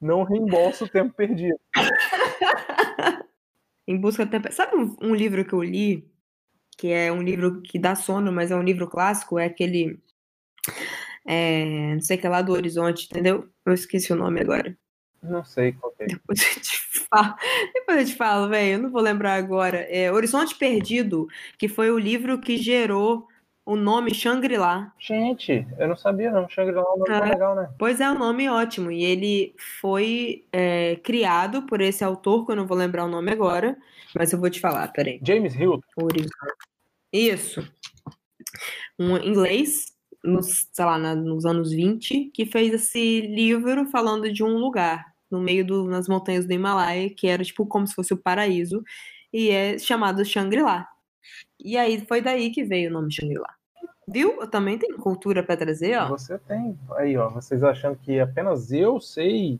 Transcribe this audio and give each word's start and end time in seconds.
não 0.00 0.22
reembolsa 0.22 0.84
o 0.84 0.88
tempo 0.88 1.14
perdido. 1.14 1.58
em 3.86 3.96
busca 3.96 4.24
do 4.24 4.30
tempo. 4.30 4.52
Sabe 4.52 4.76
um, 4.76 4.96
um, 5.00 5.14
livro 5.14 5.44
que 5.44 5.52
eu 5.52 5.62
li, 5.62 6.10
que 6.76 6.88
é 6.88 7.12
um 7.12 7.22
livro 7.22 7.62
que 7.62 7.78
dá 7.78 7.94
sono, 7.94 8.32
mas 8.32 8.50
é 8.50 8.56
um 8.56 8.62
livro 8.62 8.88
clássico? 8.88 9.38
É 9.38 9.46
aquele. 9.46 10.00
É, 11.26 11.94
não 11.94 12.00
sei 12.00 12.16
que 12.16 12.26
é 12.26 12.30
lá 12.30 12.42
do 12.42 12.52
Horizonte, 12.52 13.08
entendeu? 13.10 13.48
Eu 13.64 13.72
esqueci 13.72 14.12
o 14.12 14.16
nome 14.16 14.40
agora. 14.40 14.76
Não 15.22 15.44
sei 15.44 15.72
qual 15.72 15.94
é. 15.98 16.06
Depois 16.06 16.40
eu 16.40 16.60
te 16.60 16.78
falo, 17.10 17.34
Depois 17.74 17.98
eu 17.98 18.06
te 18.06 18.14
falo 18.14 18.48
velho. 18.48 18.74
Eu 18.74 18.78
não 18.78 18.90
vou 18.90 19.02
lembrar 19.02 19.34
agora. 19.34 19.78
É 19.78 20.10
Horizonte 20.12 20.54
Perdido, 20.54 21.26
que 21.58 21.68
foi 21.68 21.90
o 21.90 21.98
livro 21.98 22.40
que 22.40 22.56
gerou 22.56 23.26
o 23.66 23.74
nome 23.74 24.14
Shangri-La. 24.14 24.92
Gente, 24.96 25.66
eu 25.76 25.88
não 25.88 25.96
sabia 25.96 26.30
não. 26.30 26.48
Shangri-La 26.48 26.82
é 26.82 26.84
um 26.84 26.98
nome 26.98 27.10
é, 27.10 27.20
legal, 27.20 27.56
né? 27.56 27.68
Pois 27.76 28.00
é, 28.00 28.08
um 28.08 28.16
nome 28.16 28.48
ótimo. 28.48 28.92
E 28.92 29.02
ele 29.04 29.54
foi 29.80 30.46
é, 30.52 30.94
criado 31.02 31.62
por 31.62 31.80
esse 31.80 32.04
autor, 32.04 32.46
que 32.46 32.52
eu 32.52 32.56
não 32.56 32.66
vou 32.66 32.76
lembrar 32.76 33.04
o 33.04 33.10
nome 33.10 33.32
agora, 33.32 33.76
mas 34.14 34.32
eu 34.32 34.38
vou 34.38 34.48
te 34.48 34.60
falar, 34.60 34.86
peraí. 34.92 35.20
James 35.20 35.56
Hill. 35.56 35.82
Isso. 37.12 37.68
Um 38.96 39.16
inglês, 39.16 39.92
nos, 40.22 40.68
sei 40.72 40.84
lá, 40.84 40.96
nos 41.16 41.44
anos 41.44 41.72
20, 41.72 42.30
que 42.32 42.46
fez 42.46 42.72
esse 42.72 43.22
livro 43.22 43.84
falando 43.86 44.32
de 44.32 44.44
um 44.44 44.58
lugar 44.58 45.12
no 45.28 45.40
meio 45.40 45.66
do, 45.66 45.84
nas 45.86 46.06
montanhas 46.06 46.46
do 46.46 46.52
Himalaia, 46.52 47.10
que 47.10 47.26
era 47.26 47.42
tipo 47.42 47.66
como 47.66 47.84
se 47.84 47.96
fosse 47.96 48.14
o 48.14 48.16
paraíso, 48.16 48.84
e 49.32 49.50
é 49.50 49.76
chamado 49.76 50.24
Shangri-La. 50.24 50.86
E 51.58 51.76
aí 51.76 52.06
foi 52.06 52.20
daí 52.20 52.52
que 52.52 52.62
veio 52.62 52.90
o 52.90 52.92
nome 52.92 53.12
Shangri-La. 53.12 53.55
Viu? 54.08 54.40
Eu 54.40 54.48
também 54.48 54.78
tenho 54.78 54.98
cultura 54.98 55.42
para 55.42 55.56
trazer, 55.56 55.98
ó. 55.98 56.08
Você 56.08 56.38
tem. 56.38 56.78
Aí, 56.92 57.16
ó, 57.16 57.28
vocês 57.28 57.62
achando 57.62 57.96
que 57.96 58.20
apenas 58.20 58.70
eu 58.70 59.00
sei 59.00 59.58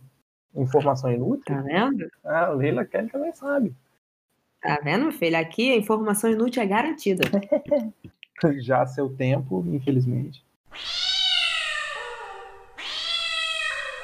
informação 0.55 1.11
inútil? 1.13 1.55
Tá 1.55 1.61
vendo? 1.63 2.09
Ah, 2.25 2.47
a 2.47 2.51
Leila 2.51 2.85
Kelly 2.85 3.11
também 3.11 3.33
sabe. 3.33 3.75
Tá 4.63 4.81
vendo, 4.83 5.11
filho? 5.11 5.37
Aqui 5.37 5.73
a 5.73 5.77
informação 5.77 6.31
inútil 6.31 6.63
é 6.63 6.67
garantida. 6.67 7.25
Já 8.61 8.87
seu 8.87 9.09
tempo, 9.15 9.65
infelizmente. 9.67 10.45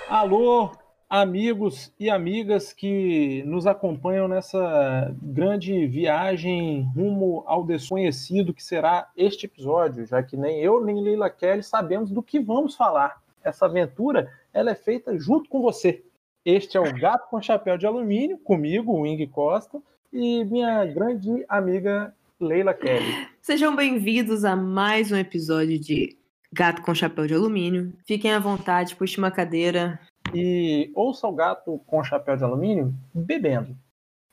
Alô, 0.08 0.72
amigos 1.12 1.92
e 2.00 2.08
amigas 2.08 2.72
que 2.72 3.42
nos 3.44 3.66
acompanham 3.66 4.27
nessa 4.27 5.14
grande 5.20 5.86
viagem 5.86 6.91
rumo 6.96 7.44
ao 7.46 7.66
desconhecido 7.66 8.55
que 8.55 8.64
será 8.64 9.10
este 9.14 9.44
episódio, 9.44 10.06
já 10.06 10.22
que 10.22 10.38
nem 10.38 10.60
eu 10.60 10.83
nem 10.83 11.02
Leila 11.02 11.28
Kelly 11.28 11.62
sabemos 11.62 12.10
do 12.10 12.22
que 12.22 12.40
vamos 12.40 12.74
falar. 12.74 13.20
Essa 13.44 13.66
aventura 13.66 14.33
ela 14.55 14.70
é 14.70 14.74
feita 14.74 15.18
junto 15.18 15.50
com 15.50 15.60
você. 15.60 16.02
Este 16.46 16.78
é 16.78 16.80
o 16.80 16.98
Gato 16.98 17.28
com 17.28 17.42
Chapéu 17.42 17.77
de 17.77 17.86
Alumínio, 17.86 18.38
comigo, 18.38 19.02
Wing 19.02 19.27
Costa, 19.27 19.83
e 20.10 20.42
minha 20.46 20.86
grande 20.86 21.44
amiga 21.46 22.14
Leila 22.40 22.72
Kelly. 22.72 23.28
Sejam 23.42 23.77
bem-vindos 23.77 24.46
a 24.46 24.56
mais 24.56 25.12
um 25.12 25.16
episódio 25.16 25.78
de 25.78 26.16
Gato 26.50 26.80
com 26.80 26.94
Chapéu 26.94 27.27
de 27.27 27.34
Alumínio. 27.34 27.92
Fiquem 28.06 28.33
à 28.33 28.38
vontade, 28.38 28.96
puxe 28.96 29.18
uma 29.18 29.30
cadeira, 29.30 30.00
e 30.34 30.91
ouça 30.94 31.27
o 31.27 31.33
gato 31.33 31.80
com 31.86 32.02
chapéu 32.05 32.36
de 32.36 32.44
alumínio 32.44 32.94
bebendo. 33.14 33.77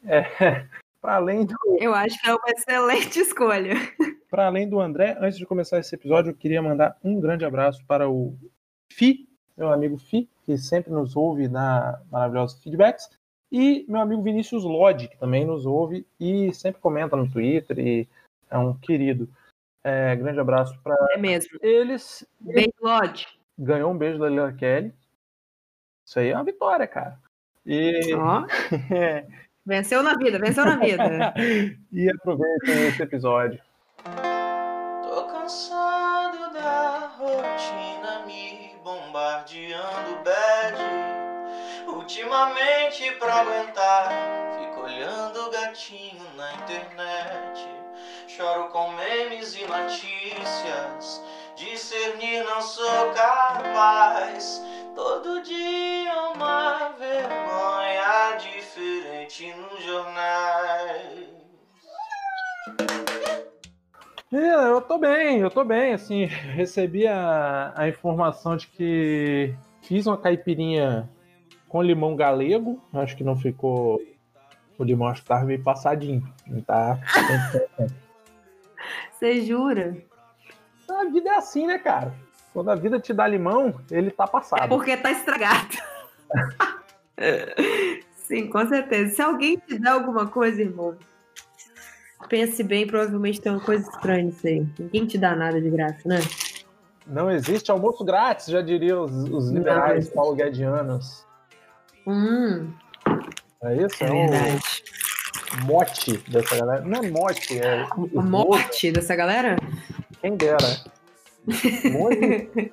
É, 0.04 0.22
para 1.02 1.16
além 1.16 1.46
do. 1.46 1.56
Eu 1.80 1.94
acho 1.94 2.20
que 2.22 2.30
é 2.30 2.34
uma 2.34 2.50
excelente 2.50 3.20
escolha. 3.20 3.74
Para 4.30 4.46
além 4.46 4.70
do 4.70 4.80
André, 4.80 5.18
antes 5.20 5.40
de 5.40 5.46
começar 5.46 5.80
esse 5.80 5.96
episódio, 5.96 6.30
eu 6.30 6.36
queria 6.36 6.62
mandar 6.62 6.96
um 7.04 7.20
grande 7.20 7.44
abraço 7.44 7.84
para 7.88 8.08
o 8.08 8.38
Fi, 8.94 9.28
meu 9.58 9.74
amigo 9.74 9.98
Fi, 9.98 10.30
que 10.44 10.56
sempre 10.56 10.92
nos 10.92 11.16
ouve 11.16 11.48
na 11.48 12.00
maravilhosos 12.12 12.62
feedbacks, 12.62 13.10
e 13.52 13.86
meu 13.90 14.00
amigo 14.00 14.22
Vinícius 14.22 14.64
Lodge, 14.64 15.08
que 15.08 15.18
também 15.18 15.46
nos 15.46 15.66
ouve 15.66 16.06
e 16.20 16.54
sempre 16.54 16.80
comenta 16.80 17.16
no 17.16 17.28
Twitter 17.28 17.80
e 17.80 18.08
é 18.50 18.58
um 18.58 18.76
querido. 18.76 19.28
É, 19.84 20.16
grande 20.16 20.40
abraço 20.40 20.78
para 20.84 20.96
é 21.12 21.18
mesmo. 21.18 21.58
eles. 21.62 22.28
Beijo, 22.40 22.70
Lodge. 22.82 23.28
Ganhou 23.58 23.92
um 23.92 23.98
beijo 23.98 24.20
da 24.20 24.30
Lila 24.30 24.54
Kelly. 24.54 24.94
Isso 26.10 26.18
aí 26.18 26.30
é 26.30 26.36
uma 26.36 26.44
vitória, 26.44 26.88
cara. 26.88 27.20
E... 27.64 28.16
Ó. 28.16 28.44
Venceu 29.64 30.02
na 30.02 30.16
vida, 30.16 30.40
venceu 30.40 30.66
na 30.66 30.76
vida. 30.78 31.32
e 31.94 32.10
aproveitem 32.10 32.88
esse 32.88 33.04
episódio. 33.04 33.62
Tô 35.04 35.28
cansado 35.28 36.52
da 36.52 37.12
rotina 37.16 38.26
me 38.26 38.72
bombardeando 38.84 40.24
bad. 40.24 40.80
Ultimamente 41.88 43.12
pra 43.20 43.42
aguentar, 43.42 44.10
fico 44.60 44.82
olhando 44.82 45.52
gatinho 45.52 46.26
na 46.36 46.52
internet. 46.56 47.70
Choro 48.28 48.70
com 48.70 48.94
memes 48.94 49.56
e 49.56 49.64
notícias. 49.68 51.24
Discernir 51.56 52.44
não 52.46 52.62
sou 52.62 53.12
capaz. 53.14 54.60
Todo 55.02 55.42
dia 55.44 56.14
uma 56.36 56.90
vergonha 56.90 58.36
diferente 58.38 59.54
nos 59.54 59.82
jornais. 59.82 61.30
É, 64.30 64.68
eu 64.68 64.82
tô 64.82 64.98
bem, 64.98 65.40
eu 65.40 65.50
tô 65.50 65.64
bem, 65.64 65.94
assim, 65.94 66.26
recebi 66.54 67.08
a, 67.08 67.72
a 67.78 67.88
informação 67.88 68.58
de 68.58 68.68
que 68.68 69.56
fiz 69.84 70.06
uma 70.06 70.18
caipirinha 70.18 71.10
com 71.70 71.82
limão 71.82 72.14
galego, 72.14 72.84
acho 72.94 73.16
que 73.16 73.24
não 73.24 73.38
ficou, 73.38 74.02
o 74.78 74.84
limão 74.84 75.08
acho 75.08 75.22
que 75.22 75.30
tava 75.30 75.46
meio 75.46 75.64
passadinho, 75.64 76.22
tá? 76.68 77.00
Você 79.18 79.46
jura? 79.46 79.96
A 80.90 81.06
vida 81.06 81.30
é 81.30 81.36
assim, 81.36 81.68
né, 81.68 81.80
cara? 81.80 82.14
Quando 82.54 82.70
a 82.70 82.76
vida 82.76 83.00
te 83.00 83.14
dá 83.14 83.28
limão, 83.28 83.76
ele 83.92 84.10
tá 84.12 84.26
passado. 84.28 84.64
É 84.64 84.68
porque 84.68 84.98
tá 84.98 85.12
estragado. 85.12 85.78
Sim, 88.16 88.48
com 88.48 88.68
certeza. 88.68 89.16
Se 89.16 89.22
alguém 89.22 89.58
te 89.58 89.78
der 89.78 89.90
alguma 89.90 90.28
coisa, 90.28 90.62
irmão, 90.62 90.96
pense 92.28 92.64
bem, 92.64 92.86
provavelmente 92.86 93.42
tem 93.42 93.52
uma 93.52 93.62
coisa 93.62 93.90
estranha 93.90 94.24
nisso 94.24 94.48
aí. 94.48 94.68
Ninguém 94.78 95.06
te 95.06 95.18
dá 95.18 95.36
nada 95.36 95.62
de 95.62 95.70
graça, 95.70 96.08
né? 96.08 96.20
Não 97.06 97.32
existe 97.32 97.72
almoço 97.72 98.06
grátis, 98.06 98.48
já 98.48 98.62
diriam 98.62 99.04
os, 99.04 99.12
os 99.30 99.50
liberais 99.50 100.08
Não, 100.08 100.16
paulo 100.16 100.36
guedianos. 100.36 101.26
Hum. 102.06 102.72
É 103.64 103.76
isso? 103.78 104.04
É, 104.04 104.08
é 104.08 104.28
verdade. 104.28 104.84
O 105.52 105.66
mote 105.66 106.18
dessa 106.30 106.58
galera. 106.58 106.82
Não 106.82 107.04
é 107.04 107.10
mote, 107.10 107.60
é. 107.60 107.88
O 107.96 108.22
mote 108.22 108.92
dessa 108.92 109.16
galera? 109.16 109.56
Quem 110.22 110.36
dera. 110.36 110.58
Longe, 111.94 112.72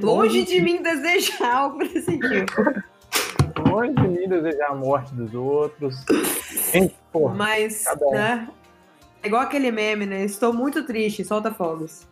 Longe 0.00 0.44
de 0.44 0.60
mim 0.60 0.82
desejar 0.82 1.54
algo 1.54 1.78
desse 1.78 2.18
tipo. 2.18 2.52
Longe 3.68 3.94
de 3.94 4.08
mim 4.08 4.28
desejar 4.28 4.70
a 4.70 4.74
morte 4.74 5.14
dos 5.14 5.34
outros. 5.34 6.04
Porra, 7.10 7.34
Mas, 7.34 7.84
um. 8.00 8.10
né? 8.12 8.48
É 9.22 9.26
igual 9.26 9.42
aquele 9.42 9.70
meme, 9.70 10.06
né? 10.06 10.24
Estou 10.24 10.52
muito 10.52 10.84
triste, 10.84 11.24
solta 11.24 11.52
fogos. 11.52 12.06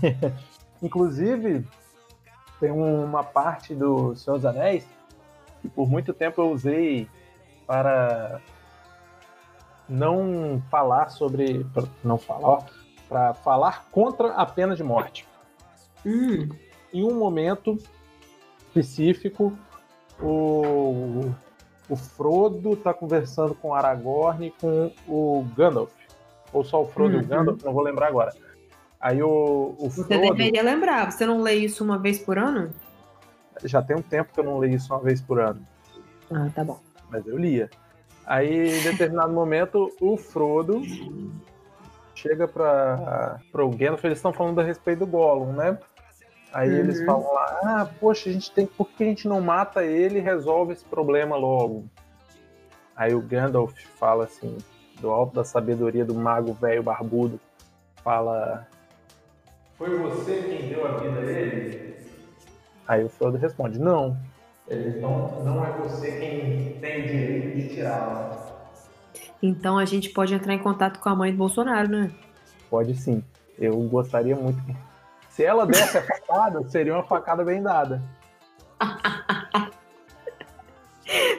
Inclusive, 0.82 1.66
tem 2.58 2.70
uma 2.70 3.24
parte 3.24 3.74
do 3.74 4.14
Senhor 4.14 4.36
dos 4.36 4.46
Anéis 4.46 4.86
que 5.60 5.68
por 5.68 5.88
muito 5.88 6.12
tempo 6.12 6.40
eu 6.40 6.50
usei 6.50 7.08
para 7.66 8.40
não 9.88 10.62
falar 10.70 11.10
sobre. 11.10 11.66
Não 12.02 12.16
falar, 12.18 12.66
para 13.10 13.34
falar 13.34 13.88
contra 13.90 14.28
a 14.34 14.46
pena 14.46 14.76
de 14.76 14.84
morte. 14.84 15.26
Hum. 16.06 16.48
Em 16.94 17.02
um 17.02 17.18
momento 17.18 17.76
específico, 18.68 19.52
o, 20.22 21.24
o 21.88 21.96
Frodo 21.96 22.74
está 22.74 22.94
conversando 22.94 23.52
com 23.52 23.74
Aragorn 23.74 24.46
e 24.46 24.50
com 24.52 24.92
o 25.08 25.44
Gandalf. 25.56 25.92
Ou 26.52 26.62
só 26.62 26.82
o 26.82 26.86
Frodo 26.86 27.16
uhum. 27.16 27.20
e 27.20 27.20
o 27.20 27.22
uhum. 27.22 27.28
Gandalf, 27.28 27.64
não 27.64 27.72
vou 27.72 27.82
lembrar 27.82 28.06
agora. 28.06 28.32
Aí 29.00 29.20
o, 29.20 29.74
o 29.76 29.90
Você 29.90 30.16
deveria 30.16 30.62
lembrar, 30.62 31.10
você 31.10 31.26
não 31.26 31.40
lê 31.40 31.54
isso 31.54 31.82
uma 31.82 31.98
vez 31.98 32.18
por 32.20 32.38
ano? 32.38 32.70
Já 33.64 33.82
tem 33.82 33.96
um 33.96 34.02
tempo 34.02 34.32
que 34.32 34.38
eu 34.38 34.44
não 34.44 34.58
leio 34.58 34.76
isso 34.76 34.92
uma 34.92 35.02
vez 35.02 35.20
por 35.20 35.40
ano. 35.40 35.66
Ah, 36.30 36.48
tá 36.54 36.62
bom. 36.62 36.78
Mas 37.10 37.26
eu 37.26 37.36
lia. 37.36 37.68
Aí, 38.24 38.78
em 38.78 38.82
determinado 38.82 39.32
momento, 39.32 39.90
o 40.00 40.16
Frodo 40.16 40.82
chega 42.20 42.46
para 42.46 43.40
o 43.54 43.70
Gandalf, 43.70 44.04
eles 44.04 44.18
estão 44.18 44.32
falando 44.32 44.60
a 44.60 44.64
respeito 44.64 45.00
do 45.00 45.06
Gollum, 45.06 45.52
né? 45.52 45.78
Aí 46.52 46.70
uhum. 46.70 46.78
eles 46.78 47.04
falam 47.04 47.32
lá, 47.32 47.60
ah, 47.62 47.90
poxa, 48.00 48.28
a 48.28 48.32
gente 48.32 48.50
tem, 48.50 48.66
por 48.66 48.88
que 48.88 49.04
a 49.04 49.06
gente 49.06 49.28
não 49.28 49.40
mata 49.40 49.84
ele 49.84 50.18
e 50.18 50.22
resolve 50.22 50.72
esse 50.72 50.84
problema 50.84 51.36
logo? 51.36 51.84
Aí 52.96 53.14
o 53.14 53.20
Gandalf 53.20 53.72
fala 53.98 54.24
assim, 54.24 54.58
do 55.00 55.10
alto 55.10 55.34
da 55.34 55.44
sabedoria 55.44 56.04
do 56.04 56.14
mago 56.14 56.52
velho 56.52 56.82
barbudo, 56.82 57.40
fala: 58.02 58.66
Foi 59.76 59.96
você 59.96 60.42
quem 60.42 60.68
deu 60.68 60.86
a 60.86 60.98
vida 60.98 61.20
a 61.20 61.32
ele? 61.32 61.96
Aí 62.86 63.04
o 63.04 63.08
Frodo 63.08 63.38
responde: 63.38 63.78
Não, 63.78 64.16
Então 64.68 65.42
não 65.44 65.64
é 65.64 65.72
você 65.72 66.12
quem 66.12 66.76
tem 66.80 67.04
o 67.04 67.06
direito 67.06 67.56
de 67.56 67.68
tirá-la. 67.68 68.49
Então 69.42 69.78
a 69.78 69.84
gente 69.84 70.10
pode 70.10 70.34
entrar 70.34 70.54
em 70.54 70.58
contato 70.58 70.98
com 70.98 71.08
a 71.08 71.16
mãe 71.16 71.32
do 71.32 71.38
Bolsonaro, 71.38 71.88
né? 71.88 72.10
Pode 72.68 72.94
sim. 72.94 73.22
Eu 73.58 73.76
gostaria 73.82 74.36
muito. 74.36 74.60
Se 75.28 75.44
ela 75.44 75.66
desse 75.66 75.96
a 75.96 76.02
facada, 76.02 76.62
seria 76.68 76.94
uma 76.94 77.04
facada 77.04 77.44
bem 77.44 77.62
dada. 77.62 78.02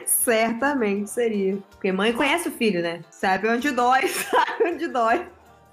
Certamente 0.06 1.10
seria. 1.10 1.58
Porque 1.70 1.90
mãe 1.92 2.12
conhece 2.12 2.48
o 2.48 2.52
filho, 2.52 2.82
né? 2.82 3.02
Sabe 3.10 3.48
onde 3.48 3.70
dói, 3.70 4.06
sabe 4.08 4.64
onde 4.64 4.88
dói. 4.88 5.26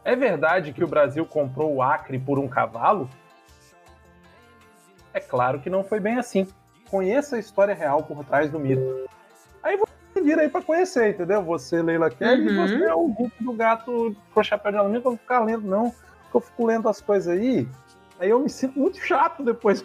É 0.03 0.15
verdade 0.15 0.71
que 0.73 0.83
o 0.83 0.87
Brasil 0.87 1.25
comprou 1.25 1.75
o 1.75 1.81
Acre 1.81 2.17
por 2.17 2.39
um 2.39 2.47
cavalo? 2.47 3.09
É 5.13 5.19
claro 5.19 5.59
que 5.59 5.69
não 5.69 5.83
foi 5.83 5.99
bem 5.99 6.17
assim. 6.17 6.47
Conheça 6.89 7.35
a 7.35 7.39
história 7.39 7.75
real 7.75 8.03
por 8.03 8.23
trás 8.23 8.49
do 8.49 8.59
mito. 8.59 9.07
Você 10.19 10.24
vira 10.25 10.42
aí 10.42 10.50
pra 10.50 10.62
conhecer, 10.62 11.12
entendeu? 11.12 11.42
Você, 11.44 11.81
Leila 11.81 12.10
Kelly, 12.10 12.50
Uhum. 12.50 12.54
e 12.54 12.68
você 12.68 12.83
é 12.83 12.94
o 12.94 13.07
grupo 13.07 13.42
do 13.42 13.54
gato 13.54 14.13
com 14.33 14.44
chapéu 14.44 14.71
de 14.74 14.77
alumínio, 14.77 15.01
que 15.01 15.07
eu 15.07 15.12
vou 15.12 15.18
ficar 15.19 15.39
lendo, 15.39 15.66
não. 15.66 15.92
Porque 16.24 16.38
eu 16.38 16.42
fico 16.42 16.66
lendo 16.66 16.89
as 16.89 17.00
coisas 17.01 17.33
aí, 17.33 17.66
aí 18.19 18.30
eu 18.30 18.39
me 18.39 18.50
sinto 18.50 18.77
muito 18.77 19.00
chato 19.00 19.42
depois. 19.44 19.83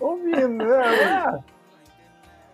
Ouvindo, 0.00 0.64
né? 0.64 0.76
Ah, 1.04 1.38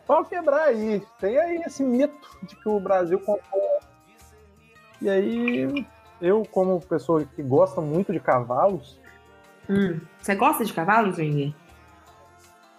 Pode 0.06 0.28
quebrar 0.30 0.64
aí. 0.64 1.02
Tem 1.20 1.38
aí 1.38 1.56
esse 1.66 1.82
mito 1.84 2.28
de 2.42 2.56
que 2.56 2.68
o 2.68 2.80
Brasil 2.80 3.18
comprou. 3.20 3.80
E 5.00 5.08
aí, 5.10 5.86
eu, 6.20 6.42
como 6.50 6.80
pessoa 6.80 7.24
que 7.24 7.42
gosta 7.42 7.80
muito 7.80 8.12
de 8.12 8.20
cavalos, 8.20 9.00
Hum. 9.70 10.00
Você 10.20 10.34
gosta 10.34 10.64
de 10.64 10.72
cavalos, 10.72 11.18
Wendy? 11.18 11.54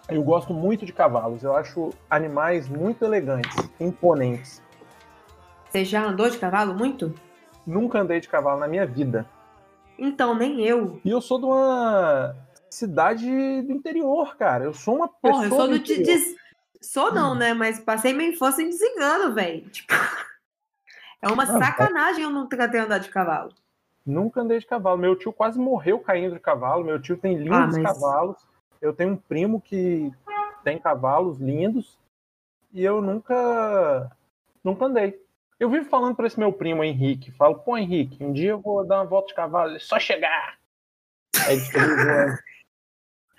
Eu 0.08 0.22
gosto 0.22 0.52
muito 0.52 0.84
de 0.84 0.92
cavalos. 0.92 1.42
Eu 1.42 1.56
acho 1.56 1.90
animais 2.08 2.68
muito 2.68 3.04
elegantes, 3.04 3.56
imponentes. 3.80 4.62
Você 5.70 5.84
já 5.84 6.04
andou 6.04 6.28
de 6.30 6.38
cavalo 6.38 6.74
muito? 6.74 7.14
Nunca 7.66 8.00
andei 8.00 8.20
de 8.20 8.28
cavalo 8.28 8.60
na 8.60 8.68
minha 8.68 8.86
vida. 8.86 9.26
Então, 9.98 10.34
nem 10.34 10.60
eu. 10.60 11.00
E 11.04 11.10
eu 11.10 11.20
sou 11.20 11.38
de 11.38 11.46
uma 11.46 12.34
cidade 12.70 13.26
do 13.62 13.72
interior, 13.72 14.36
cara. 14.36 14.64
Eu 14.64 14.74
sou 14.74 14.96
uma 14.96 15.08
pessoa. 15.08 15.32
Porra, 15.32 15.44
eu 15.46 15.50
sou 15.50 15.68
do. 15.68 15.78
Des... 15.78 16.34
Sou 16.82 17.12
não, 17.12 17.34
né? 17.34 17.54
Mas 17.54 17.80
passei 17.80 18.12
minha 18.12 18.28
infância 18.30 18.62
em 18.62 18.68
desengano, 18.68 19.34
velho. 19.34 19.68
Tipo. 19.70 19.92
É 21.22 21.28
uma 21.28 21.46
Não, 21.46 21.58
sacanagem 21.58 22.22
eu 22.22 22.28
nunca 22.28 22.68
ter 22.68 22.80
andado 22.80 23.00
de 23.00 23.08
cavalo. 23.08 23.50
Nunca 24.04 24.42
andei 24.42 24.58
de 24.58 24.66
cavalo. 24.66 24.98
Meu 24.98 25.16
tio 25.16 25.32
quase 25.32 25.58
morreu 25.58 25.98
caindo 25.98 26.34
de 26.34 26.38
cavalo. 26.38 26.84
Meu 26.84 27.00
tio 27.00 27.16
tem 27.16 27.38
lindos 27.38 27.56
Ah, 27.78 27.80
mas- 27.80 27.82
cavalos. 27.82 28.36
Eu 28.84 28.92
tenho 28.92 29.12
um 29.12 29.16
primo 29.16 29.62
que 29.62 30.12
tem 30.62 30.78
cavalos 30.78 31.40
lindos. 31.40 31.98
E 32.70 32.84
eu 32.84 33.00
nunca. 33.00 34.14
Nunca 34.62 34.84
andei. 34.84 35.18
Eu 35.58 35.70
vivo 35.70 35.88
falando 35.88 36.14
para 36.14 36.26
esse 36.26 36.38
meu 36.38 36.52
primo 36.52 36.84
Henrique. 36.84 37.32
Falo, 37.32 37.60
pô, 37.60 37.78
Henrique, 37.78 38.22
um 38.22 38.30
dia 38.30 38.50
eu 38.50 38.60
vou 38.60 38.86
dar 38.86 38.96
uma 38.96 39.06
volta 39.06 39.28
de 39.28 39.34
cavalo. 39.34 39.70
Ele, 39.70 39.78
só 39.78 39.98
chegar. 39.98 40.58
Aí 41.46 41.54
ele 41.54 41.64
fica 41.64 41.80
me 41.80 41.96
zoando. 41.96 42.38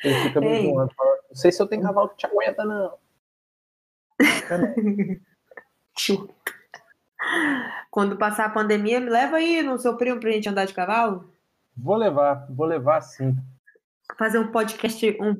Ele 0.03 0.15
fica 0.15 0.41
me 0.41 0.47
Ei. 0.47 0.63
zoando. 0.63 0.93
Fala, 0.95 1.17
Não 1.29 1.35
sei 1.35 1.51
se 1.51 1.61
eu 1.61 1.67
tenho 1.67 1.83
cavalo 1.83 2.09
que 2.09 2.17
te 2.17 2.25
aguenta, 2.25 2.65
não. 2.65 2.97
Quando 7.91 8.17
passar 8.17 8.45
a 8.45 8.49
pandemia, 8.49 8.99
me 8.99 9.11
leva 9.11 9.37
aí 9.37 9.61
no 9.61 9.77
seu 9.77 9.95
primo 9.95 10.19
pra 10.19 10.31
gente 10.31 10.49
andar 10.49 10.65
de 10.65 10.73
cavalo? 10.73 11.31
Vou 11.77 11.97
levar, 11.97 12.47
vou 12.49 12.65
levar 12.65 13.01
sim. 13.01 13.37
Fazer 14.17 14.39
um 14.39 14.51
podcast, 14.51 15.17
um 15.21 15.35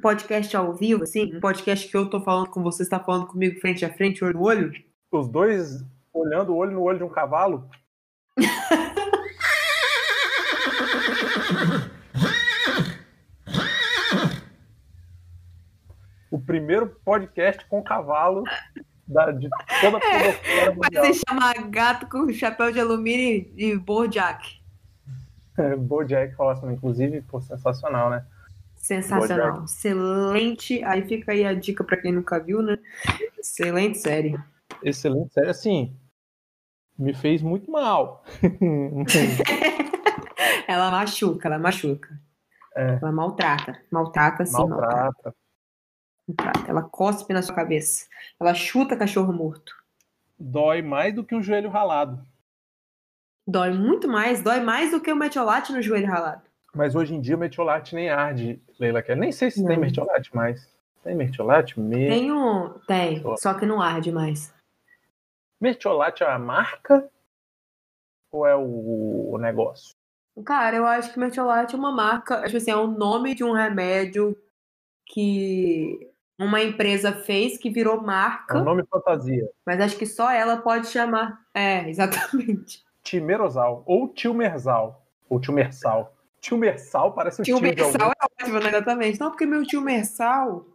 podcast 0.00 0.56
ao 0.56 0.74
vivo, 0.74 1.02
assim? 1.02 1.34
Um 1.36 1.40
podcast 1.40 1.88
que 1.88 1.96
eu 1.96 2.08
tô 2.08 2.20
falando 2.20 2.48
com 2.50 2.62
você, 2.62 2.84
você 2.84 2.90
tá 2.90 3.00
falando 3.00 3.26
comigo 3.26 3.60
frente 3.60 3.84
a 3.84 3.92
frente, 3.92 4.24
olho 4.24 4.34
no 4.34 4.42
olho? 4.44 4.72
Os 5.10 5.28
dois 5.28 5.84
olhando 6.12 6.52
o 6.52 6.56
olho 6.56 6.72
no 6.72 6.82
olho 6.82 6.98
de 6.98 7.04
um 7.04 7.08
cavalo. 7.08 7.68
o 16.30 16.38
primeiro 16.40 16.86
podcast 17.04 17.66
com 17.68 17.82
cavalo 17.82 18.44
da, 19.06 19.32
de 19.32 19.48
toda 19.80 19.96
a 19.96 20.00
podosfera 20.00 20.76
Vai 20.76 21.12
se 21.12 21.22
chamar 21.28 21.54
gato 21.68 22.06
com 22.08 22.32
chapéu 22.32 22.70
de 22.70 22.78
alumínio 22.80 23.50
e 23.56 23.76
Bojack. 23.76 24.57
Bojack 25.78 26.34
falasse, 26.34 26.64
inclusive, 26.66 27.22
pô, 27.22 27.40
sensacional, 27.40 28.10
né? 28.10 28.24
Sensacional. 28.76 29.64
Excelente. 29.64 30.82
Aí 30.84 31.02
fica 31.02 31.32
aí 31.32 31.44
a 31.44 31.52
dica 31.52 31.84
pra 31.84 31.96
quem 31.96 32.12
nunca 32.12 32.38
viu, 32.38 32.62
né? 32.62 32.78
Excelente 33.38 33.98
série. 33.98 34.38
Excelente, 34.82 35.32
sério, 35.32 35.50
assim, 35.50 35.96
me 36.98 37.14
fez 37.14 37.42
muito 37.42 37.70
mal. 37.70 38.24
Ela 40.66 40.90
machuca, 40.90 41.48
ela 41.48 41.58
machuca. 41.58 42.20
É. 42.76 42.98
Ela 43.00 43.10
maltrata. 43.10 43.80
Maltrata, 43.90 44.44
sim, 44.44 44.52
maltrata. 44.52 44.94
Maltrata. 44.94 45.34
maltrata. 46.28 46.70
Ela 46.70 46.82
cospe 46.82 47.32
na 47.32 47.40
sua 47.40 47.54
cabeça. 47.54 48.06
Ela 48.38 48.52
chuta 48.52 48.94
cachorro 48.94 49.32
morto. 49.32 49.72
Dói 50.38 50.82
mais 50.82 51.14
do 51.14 51.24
que 51.24 51.34
um 51.34 51.42
joelho 51.42 51.70
ralado. 51.70 52.22
Dói 53.48 53.70
muito 53.72 54.06
mais, 54.06 54.42
dói 54.42 54.60
mais 54.60 54.90
do 54.90 55.00
que 55.00 55.10
o 55.10 55.16
metiolate 55.16 55.72
no 55.72 55.80
joelho 55.80 56.06
ralado. 56.06 56.42
Mas 56.74 56.94
hoje 56.94 57.14
em 57.14 57.20
dia 57.22 57.34
o 57.34 57.38
metiolate 57.38 57.94
nem 57.94 58.10
arde, 58.10 58.60
Leila 58.78 59.00
quer. 59.00 59.16
Nem 59.16 59.32
sei 59.32 59.50
se 59.50 59.64
tem 59.64 59.76
Não. 59.76 59.84
metiolate 59.86 60.36
mais. 60.36 60.68
Tem 61.02 61.14
metiolate? 61.14 61.80
Me... 61.80 62.08
Tem 62.08 62.30
um. 62.30 62.68
Tem, 62.86 63.22
só 63.38 63.54
que 63.54 63.64
não 63.64 63.80
arde 63.80 64.12
mais. 64.12 64.52
Metiolate 65.58 66.22
é 66.22 66.26
a 66.26 66.38
marca 66.38 67.08
ou 68.30 68.46
é 68.46 68.54
o, 68.54 69.30
o 69.32 69.38
negócio? 69.38 69.94
Cara, 70.44 70.76
eu 70.76 70.84
acho 70.86 71.10
que 71.10 71.18
metiolate 71.18 71.74
é 71.74 71.78
uma 71.78 71.90
marca, 71.90 72.42
tipo 72.44 72.58
assim, 72.58 72.70
é 72.70 72.76
o 72.76 72.86
nome 72.86 73.34
de 73.34 73.42
um 73.42 73.52
remédio 73.52 74.36
que 75.06 76.12
uma 76.38 76.62
empresa 76.62 77.12
fez 77.12 77.56
que 77.56 77.70
virou 77.70 77.96
É 77.96 78.02
marca, 78.02 78.58
o 78.58 78.62
nome 78.64 78.84
fantasia. 78.90 79.48
mas 79.66 79.80
acho 79.80 79.96
que 79.96 80.04
só 80.04 80.30
ela 80.30 80.58
pode 80.58 80.88
chamar. 80.88 81.40
É, 81.54 81.88
exatamente. 81.88 82.86
Timerosal 83.08 83.82
ou 83.86 84.08
Tilmersal. 84.08 85.06
Ou 85.30 85.40
Tilmersal. 85.40 86.14
Tilmersal 86.40 87.12
parece 87.14 87.40
o 87.40 87.44
Tio 87.44 87.56
tio 87.58 87.74
de 87.74 87.82
alguém. 87.82 87.92
Mersal 87.92 88.12
é 88.12 88.42
ótimo, 88.42 88.60
né? 88.60 88.68
Exatamente. 88.68 89.20
Não, 89.20 89.30
porque 89.30 89.46
meu 89.46 89.66
tio 89.66 89.80
Mersal 89.80 90.66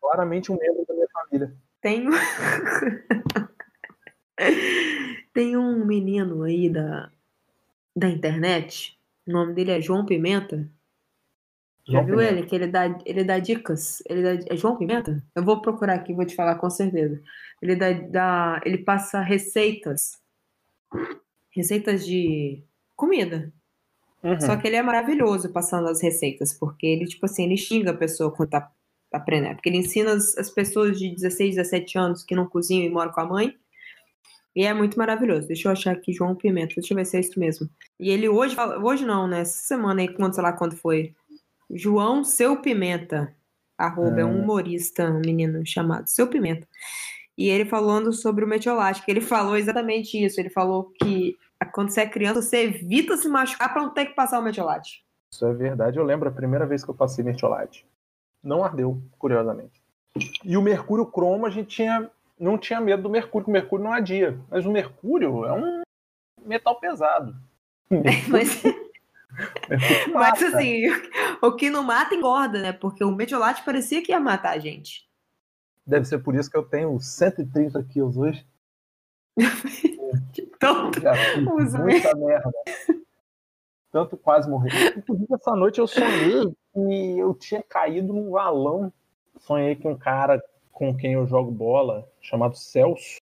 Claramente 0.00 0.52
um 0.52 0.56
membro 0.58 0.84
da 0.86 0.94
minha 0.94 1.08
família. 1.12 1.54
tem. 1.80 2.08
um- 2.08 2.12
tem 5.32 5.56
um 5.56 5.84
menino 5.84 6.42
aí 6.44 6.70
da, 6.70 7.10
da 7.94 8.08
internet. 8.08 8.98
O 9.26 9.32
nome 9.32 9.52
dele 9.54 9.72
é 9.72 9.80
João 9.80 10.06
Pimenta. 10.06 10.68
Já 11.88 12.00
viu 12.00 12.16
Pimenta. 12.16 12.32
ele? 12.38 12.46
Que 12.46 12.54
ele 12.54 12.66
dá, 12.68 12.98
ele 13.04 13.24
dá 13.24 13.38
dicas. 13.38 14.02
Ele 14.08 14.22
dá, 14.22 14.44
é 14.52 14.56
João 14.56 14.76
Pimenta? 14.76 15.22
Eu 15.34 15.44
vou 15.44 15.60
procurar 15.60 15.94
aqui, 15.94 16.14
vou 16.14 16.24
te 16.24 16.34
falar 16.34 16.54
com 16.56 16.70
certeza. 16.70 17.20
Ele 17.60 17.76
dá, 17.76 17.92
dá- 17.92 18.60
ele 18.64 18.78
passa 18.78 19.20
receitas. 19.20 20.18
Receitas 21.56 22.04
de 22.04 22.62
comida. 22.94 23.50
Uhum. 24.22 24.38
Só 24.40 24.56
que 24.56 24.66
ele 24.66 24.76
é 24.76 24.82
maravilhoso 24.82 25.48
passando 25.50 25.88
as 25.88 26.02
receitas, 26.02 26.52
porque 26.52 26.86
ele, 26.86 27.06
tipo 27.06 27.24
assim, 27.24 27.44
ele 27.44 27.56
xinga 27.56 27.92
a 27.92 27.96
pessoa 27.96 28.30
quando 28.30 28.50
tá, 28.50 28.70
aprendendo. 29.10 29.54
Porque 29.54 29.70
ele 29.70 29.78
ensina 29.78 30.12
as, 30.12 30.36
as 30.36 30.50
pessoas 30.50 30.98
de 30.98 31.14
16, 31.14 31.56
17 31.56 31.98
anos 31.98 32.22
que 32.22 32.34
não 32.34 32.46
cozinham 32.46 32.84
e 32.84 32.90
moram 32.90 33.10
com 33.10 33.20
a 33.20 33.24
mãe. 33.24 33.56
E 34.54 34.64
é 34.64 34.74
muito 34.74 34.98
maravilhoso. 34.98 35.46
Deixa 35.46 35.68
eu 35.68 35.72
achar 35.72 35.92
aqui 35.92 36.12
João 36.12 36.34
Pimenta. 36.34 36.74
Deixa 36.76 36.92
eu 36.92 36.96
ver 36.96 37.06
se 37.06 37.16
é 37.16 37.20
isso 37.20 37.38
mesmo. 37.40 37.70
E 37.98 38.10
ele 38.10 38.28
hoje, 38.28 38.54
hoje 38.82 39.06
não, 39.06 39.26
né? 39.26 39.40
Essa 39.40 39.66
semana 39.66 40.02
aí, 40.02 40.08
quando, 40.08 40.34
sei 40.34 40.42
lá 40.42 40.52
quando 40.52 40.76
foi. 40.76 41.14
João 41.70 42.22
Seu 42.22 42.60
Pimenta. 42.60 43.34
Arroba, 43.78 44.20
é 44.20 44.24
um 44.24 44.38
Hum. 44.38 44.42
humorista, 44.42 45.10
um 45.10 45.20
menino 45.20 45.64
chamado 45.64 46.08
Seu 46.08 46.26
Pimenta. 46.26 46.66
E 47.36 47.48
ele 47.48 47.66
falando 47.66 48.12
sobre 48.12 48.44
o 48.44 48.48
metiolate, 48.48 49.04
que 49.04 49.10
ele 49.10 49.20
falou 49.22 49.56
exatamente 49.56 50.22
isso. 50.22 50.40
Ele 50.40 50.50
falou 50.50 50.92
que 51.00 51.36
quando 51.64 51.90
você 51.90 52.02
é 52.02 52.08
criança, 52.08 52.42
você 52.42 52.64
evita 52.64 53.16
se 53.16 53.28
machucar 53.28 53.72
pra 53.72 53.82
não 53.82 53.90
ter 53.90 54.06
que 54.06 54.14
passar 54.14 54.38
o 54.38 54.42
metiolate. 54.42 55.04
Isso 55.30 55.46
é 55.46 55.52
verdade. 55.52 55.98
Eu 55.98 56.04
lembro 56.04 56.28
a 56.28 56.32
primeira 56.32 56.66
vez 56.66 56.84
que 56.84 56.90
eu 56.90 56.94
passei 56.94 57.24
metiolate. 57.24 57.86
Não 58.42 58.64
ardeu, 58.64 59.00
curiosamente. 59.18 59.82
E 60.44 60.56
o 60.56 60.62
mercúrio 60.62 61.06
cromo, 61.06 61.46
a 61.46 61.50
gente 61.50 61.68
tinha, 61.68 62.10
não 62.38 62.56
tinha 62.56 62.80
medo 62.80 63.02
do 63.02 63.10
mercúrio, 63.10 63.44
que 63.44 63.50
o 63.50 63.52
mercúrio 63.52 63.84
não 63.84 63.92
adia. 63.92 64.38
Mas 64.50 64.64
o 64.64 64.70
mercúrio 64.70 65.44
é 65.44 65.52
um 65.52 65.82
metal 66.44 66.78
pesado. 66.78 67.34
Mas, 68.28 68.62
Mercúrio 69.68 70.14
mas 70.14 70.42
assim, 70.54 70.84
o 71.42 71.52
que 71.52 71.68
não 71.68 71.82
mata 71.82 72.14
engorda, 72.14 72.60
né? 72.60 72.72
Porque 72.72 73.04
o 73.04 73.14
metiolate 73.14 73.64
parecia 73.64 74.02
que 74.02 74.12
ia 74.12 74.20
matar 74.20 74.52
a 74.52 74.58
gente. 74.58 75.06
Deve 75.86 76.04
ser 76.04 76.18
por 76.18 76.34
isso 76.34 76.50
que 76.50 76.56
eu 76.56 76.64
tenho 76.64 76.98
130 76.98 77.82
quilos 77.84 78.16
hoje. 78.16 78.46
Fiz 80.32 80.48
Usa 81.54 81.78
muita 81.78 82.14
merda. 82.14 82.50
Tanto 83.90 84.16
quase 84.16 84.48
morrer. 84.48 84.96
Inclusive, 84.96 85.34
essa 85.34 85.54
noite 85.56 85.80
eu 85.80 85.86
sonhei 85.86 86.54
e 86.76 87.18
eu 87.18 87.34
tinha 87.34 87.62
caído 87.62 88.12
num 88.12 88.30
valão. 88.30 88.92
Sonhei 89.40 89.74
que 89.74 89.86
um 89.86 89.96
cara 89.96 90.42
com 90.72 90.94
quem 90.94 91.14
eu 91.14 91.26
jogo 91.26 91.50
bola, 91.50 92.06
chamado 92.20 92.56
Celso, 92.56 93.18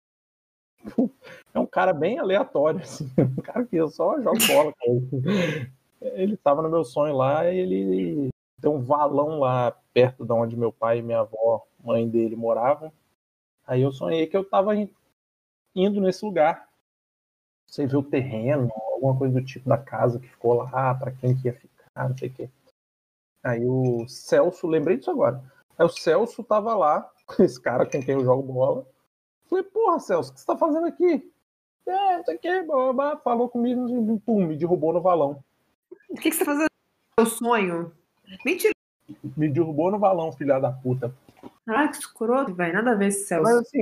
é 1.52 1.58
um 1.58 1.66
cara 1.66 1.92
bem 1.92 2.18
aleatório, 2.18 2.80
assim. 2.80 3.10
Um 3.18 3.42
cara 3.42 3.64
que 3.64 3.76
eu 3.76 3.88
só 3.88 4.20
jogo 4.20 4.38
bola 4.46 4.72
ele. 4.82 5.70
Ele 6.00 6.37
tava 6.37 6.62
no 6.62 6.70
meu 6.70 6.84
sonho 6.84 7.14
lá 7.14 7.50
e 7.50 7.58
ele 7.58 8.30
tem 8.60 8.70
um 8.70 8.80
valão 8.80 9.40
lá 9.40 9.76
perto 9.92 10.25
de 10.25 10.32
onde 10.32 10.56
meu 10.56 10.72
pai 10.72 10.99
e 10.99 11.02
minha 11.02 11.20
avó, 11.20 11.66
mãe 11.82 12.08
dele, 12.08 12.37
moravam. 12.37 12.90
Aí 13.66 13.82
eu 13.82 13.92
sonhei 13.92 14.26
que 14.26 14.37
eu 14.37 14.49
tava 14.49 14.72
indo 15.75 16.00
nesse 16.00 16.25
lugar. 16.25 16.69
Você 17.70 17.86
vê 17.86 17.96
o 17.96 18.02
terreno, 18.02 18.68
alguma 18.74 19.16
coisa 19.16 19.40
do 19.40 19.46
tipo 19.46 19.68
da 19.68 19.78
casa 19.78 20.18
que 20.18 20.26
ficou 20.26 20.54
lá, 20.54 20.92
para 20.92 21.12
quem 21.12 21.36
que 21.36 21.46
ia 21.46 21.54
ficar, 21.54 22.08
não 22.08 22.18
sei 22.18 22.28
o 22.28 22.32
quê. 22.34 22.50
Aí 23.44 23.64
o 23.64 24.08
Celso, 24.08 24.66
lembrei 24.66 24.96
disso 24.96 25.12
agora. 25.12 25.40
Aí 25.78 25.86
o 25.86 25.88
Celso 25.88 26.42
tava 26.42 26.74
lá, 26.74 27.08
esse 27.38 27.60
cara 27.60 27.86
com 27.86 28.02
quem 28.02 28.16
eu 28.16 28.24
jogo 28.24 28.52
bola. 28.52 28.84
Falei, 29.48 29.62
porra, 29.62 30.00
Celso, 30.00 30.32
o 30.32 30.34
que 30.34 30.40
você 30.40 30.46
tá 30.46 30.56
fazendo 30.56 30.86
aqui? 30.86 31.32
É, 31.86 32.20
isso 32.20 32.30
aqui, 32.32 32.62
blá, 32.62 33.16
falou 33.18 33.48
comigo, 33.48 34.20
pum, 34.26 34.44
me 34.44 34.56
derrubou 34.56 34.92
no 34.92 35.00
valão. 35.00 35.42
O 36.08 36.14
que, 36.16 36.28
que 36.28 36.32
você 36.32 36.40
tá 36.40 36.46
fazendo? 36.46 36.70
Meu 37.18 37.26
sonho? 37.26 37.92
Mentira. 38.44 38.74
Me 39.36 39.48
derrubou 39.48 39.92
no 39.92 39.98
valão, 39.98 40.32
filha 40.32 40.58
da 40.58 40.72
puta. 40.72 41.14
Ah, 41.68 41.86
que 41.86 41.98
escroto, 41.98 42.52
velho. 42.52 42.74
Nada 42.74 42.92
a 42.92 42.94
ver 42.94 43.08
esse 43.08 43.26
Celso. 43.26 43.44
Mas 43.44 43.58
assim, 43.58 43.80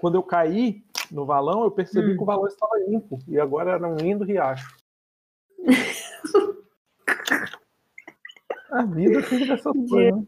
quando 0.00 0.16
eu 0.16 0.22
caí 0.22 0.84
no 1.10 1.24
valão, 1.26 1.64
eu 1.64 1.70
percebi 1.70 2.12
Hum. 2.12 2.16
que 2.16 2.22
o 2.22 2.26
valão 2.26 2.46
estava 2.46 2.78
limpo. 2.88 3.18
E 3.28 3.38
agora 3.38 3.72
era 3.72 3.88
um 3.88 3.96
lindo 3.96 4.24
riacho. 4.24 4.76
A 8.70 8.82
vida 8.84 9.22
tem 9.22 9.46
dessas 9.46 9.72
coisas, 9.88 10.14
né? 10.20 10.26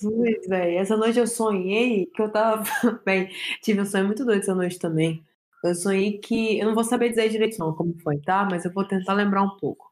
Jesus, 0.00 0.46
velho. 0.48 0.78
Essa 0.78 0.96
noite 0.96 1.18
eu 1.18 1.26
sonhei 1.26 2.06
que 2.06 2.22
eu 2.22 2.30
tava. 2.30 2.64
Bem, 3.04 3.30
tive 3.62 3.80
um 3.80 3.86
sonho 3.86 4.06
muito 4.06 4.24
doido 4.24 4.40
essa 4.42 4.54
noite 4.54 4.78
também. 4.78 5.24
Eu 5.64 5.74
sonhei 5.74 6.18
que. 6.18 6.58
Eu 6.58 6.66
não 6.68 6.74
vou 6.74 6.84
saber 6.84 7.10
dizer 7.10 7.28
direito 7.30 7.58
não 7.58 7.74
como 7.74 7.98
foi, 8.02 8.18
tá? 8.20 8.46
Mas 8.50 8.64
eu 8.64 8.72
vou 8.72 8.86
tentar 8.86 9.14
lembrar 9.14 9.42
um 9.42 9.56
pouco. 9.56 9.90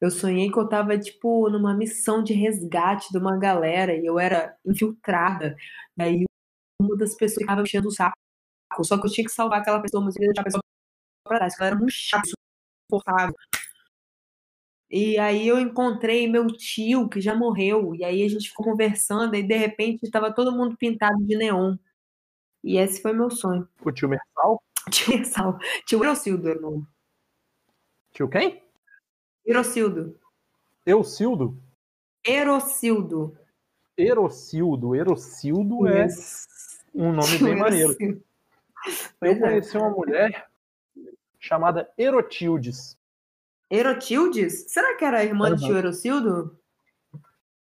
Eu 0.00 0.10
sonhei 0.10 0.50
que 0.50 0.58
eu 0.58 0.68
tava, 0.68 0.98
tipo, 0.98 1.48
numa 1.50 1.74
missão 1.76 2.22
de 2.22 2.34
resgate 2.34 3.12
de 3.12 3.18
uma 3.18 3.38
galera 3.38 3.94
e 3.96 4.04
eu 4.06 4.18
era 4.18 4.56
infiltrada. 4.66 5.56
Daí 5.96 6.24
uma 6.80 6.96
das 6.96 7.14
pessoas 7.16 7.40
ficava 7.42 7.62
me 7.62 7.68
enchendo 7.68 7.88
o 7.88 7.92
saco. 7.92 8.16
Só 8.80 8.98
que 8.98 9.06
eu 9.06 9.10
tinha 9.10 9.24
que 9.24 9.32
salvar 9.32 9.60
aquela 9.60 9.80
pessoa, 9.80 10.04
mas 10.04 10.16
eu 10.16 10.22
ia 10.22 10.28
deixar 10.28 10.42
a 10.42 10.44
pessoa 10.44 10.62
pra 11.24 11.38
trás, 11.38 11.54
ela 11.58 11.66
era 11.68 11.76
muito 11.76 11.92
chata, 11.92 12.28
insuportável. 12.90 13.34
E 14.90 15.18
aí 15.18 15.48
eu 15.48 15.58
encontrei 15.58 16.28
meu 16.28 16.46
tio, 16.48 17.08
que 17.08 17.20
já 17.20 17.34
morreu, 17.34 17.94
e 17.94 18.04
aí 18.04 18.22
a 18.22 18.28
gente 18.28 18.50
ficou 18.50 18.66
conversando, 18.66 19.34
e 19.34 19.42
de 19.42 19.56
repente 19.56 20.02
estava 20.02 20.32
todo 20.32 20.52
mundo 20.52 20.76
pintado 20.76 21.16
de 21.24 21.36
neon. 21.36 21.76
E 22.62 22.76
esse 22.76 23.00
foi 23.00 23.12
meu 23.12 23.30
sonho. 23.30 23.66
O 23.82 23.90
tio 23.90 24.08
Mersal? 24.08 24.62
Tio 24.90 25.16
Mersal. 25.16 25.58
Tio 25.86 26.02
Erocildo 26.02 26.48
era 26.48 26.58
o 26.58 26.62
nome. 26.62 26.86
Tio 28.12 28.28
quem? 28.28 28.62
Erocildo. 29.46 30.18
Eucildo? 30.84 31.56
Erocildo. 32.24 33.36
Erocildo. 33.96 34.94
Erocildo 34.94 35.86
é 35.86 36.06
um 36.94 37.12
nome 37.12 37.38
bem 37.38 37.56
maneiro. 37.56 37.96
Eu 39.20 39.32
é. 39.32 39.38
conheci 39.38 39.76
uma 39.76 39.90
mulher 39.90 40.46
chamada 41.38 41.88
Erotildes. 41.96 42.96
Erotildes? 43.70 44.64
Será 44.68 44.96
que 44.96 45.04
era 45.04 45.18
a 45.18 45.24
irmã 45.24 45.48
Aham. 45.48 45.56
tio 45.56 45.76
Erocildo? 45.76 46.58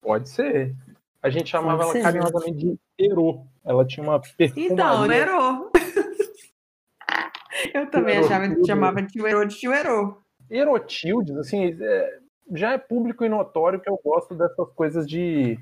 Pode 0.02 0.30
ser. 0.30 0.76
A 1.22 1.30
gente 1.30 1.50
chamava 1.50 1.78
Pode 1.78 1.84
ela 1.84 1.94
ser, 1.94 2.04
carinhosamente 2.04 2.58
de 2.58 2.80
Ero. 3.00 3.46
Ela 3.64 3.86
tinha 3.86 4.04
uma 4.04 4.20
perfumaria. 4.20 4.72
Então, 4.72 5.12
erou. 5.12 5.72
Eu 7.74 7.90
também 7.90 8.18
achava 8.18 8.54
que 8.54 8.66
chamava 8.66 9.02
tio 9.02 9.26
Erô 9.26 9.46
de 9.46 9.58
tio 9.58 9.74
Erô. 9.74 10.22
Erotildes, 10.50 11.36
assim, 11.38 11.76
é- 11.82 12.20
já 12.54 12.74
é 12.74 12.78
público 12.78 13.26
e 13.26 13.30
notório 13.30 13.80
que 13.80 13.90
eu 13.90 14.00
gosto 14.04 14.36
dessas 14.36 14.70
coisas 14.74 15.08
de 15.08 15.58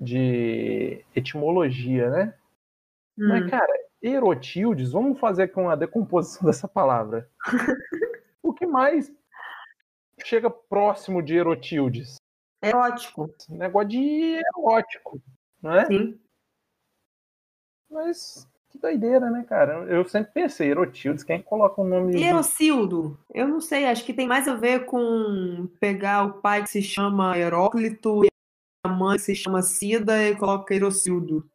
de 0.00 1.04
etimologia, 1.14 2.10
né? 2.10 2.34
Mas, 3.16 3.44
Hum. 3.44 3.48
cara, 3.50 3.72
erotildes, 4.02 4.92
vamos 4.92 5.18
fazer 5.18 5.48
com 5.48 5.68
a 5.68 5.76
decomposição 5.76 6.42
dessa 6.46 6.66
palavra. 6.68 7.28
o 8.42 8.52
que 8.52 8.66
mais 8.66 9.12
chega 10.24 10.50
próximo 10.50 11.22
de 11.22 11.36
erotildes? 11.36 12.16
Erótico. 12.62 13.28
Negócio 13.48 13.88
de 13.88 14.40
erótico, 14.56 15.20
não 15.60 15.72
é? 15.74 15.86
Sim. 15.86 16.18
Mas 17.90 18.48
que 18.70 18.78
doideira, 18.78 19.28
né, 19.30 19.44
cara? 19.44 19.84
Eu 19.84 20.08
sempre 20.08 20.32
pensei, 20.32 20.70
erotildes, 20.70 21.22
quem 21.24 21.42
coloca 21.42 21.80
o 21.80 21.84
nome. 21.84 22.22
Erocildo? 22.22 23.18
Eu 23.34 23.46
não 23.46 23.60
sei, 23.60 23.84
acho 23.86 24.04
que 24.04 24.14
tem 24.14 24.26
mais 24.26 24.48
a 24.48 24.54
ver 24.54 24.86
com 24.86 25.68
pegar 25.78 26.24
o 26.24 26.40
pai 26.40 26.62
que 26.62 26.70
se 26.70 26.82
chama 26.82 27.36
Heróclito 27.36 28.24
e 28.24 28.28
a 28.86 28.88
mãe 28.88 29.16
que 29.16 29.22
se 29.22 29.34
chama 29.34 29.60
Cida 29.60 30.22
e 30.22 30.36
coloca 30.36 30.74
Erocildo. 30.74 31.46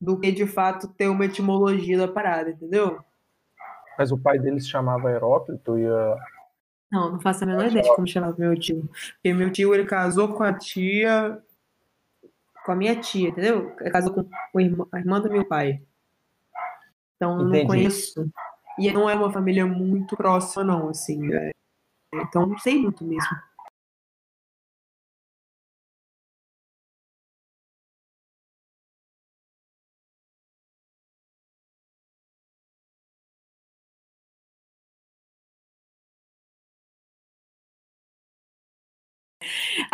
Do 0.00 0.18
que 0.18 0.30
de 0.32 0.46
fato 0.46 0.88
ter 0.88 1.08
uma 1.08 1.24
etimologia 1.24 1.96
da 1.96 2.08
parada, 2.08 2.50
entendeu? 2.50 3.00
Mas 3.98 4.10
o 4.12 4.18
pai 4.18 4.38
dele 4.38 4.60
se 4.60 4.68
chamava 4.68 5.10
Heróclito 5.10 5.78
e 5.78 5.86
a... 5.86 6.16
Não, 6.90 7.12
não 7.12 7.20
faço 7.20 7.44
a 7.44 7.46
menor 7.46 7.66
ideia 7.66 7.82
de 7.82 7.94
como 7.94 8.06
chamava 8.06 8.34
meu 8.38 8.58
tio. 8.58 8.88
Porque 9.14 9.32
meu 9.32 9.50
tio 9.50 9.74
ele 9.74 9.84
casou 9.84 10.34
com 10.34 10.42
a 10.42 10.52
tia. 10.52 11.42
Com 12.64 12.72
a 12.72 12.76
minha 12.76 13.00
tia, 13.00 13.28
entendeu? 13.28 13.74
Ele 13.80 13.90
casou 13.90 14.12
com 14.12 14.28
o 14.52 14.60
irmã- 14.60 14.86
a 14.92 14.98
irmã 14.98 15.20
do 15.20 15.30
meu 15.30 15.44
pai. 15.44 15.82
Então 17.16 17.40
eu 17.40 17.48
não 17.48 17.66
conheço. 17.66 18.30
E 18.78 18.90
não 18.92 19.08
é 19.08 19.14
uma 19.14 19.32
família 19.32 19.64
muito 19.66 20.16
próxima, 20.16 20.64
não, 20.64 20.88
assim. 20.88 21.32
é. 21.34 21.50
Então 22.14 22.46
não 22.46 22.58
sei 22.58 22.80
muito 22.80 23.04
mesmo. 23.04 23.36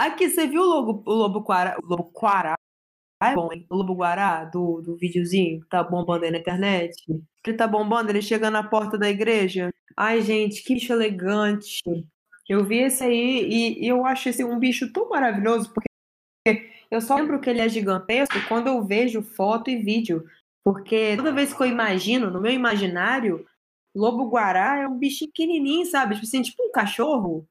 Aqui, 0.00 0.30
você 0.30 0.46
viu 0.46 0.62
o 0.62 0.64
lobo, 0.64 1.02
o 1.04 1.12
lobo 1.12 1.40
Guará? 1.40 1.76
O 1.78 1.86
lobo 1.86 2.10
Guará? 2.18 2.54
Ah, 3.20 3.32
é 3.32 3.34
bom, 3.34 3.52
hein? 3.52 3.66
O 3.68 3.76
lobo 3.76 3.92
Guará 3.92 4.46
do, 4.46 4.80
do 4.80 4.96
videozinho 4.96 5.60
que 5.60 5.68
tá 5.68 5.82
bombando 5.82 6.24
aí 6.24 6.30
na 6.30 6.38
internet. 6.38 6.96
Ele 7.46 7.56
tá 7.56 7.68
bombando, 7.68 8.10
ele 8.10 8.22
chega 8.22 8.50
na 8.50 8.62
porta 8.62 8.96
da 8.96 9.10
igreja. 9.10 9.70
Ai, 9.94 10.22
gente, 10.22 10.62
que 10.62 10.72
bicho 10.72 10.90
elegante. 10.90 11.82
Eu 12.48 12.64
vi 12.64 12.78
esse 12.78 13.04
aí 13.04 13.46
e, 13.46 13.84
e 13.84 13.88
eu 13.88 14.06
acho 14.06 14.30
esse 14.30 14.42
um 14.42 14.58
bicho 14.58 14.90
tão 14.90 15.06
maravilhoso, 15.10 15.70
porque 15.74 16.70
eu 16.90 17.02
só 17.02 17.16
lembro 17.16 17.38
que 17.38 17.50
ele 17.50 17.60
é 17.60 17.68
gigantesco 17.68 18.36
quando 18.48 18.68
eu 18.68 18.82
vejo 18.82 19.20
foto 19.20 19.68
e 19.68 19.76
vídeo. 19.76 20.24
Porque 20.64 21.14
toda 21.14 21.30
vez 21.30 21.52
que 21.52 21.62
eu 21.62 21.66
imagino, 21.66 22.30
no 22.30 22.40
meu 22.40 22.52
imaginário, 22.52 23.44
lobo 23.94 24.30
guará 24.30 24.78
é 24.78 24.88
um 24.88 24.96
bichinho 24.96 25.30
pequenininho, 25.30 25.84
sabe? 25.84 26.14
Tipo 26.14 26.26
assim, 26.26 26.40
tipo 26.40 26.66
um 26.66 26.72
cachorro. 26.72 27.46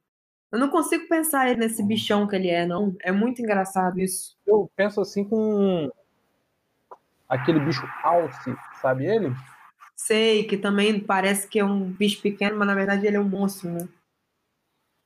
Eu 0.51 0.57
não 0.57 0.69
consigo 0.69 1.07
pensar 1.07 1.55
nesse 1.55 1.83
bichão 1.83 2.27
que 2.27 2.35
ele 2.35 2.49
é, 2.49 2.65
não. 2.65 2.95
É 3.01 3.11
muito 3.11 3.41
engraçado 3.41 3.99
isso. 3.99 4.35
Eu 4.47 4.69
penso 4.75 4.99
assim 4.99 5.23
com 5.23 5.91
aquele 7.27 7.59
bicho 7.59 7.87
alce, 8.03 8.55
sabe 8.81 9.05
ele? 9.05 9.31
Sei 9.95 10.43
que 10.45 10.57
também 10.57 10.99
parece 10.99 11.47
que 11.47 11.59
é 11.59 11.65
um 11.65 11.91
bicho 11.91 12.21
pequeno, 12.21 12.57
mas 12.57 12.67
na 12.67 12.73
verdade 12.73 13.05
ele 13.05 13.17
é 13.17 13.19
um 13.19 13.29
monstro, 13.29 13.69
né? 13.69 13.87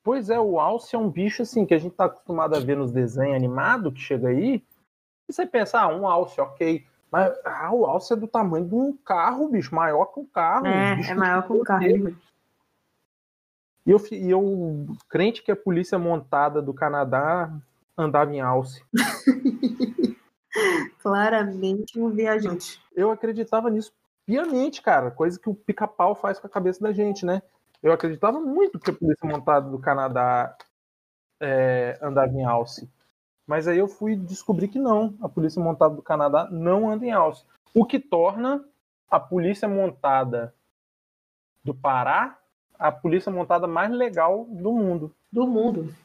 Pois 0.03 0.29
é, 0.29 0.39
o 0.39 0.59
alce 0.59 0.95
é 0.95 0.99
um 0.99 1.09
bicho 1.09 1.41
assim 1.41 1.65
que 1.65 1.73
a 1.73 1.77
gente 1.77 1.95
tá 1.95 2.05
acostumado 2.05 2.55
a 2.55 2.59
ver 2.59 2.77
nos 2.77 2.91
desenhos 2.91 3.35
animados 3.35 3.93
que 3.93 3.99
chega 3.99 4.29
aí. 4.29 4.63
E 5.27 5.33
você 5.33 5.45
pensa, 5.45 5.79
ah, 5.79 5.87
um 5.87 6.07
alce, 6.07 6.39
ok. 6.39 6.85
Mas 7.11 7.33
ah, 7.45 7.71
o 7.73 7.85
alce 7.85 8.13
é 8.13 8.15
do 8.15 8.27
tamanho 8.27 8.65
de 8.65 8.75
um 8.75 8.95
carro, 8.97 9.49
bicho, 9.49 9.73
maior 9.75 10.05
que 10.05 10.19
um 10.19 10.25
carro. 10.25 10.67
É, 10.67 10.95
bicho 10.95 11.11
é 11.11 11.15
maior 11.15 11.45
que 11.45 11.53
um 11.53 11.63
carro. 11.63 11.83
gigantesco. 11.83 12.32
E 13.85 13.91
eu, 13.91 14.01
e 14.11 14.29
eu, 14.29 14.85
crente 15.09 15.43
que 15.43 15.51
a 15.51 15.55
polícia 15.55 15.99
montada 15.99 16.61
do 16.61 16.73
Canadá 16.73 17.53
andava 17.97 18.33
em 18.33 18.39
alce. 18.39 18.83
Claramente 20.99 21.99
um 21.99 22.09
viajante. 22.09 22.81
Eu 22.95 23.11
acreditava 23.11 23.69
nisso 23.69 23.91
piamente, 24.25 24.81
cara. 24.81 25.11
Coisa 25.11 25.39
que 25.39 25.49
o 25.49 25.55
pica-pau 25.55 26.15
faz 26.15 26.39
com 26.39 26.47
a 26.47 26.49
cabeça 26.49 26.81
da 26.81 26.93
gente, 26.93 27.25
né? 27.25 27.41
Eu 27.81 27.91
acreditava 27.91 28.39
muito 28.39 28.79
que 28.79 28.91
a 28.91 28.93
polícia 28.93 29.27
montada 29.27 29.69
do 29.69 29.79
Canadá 29.79 30.55
é, 31.41 31.99
andava 32.01 32.31
em 32.31 32.45
alce. 32.45 32.89
Mas 33.45 33.67
aí 33.67 33.77
eu 33.77 33.89
fui 33.89 34.15
descobrir 34.15 34.69
que 34.69 34.79
não. 34.79 35.17
A 35.21 35.27
polícia 35.27 35.61
montada 35.61 35.93
do 35.93 36.01
Canadá 36.01 36.47
não 36.49 36.89
anda 36.89 37.05
em 37.05 37.11
alce. 37.11 37.45
O 37.73 37.85
que 37.85 37.99
torna 37.99 38.63
a 39.09 39.19
polícia 39.19 39.67
montada 39.67 40.55
do 41.63 41.73
Pará 41.73 42.39
a 42.83 42.91
polícia 42.91 43.31
montada 43.31 43.65
mais 43.65 43.89
legal 43.89 44.45
do 44.49 44.73
mundo. 44.73 45.15
Do 45.31 45.47
mundo. 45.47 45.95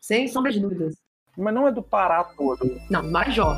Sem 0.00 0.26
sombra 0.26 0.50
de 0.50 0.60
dúvidas. 0.60 0.96
Mas 1.36 1.52
não 1.52 1.68
é 1.68 1.72
do 1.72 1.82
Pará 1.82 2.24
todo. 2.24 2.80
Não, 2.88 3.02
Marajó. 3.02 3.54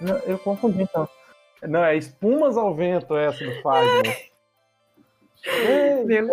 Não, 0.00 0.16
eu 0.26 0.38
confundi 0.40 0.82
então. 0.82 1.08
Não, 1.62 1.84
é 1.84 1.96
Espumas 1.96 2.56
ao 2.56 2.74
Vento 2.74 3.16
essa 3.16 3.44
do 3.44 3.62
Fagner. 3.62 4.30
Ei, 5.46 6.04
Meu- 6.04 6.28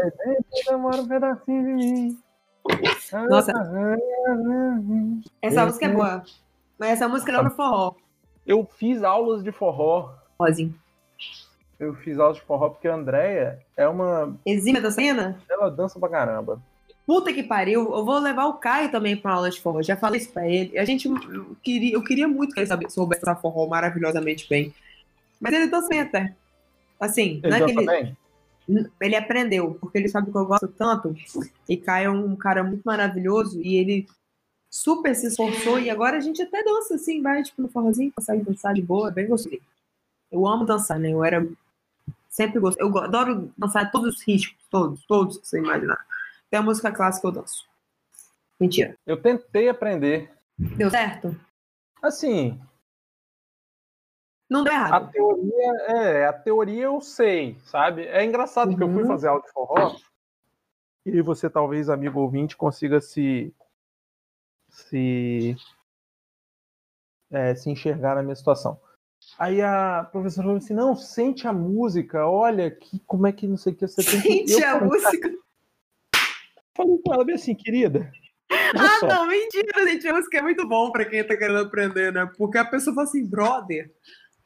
demora 0.65 1.01
um 1.03 1.08
pedacinho 1.08 1.63
de 1.65 1.72
mim. 1.74 2.24
Nossa. 3.29 3.53
Essa 5.41 5.65
música 5.65 5.86
é 5.86 5.89
boa. 5.89 6.24
Mas 6.79 6.89
essa 6.91 7.08
música 7.08 7.32
não 7.32 7.41
é 7.41 7.43
no 7.43 7.51
forró. 7.51 7.96
Eu 8.46 8.67
fiz 8.77 9.03
aulas 9.03 9.43
de 9.43 9.51
forró. 9.51 10.13
Rosinho. 10.39 10.74
Eu 11.79 11.93
fiz 11.96 12.17
aulas 12.17 12.38
de 12.38 12.43
forró 12.43 12.70
porque 12.70 12.88
a 12.88 12.96
Andrea 12.96 13.60
é 13.75 13.88
uma. 13.88 14.36
Exímia 14.46 14.82
dançarina? 14.82 15.39
Ela 15.50 15.70
dança 15.70 16.00
pra 16.00 16.10
caramba. 16.10 16.62
Puta 17.05 17.34
que 17.34 17.43
pariu. 17.43 17.93
Eu 17.93 18.05
vou 18.05 18.17
levar 18.20 18.46
o 18.46 18.53
Caio 18.53 18.89
também 18.89 19.17
pra 19.17 19.34
aula 19.34 19.50
de 19.50 19.62
forró. 19.62 19.82
Já 19.82 19.98
falei 19.98 20.22
isso 20.22 20.32
pra 20.32 20.48
ele. 20.48 20.77
A 20.77 20.86
gente 20.86 21.08
eu 21.08 21.55
queria, 21.62 21.93
eu 21.93 22.03
queria 22.03 22.27
muito 22.27 22.53
que 22.53 22.62
ele 22.62 22.89
soubesse 22.89 23.22
dançar 23.22 23.41
forró 23.41 23.67
maravilhosamente 23.67 24.48
bem. 24.50 24.74
Mas 25.39 25.53
ele 25.53 25.67
dança 25.67 25.89
bem 25.89 26.00
até. 26.00 26.34
Assim, 27.00 27.41
Ele 27.43 27.50
não 27.50 27.58
é 27.58 27.60
que 27.60 27.74
dança 27.74 27.93
ele, 27.93 28.03
bem? 28.03 28.17
Ele 29.00 29.15
aprendeu, 29.15 29.75
porque 29.79 29.98
ele 29.98 30.10
sabe 30.10 30.32
que 30.32 30.38
eu 30.38 30.46
gosto 30.46 30.67
tanto. 30.67 31.15
E 31.67 31.77
Caio 31.77 32.08
é 32.08 32.10
um 32.10 32.36
cara 32.36 32.63
muito 32.63 32.84
maravilhoso 32.84 33.62
e 33.62 33.75
ele 33.75 34.08
super 34.70 35.15
se 35.15 35.27
esforçou. 35.27 35.79
E 35.79 35.89
agora 35.89 36.17
a 36.17 36.20
gente 36.20 36.41
até 36.41 36.63
dança 36.63 36.96
assim, 36.96 37.22
vai 37.22 37.43
tipo 37.43 37.62
no 37.62 37.70
forrozinho, 37.70 38.12
consegue 38.12 38.43
dançar 38.43 38.74
de 38.74 38.82
boa, 38.82 39.10
é 39.10 39.12
bem 39.12 39.27
gostoso. 39.27 39.60
Eu 40.32 40.48
amo 40.48 40.65
dançar, 40.65 40.98
né? 40.98 41.12
Eu 41.12 41.24
era. 41.24 41.48
Sempre 42.29 42.60
gosto. 42.60 42.79
Eu 42.79 42.98
adoro 42.98 43.53
dançar 43.55 43.91
todos 43.91 44.15
os 44.15 44.24
ritmos, 44.24 44.58
todos, 44.70 45.05
todos 45.05 45.38
que 45.38 45.48
você 45.48 45.60
imaginar. 45.60 46.03
Até 46.48 46.58
a 46.58 46.63
música 46.63 46.91
clássica 46.91 47.27
eu 47.27 47.32
danço. 47.32 47.67
Mentira. 48.60 48.98
Eu 49.05 49.22
tentei 49.22 49.70
aprender. 49.70 50.32
Deu 50.58 50.89
certo? 50.89 51.39
Assim, 52.01 52.60
Não 54.50 54.64
deu 54.64 54.74
a 54.74 54.76
errado. 54.76 55.12
teoria 55.12 55.72
é, 55.88 56.26
a 56.28 56.34
teoria 56.34 56.84
eu 56.84 57.02
sei, 57.02 57.58
sabe? 57.66 58.06
É 58.08 58.24
engraçado 58.24 58.76
que 58.76 58.84
eu 58.84 58.92
fui 58.92 59.02
Uhum. 59.02 59.08
fazer 59.08 59.28
aula 59.28 59.42
de 59.42 59.52
forró 59.52 59.96
e 61.06 61.22
você 61.22 61.50
talvez, 61.50 61.90
amigo 61.90 62.20
ouvinte, 62.20 62.56
consiga 62.56 63.02
se 63.02 63.54
se 64.70 65.56
é, 67.32 67.56
se 67.56 67.70
enxergar 67.70 68.16
na 68.16 68.24
minha 68.24 68.36
situação. 68.36 68.80
Aí 69.40 69.62
a 69.62 70.08
professora 70.12 70.48
falou 70.48 70.58
assim: 70.58 70.74
"Não, 70.74 70.96
sente 70.96 71.48
a 71.48 71.54
música, 71.54 72.28
olha 72.28 72.70
que 72.70 73.00
como 73.08 73.26
é 73.28 73.32
que 73.32 73.48
não 73.48 73.58
sei 73.58 73.74
o 73.74 73.76
que 73.76 73.88
você 73.88 74.04
tem 74.04 74.22
que 74.22 74.48
Sente 74.48 74.64
a 74.64 74.80
música. 74.84 75.32
Falei 76.76 76.98
com 77.04 77.14
ela 77.14 77.24
bem 77.26 77.36
assim, 77.36 77.56
querida. 77.56 78.12
Ah, 78.76 79.00
só, 79.00 79.08
não, 79.08 79.28
mentira, 79.28 79.88
gente. 79.88 80.08
A 80.08 80.14
música 80.14 80.38
é 80.38 80.42
muito 80.42 80.68
bom 80.68 80.92
pra 80.92 81.06
quem 81.06 81.24
tá 81.26 81.36
querendo 81.38 81.60
aprender, 81.60 82.12
né? 82.12 82.30
Porque 82.38 82.58
a 82.58 82.66
pessoa 82.66 82.94
fala 82.94 83.08
assim, 83.08 83.26
brother, 83.26 83.92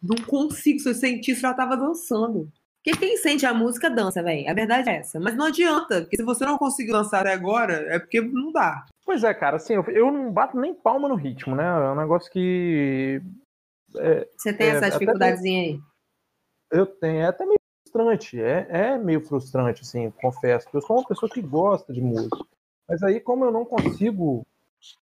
não 0.01 0.15
consigo. 0.25 0.79
Se 0.79 0.89
eu 0.89 0.95
sentisse, 0.95 1.41
já 1.41 1.53
tava 1.53 1.75
dançando. 1.75 2.51
Porque 2.83 2.99
quem 2.99 3.17
sente 3.17 3.45
a 3.45 3.53
música 3.53 3.89
dança, 3.89 4.23
velho. 4.23 4.49
A 4.49 4.53
verdade 4.53 4.89
é 4.89 4.97
essa. 4.97 5.19
Mas 5.19 5.35
não 5.35 5.45
adianta, 5.45 6.01
porque 6.01 6.15
se 6.15 6.23
você 6.23 6.45
não 6.45 6.57
conseguiu 6.57 6.93
dançar 6.93 7.21
até 7.21 7.33
agora, 7.33 7.73
é 7.93 7.99
porque 7.99 8.21
não 8.21 8.51
dá. 8.51 8.85
Pois 9.05 9.23
é, 9.23 9.33
cara, 9.33 9.57
assim, 9.57 9.73
eu, 9.73 9.83
eu 9.85 10.11
não 10.11 10.31
bato 10.31 10.57
nem 10.57 10.73
palma 10.73 11.09
no 11.09 11.15
ritmo, 11.15 11.55
né? 11.55 11.65
É 11.65 11.91
um 11.91 11.95
negócio 11.95 12.31
que 12.31 13.21
Você 14.37 14.53
tem 14.53 14.67
É, 14.67 14.69
essa 14.71 14.91
dificuldadezinha 14.91 15.61
aí. 15.63 15.79
Eu 16.71 16.85
tenho, 16.85 17.21
é 17.21 17.25
até 17.25 17.45
meio 17.45 17.59
frustrante, 17.83 18.41
é, 18.41 18.67
é 18.69 18.97
meio 18.97 19.21
frustrante, 19.21 19.81
assim, 19.81 20.11
confesso, 20.11 20.67
eu 20.73 20.81
sou 20.81 20.97
uma 20.97 21.07
pessoa 21.07 21.29
que 21.29 21.41
gosta 21.41 21.93
de 21.93 22.01
música. 22.01 22.37
Mas 22.87 23.01
aí, 23.03 23.19
como 23.19 23.45
eu 23.45 23.51
não 23.51 23.65
consigo 23.65 24.45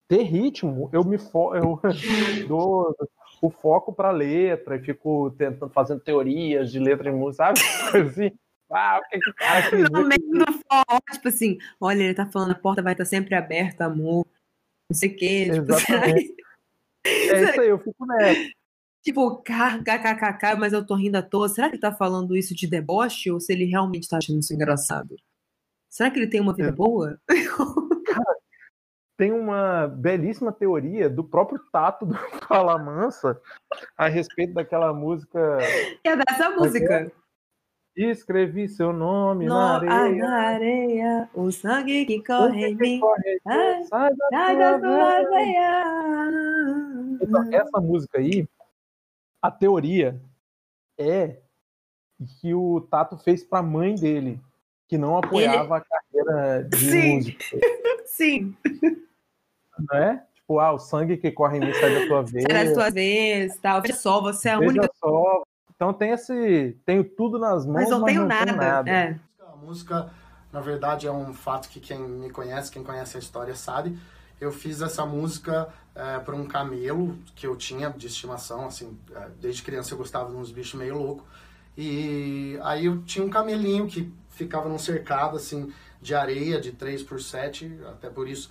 ter 0.09 0.23
ritmo, 0.23 0.91
eu 0.93 1.05
me 1.05 1.19
fo 1.19 1.55
eu 1.55 1.81
dou 2.49 2.95
o 3.43 3.51
foco 3.51 3.93
pra 3.93 4.13
letra 4.13 4.77
e 4.77 4.83
fico 4.83 5.33
tentando, 5.37 5.73
fazendo 5.73 6.01
teorias 6.01 6.71
de 6.71 6.79
letra 6.79 7.11
de 7.11 7.17
música, 7.17 7.53
sabe? 7.53 7.61
Assim, 8.09 8.31
ah, 8.71 9.01
o 9.03 9.09
que 9.11 9.19
que 9.19 9.31
o 9.31 9.35
cara 9.35 9.69
quis 9.69 9.85
dizer 9.85 11.13
tipo 11.13 11.29
assim, 11.29 11.59
olha, 11.79 12.03
ele 12.05 12.15
tá 12.15 12.25
falando, 12.25 12.53
a 12.53 12.55
porta 12.55 12.81
vai 12.81 12.93
estar 12.93 13.05
sempre 13.05 13.35
aberta, 13.35 13.85
amor. 13.85 14.27
Não 14.89 14.97
sei 14.97 15.11
o 15.11 15.17
quê. 15.17 15.51
Tipo. 15.53 15.73
É 17.05 17.43
isso 17.51 17.61
aí, 17.61 17.69
eu 17.69 17.79
fico 17.79 18.07
nessa. 18.07 18.51
Tipo, 19.03 19.43
kkkk, 19.43 20.57
mas 20.59 20.73
eu 20.73 20.87
tô 20.87 20.95
rindo 20.95 21.17
à 21.17 21.23
toa. 21.23 21.49
Será 21.49 21.69
que 21.69 21.75
ele 21.75 21.81
tá 21.83 21.93
falando 21.93 22.37
isso 22.37 22.55
de 22.55 22.67
deboche 22.69 23.31
ou 23.31 23.41
se 23.41 23.53
ele 23.53 23.65
realmente 23.65 24.09
tá 24.09 24.19
achando 24.19 24.39
isso 24.39 24.55
engraçado? 24.55 25.17
Será 25.91 26.11
que 26.11 26.19
ele 26.19 26.29
tem 26.29 26.41
uma 26.41 26.55
vida 26.55 26.69
É. 26.69 26.73
boa? 26.73 27.21
Tem 29.17 29.31
uma 29.31 29.87
belíssima 29.89 30.51
teoria 30.53 31.09
do 31.09 31.23
próprio 31.23 31.61
Tato 31.71 32.07
do 32.07 32.15
Fala 32.49 32.79
Mansa 32.79 33.41
a 33.97 34.09
respeito 34.09 34.55
daquela 34.55 34.93
música 34.93 35.59
É 36.03 36.17
dessa 36.17 36.51
música. 36.51 37.13
Escrevi 37.95 38.69
seu 38.71 38.91
nome 38.91 39.45
No, 39.45 39.55
na 39.55 39.79
ai, 39.81 39.87
areia. 39.89 40.25
na 40.25 40.37
areia, 40.49 41.31
o 41.35 41.53
sangue 41.53 42.07
que 42.07 42.25
corre 42.25 42.69
em 42.69 42.75
mim. 42.75 43.01
corre 43.01 43.39
Ai, 43.47 43.85
sai 43.85 44.17
da 44.17 44.29
Sai 44.31 44.59
da 44.59 44.79
tua 44.79 44.89
veia. 44.89 45.29
veia. 45.29 45.85
Então, 47.21 47.53
essa 47.53 47.81
música 47.83 48.19
aí, 48.19 48.49
a 49.43 49.51
teoria 49.51 50.19
é 50.99 51.37
que 52.41 52.55
o 52.55 52.81
Tato 52.81 53.19
fez 53.19 53.45
pra 53.45 53.63
mãe 53.63 53.95
dele, 53.95 54.41
que 54.93 54.99
não 54.99 55.17
apoiava 55.17 55.79
a 55.79 55.81
carreira 55.81 56.69
de 56.69 56.77
Sim. 56.77 57.15
músico, 57.15 57.39
Sim, 58.05 58.55
não 59.79 59.99
é? 59.99 60.23
Tipo, 60.35 60.59
ah, 60.59 60.73
o 60.75 60.79
sangue 60.79 61.17
que 61.17 61.31
corre 61.31 61.57
em 61.57 61.61
mim 61.61 61.73
sai 61.73 61.95
da 61.99 62.07
tua 62.07 62.23
veia. 62.23 62.45
sai 62.53 62.65
das 62.67 62.75
tuas 62.75 62.93
vezes, 62.93 63.57
tal. 63.57 63.81
Veja 63.81 63.95
só, 63.95 64.21
você 64.21 64.51
é 64.51 64.53
a 64.53 64.59
Veja 64.59 64.71
única. 64.71 64.91
só. 65.01 65.43
Então 65.75 65.95
tem 65.95 66.11
esse. 66.11 66.77
Tenho 66.85 67.05
tudo 67.05 67.39
nas 67.39 67.65
mãos, 67.65 67.75
Mas 67.75 67.89
não 67.89 68.05
tenho 68.05 68.27
nada. 68.27 68.85
É. 68.87 69.19
A 69.51 69.57
música, 69.57 70.11
na 70.53 70.61
verdade, 70.61 71.07
é 71.07 71.11
um 71.11 71.33
fato 71.33 71.71
que 71.71 71.81
quem 71.81 71.99
me 71.99 72.29
conhece, 72.29 72.71
quem 72.71 72.85
conhece 72.85 73.17
a 73.17 73.21
história 73.21 73.55
sabe. 73.55 73.99
Eu 74.39 74.53
fiz 74.53 74.83
essa 74.83 75.07
música 75.07 75.69
é, 75.95 76.19
para 76.19 76.37
um 76.37 76.45
camelo 76.45 77.17
que 77.35 77.47
eu 77.47 77.57
tinha 77.57 77.89
de 77.89 78.09
estimação, 78.09 78.67
assim, 78.67 78.99
é, 79.15 79.29
desde 79.41 79.63
criança 79.63 79.95
eu 79.95 79.99
gostava 79.99 80.29
de 80.29 80.37
uns 80.37 80.53
bichos 80.53 80.79
meio 80.79 80.99
loucos. 80.99 81.25
E 81.79 82.59
aí 82.63 82.85
eu 82.85 83.03
tinha 83.05 83.25
um 83.25 83.31
camelinho 83.31 83.87
que 83.87 84.13
ficava 84.33 84.69
num 84.69 84.79
cercado, 84.79 85.37
assim, 85.37 85.73
de 86.01 86.15
areia, 86.15 86.61
de 86.61 86.73
3 86.73 87.03
por 87.03 87.21
7 87.21 87.81
até 87.87 88.11
por 88.11 88.29
isso 88.29 88.51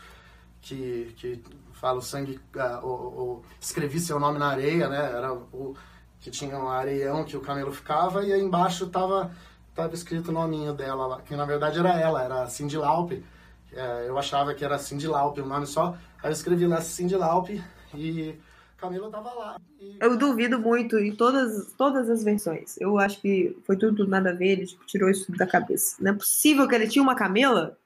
que, 0.61 1.13
que 1.17 1.43
fala 1.73 1.99
o 1.99 2.01
sangue, 2.01 2.39
ah, 2.55 2.79
o, 2.83 3.43
escrevi 3.59 3.99
seu 3.99 4.19
nome 4.19 4.37
na 4.37 4.47
areia, 4.47 4.87
né? 4.87 4.97
Era 4.97 5.33
o 5.33 5.75
que 6.19 6.29
tinha 6.29 6.57
um 6.57 6.69
areião 6.69 7.25
que 7.25 7.35
o 7.35 7.41
camelo 7.41 7.71
ficava 7.73 8.23
e 8.23 8.31
aí 8.31 8.41
embaixo 8.41 8.87
tava 8.87 9.31
tava 9.73 9.95
escrito 9.95 10.29
o 10.29 10.31
nominho 10.31 10.73
dela 10.73 11.21
que 11.21 11.35
na 11.35 11.45
verdade 11.45 11.79
era 11.79 11.99
ela, 11.99 12.23
era 12.23 12.47
Cindy 12.47 12.77
Laupe. 12.77 13.25
É, 13.73 14.05
eu 14.07 14.17
achava 14.19 14.53
que 14.53 14.63
era 14.63 14.77
Cindy 14.77 15.07
Laupe 15.07 15.41
o 15.41 15.45
nome 15.45 15.65
só, 15.65 15.97
aí 16.21 16.29
eu 16.29 16.31
escrevi 16.31 16.67
lá 16.67 16.81
Cindy 16.81 17.15
Laupe 17.15 17.63
e 17.93 18.39
Camilo 18.81 19.11
tava 19.11 19.31
lá. 19.33 19.57
E- 19.79 19.95
Eu 19.99 20.17
duvido 20.17 20.59
muito 20.59 20.97
em 20.97 21.15
todas, 21.15 21.71
todas 21.77 22.09
as 22.09 22.23
versões. 22.23 22.75
Eu 22.81 22.97
acho 22.97 23.21
que 23.21 23.55
foi 23.65 23.77
tudo, 23.77 23.95
tudo 23.95 24.09
nada 24.09 24.31
a 24.31 24.33
ver, 24.33 24.47
ele 24.53 24.65
tipo, 24.65 24.83
tirou 24.85 25.09
isso 25.09 25.31
da 25.37 25.45
cabeça. 25.45 25.95
Não 25.99 26.11
é 26.11 26.15
possível 26.15 26.67
que 26.67 26.73
ele 26.73 26.87
tinha 26.87 27.03
uma 27.03 27.15
camela? 27.15 27.77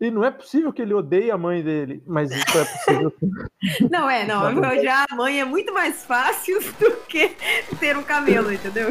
E 0.00 0.10
não 0.10 0.22
é 0.24 0.30
possível 0.30 0.72
que 0.72 0.82
ele 0.82 0.92
odeie 0.92 1.30
a 1.30 1.38
mãe 1.38 1.62
dele, 1.62 2.02
mas 2.06 2.30
isso 2.30 2.58
é 2.58 2.64
possível. 2.64 3.14
Não, 3.90 4.08
é, 4.10 4.26
não. 4.26 4.52
Já 4.82 5.06
a 5.10 5.14
mãe 5.16 5.40
é 5.40 5.44
muito 5.44 5.72
mais 5.72 6.04
fácil 6.04 6.60
do 6.78 6.96
que 7.08 7.30
ter 7.80 7.96
um 7.96 8.02
camelo, 8.02 8.52
entendeu? 8.52 8.90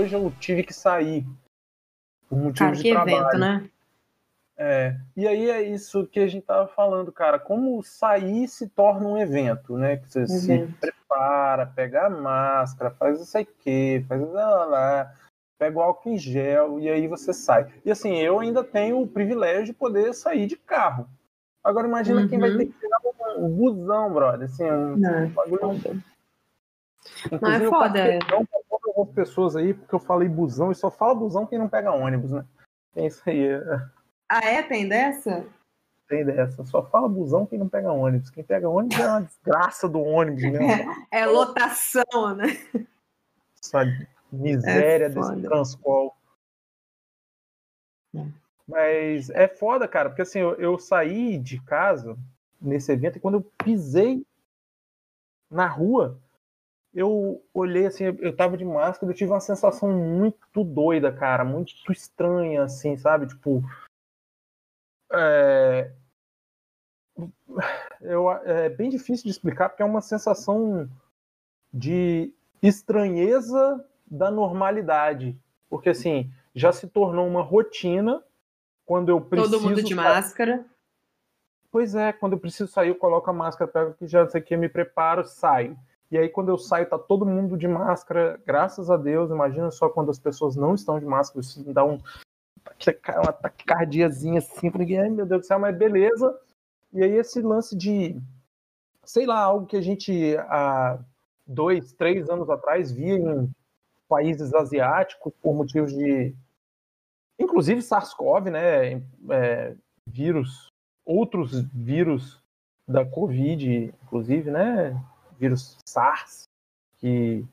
Hoje 0.00 0.16
eu 0.16 0.32
tive 0.40 0.62
que 0.62 0.72
sair 0.72 1.26
por 2.26 2.38
motivo 2.38 2.70
Cara, 2.70 2.76
de 2.82 2.90
trabalho. 2.90 3.18
evento, 3.18 3.38
né? 3.38 3.70
É, 4.56 4.96
e 5.14 5.28
aí 5.28 5.50
é 5.50 5.62
isso 5.62 6.06
que 6.06 6.20
a 6.20 6.26
gente 6.26 6.46
tava 6.46 6.66
falando, 6.68 7.12
cara. 7.12 7.38
Como 7.38 7.82
sair 7.82 8.48
se 8.48 8.66
torna 8.70 9.06
um 9.06 9.18
evento, 9.18 9.76
né? 9.76 9.98
Que 9.98 10.10
você 10.10 10.26
se 10.26 10.66
prepara, 10.80 11.66
pega 11.66 12.06
a 12.06 12.10
máscara, 12.10 12.90
faz 12.92 13.18
não 13.18 13.26
sei 13.26 13.42
o 13.42 13.48
quê, 13.58 14.02
faz 14.08 14.22
lá, 14.32 14.64
lá, 14.64 15.14
pega 15.58 15.78
o 15.78 15.82
álcool 15.82 16.10
em 16.14 16.18
gel 16.18 16.80
e 16.80 16.88
aí 16.88 17.06
você 17.06 17.34
sai. 17.34 17.70
E 17.84 17.90
assim, 17.90 18.16
eu 18.16 18.40
ainda 18.40 18.64
tenho 18.64 19.02
o 19.02 19.06
privilégio 19.06 19.66
de 19.66 19.72
poder 19.74 20.14
sair 20.14 20.46
de 20.46 20.56
carro. 20.56 21.06
Agora 21.62 21.86
imagina 21.86 22.26
quem 22.26 22.38
vai 22.38 22.50
Uhum. 22.50 22.56
ter 22.56 22.66
que 22.66 22.72
pegar 22.72 22.98
um, 23.36 23.50
busão, 23.50 24.14
brother. 24.14 24.48
Assim, 24.48 24.64
um, 24.64 24.96
Não, 24.96 25.24
um 25.24 25.28
bagulho. 25.28 25.60
Não, 27.40 27.52
é 27.52 27.68
foda, 27.68 27.98
é. 27.98 28.18
Com 29.04 29.10
algumas 29.10 29.14
pessoas 29.14 29.56
aí, 29.56 29.74
porque 29.74 29.94
eu 29.94 30.00
falei 30.00 30.28
busão 30.28 30.70
e 30.70 30.74
só 30.74 30.90
fala 30.90 31.14
busão 31.14 31.46
quem 31.46 31.58
não 31.58 31.68
pega 31.68 31.92
ônibus, 31.92 32.32
né? 32.32 32.44
Tem 32.94 33.06
isso 33.06 33.22
aí, 33.26 33.46
é, 33.46 33.82
Ah, 34.28 34.44
é? 34.44 34.62
Tem 34.62 34.88
dessa? 34.88 35.46
tem 36.10 36.24
dessa. 36.24 36.64
Só 36.64 36.82
fala 36.82 37.08
busão 37.08 37.46
quem 37.46 37.58
não 37.58 37.68
pega 37.68 37.92
ônibus. 37.92 38.30
Quem 38.30 38.42
pega 38.42 38.68
ônibus 38.68 38.98
é 38.98 39.06
uma 39.06 39.22
desgraça 39.22 39.88
do 39.88 40.00
ônibus, 40.00 40.42
né? 40.42 40.50
É 41.10 41.24
lotação, 41.24 42.34
né? 42.34 42.46
Essa 43.62 43.84
miséria 44.32 45.06
É 45.06 45.08
desse 45.08 45.40
transcol. 45.42 46.16
É. 48.14 48.26
Mas 48.66 49.30
é 49.30 49.46
foda, 49.46 49.86
cara, 49.86 50.10
porque 50.10 50.22
assim, 50.22 50.40
eu, 50.40 50.54
eu 50.54 50.78
saí 50.78 51.38
de 51.38 51.60
casa 51.62 52.18
nesse 52.60 52.92
evento 52.92 53.16
e 53.16 53.20
quando 53.20 53.34
eu 53.34 53.52
pisei 53.64 54.26
na 55.48 55.66
rua, 55.66 56.18
eu 56.94 57.42
olhei 57.54 57.86
assim, 57.86 58.04
eu- 58.04 58.36
tava 58.36 58.56
de 58.56 58.64
máscara, 58.64 59.10
eu 59.12 59.16
tive 59.16 59.30
uma 59.30 59.40
sensação 59.40 59.90
muito 59.90 60.64
doida, 60.64 61.12
cara, 61.12 61.44
muito 61.44 61.72
estranha, 61.90 62.64
assim, 62.64 62.96
sabe? 62.96 63.26
Tipo. 63.26 63.62
É, 65.12 65.90
eu, 68.00 68.30
é 68.30 68.68
bem 68.68 68.88
difícil 68.90 69.24
de 69.24 69.30
explicar, 69.30 69.68
porque 69.68 69.82
é 69.82 69.86
uma 69.86 70.00
sensação 70.00 70.88
de 71.72 72.32
estranheza 72.62 73.84
da 74.06 74.30
normalidade. 74.30 75.36
Porque, 75.68 75.90
assim, 75.90 76.32
já 76.54 76.72
se 76.72 76.88
tornou 76.88 77.26
uma 77.26 77.42
rotina 77.42 78.22
quando 78.84 79.10
eu 79.10 79.20
preciso. 79.20 79.52
Todo 79.52 79.68
mundo 79.68 79.82
de 79.82 79.94
máscara. 79.94 80.64
Pois 81.70 81.94
é, 81.94 82.12
quando 82.12 82.32
eu 82.32 82.40
preciso 82.40 82.70
sair, 82.70 82.88
eu 82.88 82.96
coloco 82.96 83.30
a 83.30 83.32
máscara, 83.32 83.70
pego 83.70 83.94
que 83.94 84.06
já 84.08 84.28
sei 84.28 84.40
que 84.40 84.56
me 84.56 84.68
preparo, 84.68 85.24
saio. 85.24 85.78
E 86.10 86.18
aí, 86.18 86.28
quando 86.28 86.48
eu 86.48 86.58
saio, 86.58 86.88
tá 86.88 86.98
todo 86.98 87.24
mundo 87.24 87.56
de 87.56 87.68
máscara, 87.68 88.40
graças 88.44 88.90
a 88.90 88.96
Deus. 88.96 89.30
Imagina 89.30 89.70
só 89.70 89.88
quando 89.88 90.10
as 90.10 90.18
pessoas 90.18 90.56
não 90.56 90.74
estão 90.74 90.98
de 90.98 91.06
máscara, 91.06 91.40
isso 91.40 91.62
dá 91.72 91.84
um, 91.84 91.98
uma 93.22 93.32
taquicardiazinha 93.32 94.38
assim, 94.38 94.70
falei, 94.70 94.98
ai 94.98 95.08
meu 95.08 95.24
Deus 95.24 95.42
do 95.42 95.46
céu, 95.46 95.58
mas 95.58 95.76
beleza. 95.76 96.36
E 96.92 97.02
aí, 97.02 97.12
esse 97.12 97.40
lance 97.40 97.76
de, 97.76 98.20
sei 99.04 99.24
lá, 99.24 99.38
algo 99.38 99.66
que 99.66 99.76
a 99.76 99.80
gente 99.80 100.36
há 100.38 100.98
dois, 101.46 101.92
três 101.92 102.28
anos 102.28 102.50
atrás 102.50 102.90
via 102.90 103.14
em 103.14 103.48
países 104.08 104.52
asiáticos 104.52 105.32
por 105.40 105.54
motivos 105.54 105.92
de. 105.92 106.34
Inclusive 107.38 107.80
SARS-CoV, 107.80 108.50
né? 108.50 109.02
É, 109.30 109.74
vírus, 110.06 110.66
outros 111.04 111.62
vírus 111.72 112.42
da 112.86 113.06
Covid, 113.06 113.94
inclusive, 114.02 114.50
né? 114.50 115.00
Vírus 115.40 115.78
SARS, 115.86 116.48
que 116.98 117.44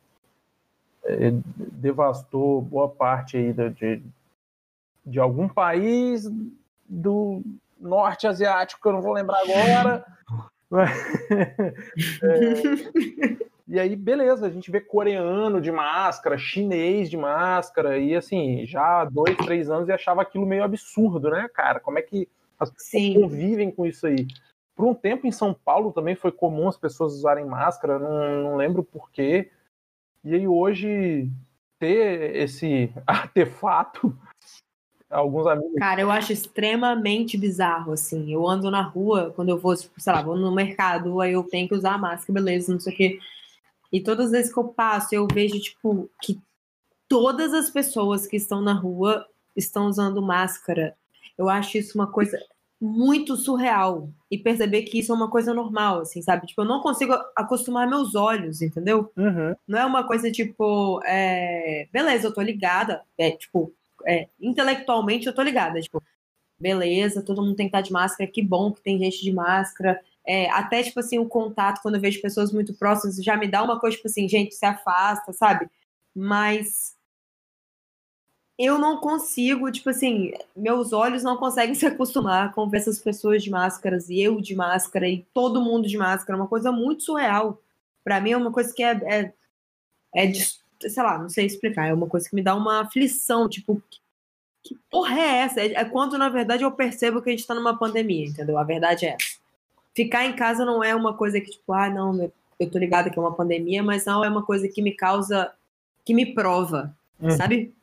é, 1.06 1.32
devastou 1.56 2.62
boa 2.62 2.89
parte 2.89 3.38
aí 3.38 3.54
de, 3.54 4.04
de 5.06 5.19
algum 5.19 5.47
país 5.47 6.30
do 6.88 7.41
norte 7.80 8.28
asiático, 8.28 8.82
que 8.82 8.88
eu 8.88 8.93
não 8.93 9.02
vou 9.02 9.13
lembrar 9.13 9.39
agora. 9.39 10.06
É, 10.69 11.71
e 13.65 13.80
aí, 13.80 13.95
beleza, 13.95 14.45
a 14.45 14.50
gente 14.50 14.69
vê 14.69 14.82
coreano 14.82 15.62
de 15.62 15.71
máscara, 15.71 16.38
chinês 16.38 17.10
de 17.10 17.15
máscara, 17.15 17.97
e 17.97 18.13
assim, 18.13 18.65
já 18.65 19.02
há 19.02 19.06
dois, 19.06 19.38
três 19.38 19.69
anos 19.69 19.88
e 19.88 19.93
achava 19.93 20.21
aquilo 20.21 20.45
meio 20.45 20.65
absurdo, 20.65 21.30
né, 21.30 21.50
cara? 21.54 21.80
Como 21.80 21.97
é 21.97 22.02
que 22.02 22.28
as 22.60 22.69
pessoas 22.69 23.04
Sim. 23.04 23.21
convivem 23.21 23.71
com 23.71 23.86
isso 23.86 24.08
aí? 24.08 24.28
Por 24.77 24.85
um 24.85 24.93
tempo 24.93 25.25
em 25.25 25.31
São 25.31 25.55
Paulo 25.55 25.91
também 25.91 26.15
foi 26.15 26.31
comum 26.31 26.67
as 26.67 26.77
pessoas 26.77 27.13
usarem 27.13 27.43
máscara, 27.43 27.97
não, 27.97 28.43
não 28.43 28.55
lembro 28.55 28.83
porquê. 28.83 29.49
E 30.23 30.35
aí 30.35 30.47
hoje 30.47 31.31
ter 31.79 32.35
esse 32.35 32.93
artefato, 33.07 34.15
alguns 35.09 35.47
amigos. 35.47 35.79
Cara, 35.79 35.99
eu 35.99 36.11
acho 36.11 36.31
extremamente 36.31 37.39
bizarro, 37.39 37.91
assim. 37.91 38.31
Eu 38.31 38.47
ando 38.47 38.69
na 38.69 38.83
rua, 38.83 39.33
quando 39.35 39.49
eu 39.49 39.57
vou, 39.57 39.75
tipo, 39.75 39.99
sei 39.99 40.13
lá, 40.13 40.21
vou 40.21 40.37
no 40.37 40.53
mercado, 40.53 41.21
aí 41.21 41.33
eu 41.33 41.41
tenho 41.41 41.67
que 41.67 41.73
usar 41.73 41.97
máscara, 41.97 42.39
beleza, 42.39 42.71
não 42.71 42.79
sei 42.79 42.93
o 42.93 42.95
quê. 42.95 43.19
E 43.91 43.99
todas 43.99 44.27
as 44.27 44.31
vezes 44.31 44.53
que 44.53 44.59
eu 44.59 44.65
passo, 44.65 45.15
eu 45.15 45.27
vejo, 45.33 45.59
tipo, 45.59 46.07
que 46.21 46.39
todas 47.09 47.51
as 47.51 47.71
pessoas 47.71 48.27
que 48.27 48.35
estão 48.35 48.61
na 48.61 48.73
rua 48.73 49.25
estão 49.55 49.87
usando 49.87 50.21
máscara. 50.21 50.95
Eu 51.35 51.49
acho 51.49 51.79
isso 51.79 51.97
uma 51.97 52.05
coisa 52.05 52.37
muito 52.79 53.35
surreal. 53.35 54.09
E 54.29 54.37
perceber 54.37 54.83
que 54.83 54.99
isso 54.99 55.11
é 55.11 55.15
uma 55.15 55.29
coisa 55.29 55.53
normal, 55.53 56.01
assim, 56.01 56.21
sabe? 56.21 56.47
Tipo, 56.47 56.61
eu 56.61 56.65
não 56.65 56.81
consigo 56.81 57.13
acostumar 57.35 57.87
meus 57.87 58.13
olhos, 58.13 58.61
entendeu? 58.61 59.11
Uhum, 59.15 59.55
Não 59.67 59.79
é 59.79 59.85
uma 59.85 60.05
coisa 60.05 60.29
tipo, 60.31 61.01
é, 61.05 61.87
beleza, 61.91 62.27
eu 62.27 62.33
tô 62.33 62.41
ligada. 62.41 63.01
É, 63.17 63.31
tipo, 63.31 63.73
é, 64.05 64.27
intelectualmente 64.39 65.27
eu 65.27 65.33
tô 65.33 65.41
ligada. 65.41 65.79
Tipo, 65.79 66.03
beleza, 66.59 67.21
todo 67.23 67.41
mundo 67.41 67.55
tem 67.55 67.67
que 67.67 67.69
estar 67.69 67.81
de 67.81 67.91
máscara, 67.91 68.29
que 68.29 68.41
bom 68.41 68.71
que 68.71 68.81
tem 68.81 68.99
gente 68.99 69.23
de 69.23 69.31
máscara. 69.31 69.99
É, 70.25 70.49
até, 70.49 70.83
tipo 70.83 70.99
assim, 70.99 71.17
o 71.17 71.25
contato, 71.25 71.81
quando 71.81 71.95
eu 71.95 72.01
vejo 72.01 72.21
pessoas 72.21 72.51
muito 72.51 72.73
próximas, 72.73 73.15
já 73.23 73.37
me 73.37 73.47
dá 73.47 73.63
uma 73.63 73.79
coisa, 73.79 73.95
tipo 73.95 74.09
assim, 74.09 74.27
gente, 74.27 74.53
se 74.53 74.65
afasta, 74.65 75.31
sabe? 75.31 75.69
Mas 76.13 76.96
eu 78.58 78.80
não 78.80 78.98
consigo, 78.98 79.72
tipo 79.72 79.89
assim, 79.89 80.32
meus 80.56 80.91
olhos 80.93 81.22
não 81.24 81.38
conseguem 81.38 81.76
se 81.76 81.86
acostumar 81.86 82.54
com 82.54 82.67
ver 82.70 82.78
essas 82.78 83.00
pessoas 83.00 83.43
de 83.43 83.50
máscaras 83.52 84.10
e 84.10 84.20
eu 84.20 84.41
de 84.41 84.56
máscara 84.56 85.08
e 85.08 85.26
todo 85.34 85.62
mundo 85.62 85.88
de 85.88 85.98
máscara. 85.98 86.38
É 86.38 86.41
uma 86.41 86.48
coisa 86.48 86.72
muito 86.72 87.04
surreal. 87.04 87.62
Pra 88.04 88.20
mim 88.20 88.32
é 88.32 88.38
uma 88.38 88.52
coisa 88.52 88.74
que 88.74 88.82
é, 88.82 88.91
é, 89.06 89.34
é 90.15 90.26
de, 90.26 90.43
sei 90.80 91.04
lá, 91.04 91.17
não 91.20 91.30
sei 91.30 91.46
explicar. 91.46 91.88
É 91.88 91.93
uma 91.93 92.08
coisa 92.08 92.28
que 92.28 92.36
me 92.36 92.41
dá 92.41 92.56
uma 92.56 92.82
aflição, 92.82 93.48
tipo, 93.48 93.82
que, 94.63 94.76
porra 94.89 95.20
é 95.20 95.38
essa? 95.39 95.62
É, 95.62 95.74
é 95.74 95.86
quando, 95.86 96.17
na 96.17 96.30
verdade, 96.30 96.63
eu 96.63 96.72
percebo 96.72 97.22
que 97.22 97.30
a 97.30 97.32
gente 97.32 97.46
tá 97.46 97.54
numa 97.54 97.78
pandemia, 97.78 98.26
entendeu? 98.28 98.58
A 98.58 98.63
verdade 98.63 99.06
é 99.06 99.10
essa. 99.10 99.38
Ficar 99.96 100.26
em 100.26 100.36
casa 100.36 100.63
não 100.65 100.84
é 100.84 100.96
uma 100.96 101.13
coisa 101.13 101.39
que, 101.39 101.52
tipo, 101.52 101.74
ah, 101.74 101.89
não, 101.89 102.15
eu- 102.24 102.34
eu 102.60 102.70
tô 102.72 102.78
ligada 102.80 103.10
que 103.10 103.17
é 103.20 103.22
uma 103.22 103.34
pandemia, 103.36 103.84
mas 103.84 104.06
não 104.06 104.24
é 104.26 104.30
uma 104.30 104.43
coisa 104.43 104.67
que 104.67 104.82
me 104.82 104.93
causa, 104.96 105.52
que 106.04 106.13
me 106.13 106.34
prova, 106.34 106.96
Hum. 107.22 107.30
sabe? 107.32 107.74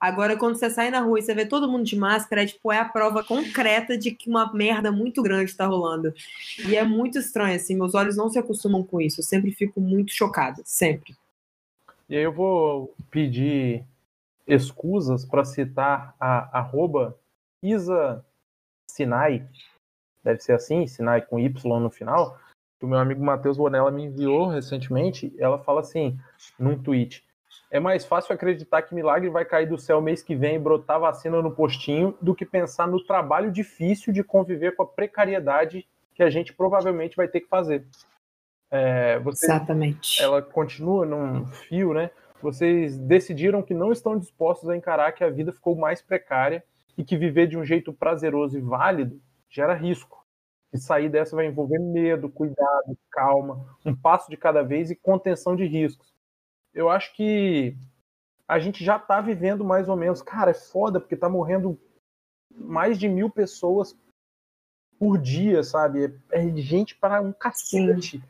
Agora, 0.00 0.36
quando 0.36 0.56
você 0.56 0.70
sai 0.70 0.90
na 0.90 1.00
rua 1.00 1.18
e 1.18 1.22
você 1.22 1.34
vê 1.34 1.44
todo 1.44 1.70
mundo 1.70 1.84
de 1.84 1.94
máscara, 1.94 2.42
é 2.42 2.46
tipo, 2.46 2.72
é 2.72 2.78
a 2.78 2.88
prova 2.88 3.22
concreta 3.22 3.98
de 3.98 4.10
que 4.12 4.30
uma 4.30 4.50
merda 4.52 4.90
muito 4.90 5.22
grande 5.22 5.54
tá 5.54 5.66
rolando. 5.66 6.14
E 6.66 6.74
é 6.74 6.82
muito 6.82 7.18
estranho, 7.18 7.54
assim, 7.54 7.76
meus 7.76 7.94
olhos 7.94 8.16
não 8.16 8.30
se 8.30 8.38
acostumam 8.38 8.82
com 8.82 8.98
isso. 8.98 9.20
Eu 9.20 9.24
sempre 9.24 9.52
fico 9.52 9.78
muito 9.78 10.12
chocada, 10.12 10.62
sempre. 10.64 11.14
E 12.08 12.16
aí 12.16 12.22
eu 12.22 12.32
vou 12.32 12.94
pedir 13.10 13.84
escusas 14.46 15.24
para 15.24 15.44
citar 15.44 16.14
a 16.18 16.58
arroba 16.58 17.16
Isa 17.62 18.24
Sinai, 18.90 19.46
deve 20.24 20.40
ser 20.40 20.52
assim, 20.52 20.86
Sinai 20.86 21.20
com 21.20 21.38
Y 21.38 21.80
no 21.80 21.90
final, 21.90 22.38
que 22.78 22.86
o 22.86 22.88
meu 22.88 22.98
amigo 22.98 23.22
Matheus 23.22 23.58
Bonella 23.58 23.90
me 23.90 24.04
enviou 24.04 24.48
recentemente. 24.48 25.32
Ela 25.38 25.58
fala 25.58 25.80
assim, 25.80 26.18
num 26.58 26.82
tweet: 26.82 27.22
É 27.70 27.78
mais 27.78 28.04
fácil 28.04 28.34
acreditar 28.34 28.82
que 28.82 28.94
milagre 28.94 29.28
vai 29.30 29.44
cair 29.44 29.66
do 29.66 29.78
céu 29.78 30.00
mês 30.00 30.22
que 30.22 30.34
vem 30.34 30.56
e 30.56 30.58
brotar 30.58 30.98
vacina 30.98 31.40
no 31.40 31.50
postinho 31.50 32.16
do 32.20 32.34
que 32.34 32.44
pensar 32.44 32.86
no 32.86 33.02
trabalho 33.04 33.50
difícil 33.50 34.12
de 34.12 34.24
conviver 34.24 34.74
com 34.74 34.82
a 34.82 34.86
precariedade 34.86 35.86
que 36.14 36.22
a 36.22 36.30
gente 36.30 36.52
provavelmente 36.52 37.16
vai 37.16 37.28
ter 37.28 37.40
que 37.40 37.48
fazer. 37.48 37.86
É, 38.70 39.20
Exatamente. 39.26 40.22
ela 40.22 40.40
continua 40.40 41.04
num 41.04 41.46
fio, 41.46 41.92
né? 41.92 42.10
Vocês 42.42 42.98
decidiram 42.98 43.62
que 43.62 43.74
não 43.74 43.92
estão 43.92 44.18
dispostos 44.18 44.68
a 44.68 44.76
encarar 44.76 45.12
que 45.12 45.24
a 45.24 45.30
vida 45.30 45.52
ficou 45.52 45.76
mais 45.76 46.00
precária 46.00 46.64
e 46.96 47.04
que 47.04 47.16
viver 47.16 47.46
de 47.46 47.56
um 47.56 47.64
jeito 47.64 47.92
prazeroso 47.92 48.56
e 48.56 48.60
válido 48.60 49.20
gera 49.48 49.74
risco. 49.74 50.24
E 50.72 50.78
sair 50.78 51.08
dessa 51.08 51.34
vai 51.34 51.46
envolver 51.46 51.78
medo, 51.78 52.30
cuidado, 52.30 52.96
calma, 53.10 53.66
um 53.84 53.94
passo 53.94 54.30
de 54.30 54.36
cada 54.36 54.62
vez 54.62 54.90
e 54.90 54.96
contenção 54.96 55.56
de 55.56 55.64
riscos. 55.64 56.09
Eu 56.74 56.88
acho 56.88 57.14
que 57.14 57.76
a 58.46 58.58
gente 58.58 58.84
já 58.84 58.98
tá 58.98 59.20
vivendo 59.20 59.64
mais 59.64 59.88
ou 59.88 59.96
menos. 59.96 60.22
Cara, 60.22 60.50
é 60.50 60.54
foda 60.54 61.00
porque 61.00 61.16
tá 61.16 61.28
morrendo 61.28 61.80
mais 62.52 62.98
de 62.98 63.08
mil 63.08 63.30
pessoas 63.30 63.96
por 64.98 65.18
dia, 65.18 65.62
sabe? 65.62 66.04
É, 66.30 66.46
é 66.46 66.56
gente 66.56 66.96
para 66.96 67.20
um 67.22 67.32
cacete. 67.32 68.22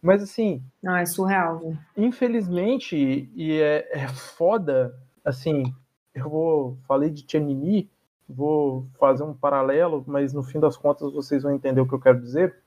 Mas 0.00 0.22
assim, 0.22 0.62
Não, 0.82 0.96
é 0.96 1.06
surreal. 1.06 1.60
infelizmente, 1.96 3.30
e 3.34 3.60
é, 3.60 3.88
é 3.92 4.08
foda, 4.08 4.98
assim, 5.24 5.72
eu 6.12 6.28
vou, 6.28 6.76
falei 6.88 7.08
de 7.08 7.24
Tchanini, 7.24 7.88
vou 8.28 8.88
fazer 8.98 9.22
um 9.22 9.32
paralelo, 9.32 10.04
mas 10.06 10.32
no 10.32 10.42
fim 10.42 10.58
das 10.58 10.76
contas 10.76 11.12
vocês 11.12 11.44
vão 11.44 11.54
entender 11.54 11.80
o 11.80 11.88
que 11.88 11.94
eu 11.94 12.00
quero 12.00 12.20
dizer. 12.20 12.62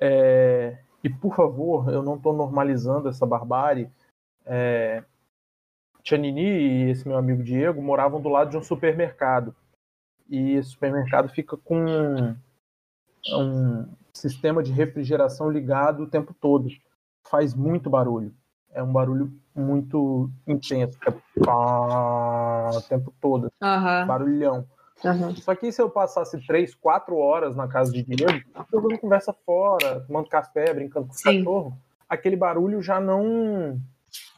É, 0.00 0.81
e 1.02 1.10
por 1.10 1.34
favor, 1.34 1.88
eu 1.92 2.02
não 2.02 2.16
estou 2.16 2.32
normalizando 2.32 3.08
essa 3.08 3.26
barbárie. 3.26 3.90
É, 4.44 5.02
e 6.10 6.90
esse 6.90 7.06
meu 7.06 7.16
amigo 7.16 7.42
Diego 7.42 7.80
moravam 7.80 8.20
do 8.20 8.28
lado 8.28 8.50
de 8.50 8.56
um 8.56 8.62
supermercado. 8.62 9.54
E 10.28 10.52
esse 10.52 10.70
supermercado 10.70 11.28
fica 11.28 11.56
com 11.56 12.34
um, 13.28 13.88
sistema 14.12 14.62
de 14.62 14.72
refrigeração 14.72 15.50
ligado 15.50 16.04
o 16.04 16.08
tempo 16.08 16.34
todo. 16.34 16.68
Faz 17.28 17.54
muito 17.54 17.90
barulho. 17.90 18.34
É 18.70 18.82
um 18.82 18.92
barulho 18.92 19.32
muito 19.54 20.30
intenso. 20.46 20.98
É 21.06 21.44
pá, 21.44 22.70
o 22.74 22.82
tempo 22.82 23.12
todo. 23.20 23.52
Aham. 23.60 24.06
Barulhão. 24.06 24.66
Aham. 25.04 25.34
Só 25.36 25.54
que 25.54 25.70
se 25.72 25.80
eu 25.80 25.90
passasse 25.90 26.44
três, 26.46 26.74
quatro 26.74 27.16
horas 27.16 27.56
na 27.56 27.68
casa 27.68 27.92
de 27.92 28.02
Diego, 28.02 28.40
jogando 28.70 28.98
conversa 28.98 29.32
fora, 29.32 30.00
tomando 30.06 30.28
café, 30.28 30.72
brincando 30.72 31.08
com 31.08 31.14
o 31.14 31.22
cachorro, 31.22 31.78
aquele 32.08 32.36
barulho 32.36 32.82
já 32.82 33.00
não 33.00 33.80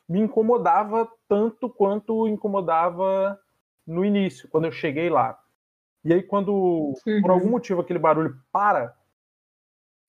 me 0.08 0.20
incomodava 0.20 1.08
tanto 1.28 1.68
quanto 1.68 2.28
incomodava 2.28 3.38
no 3.86 4.04
início, 4.04 4.48
quando 4.48 4.66
eu 4.66 4.72
cheguei 4.72 5.08
lá. 5.10 5.38
E 6.04 6.12
aí, 6.12 6.22
quando 6.22 6.92
por 7.04 7.30
Uhum. 7.30 7.30
algum 7.30 7.50
motivo 7.50 7.80
aquele 7.80 7.98
barulho 7.98 8.36
para, 8.52 8.94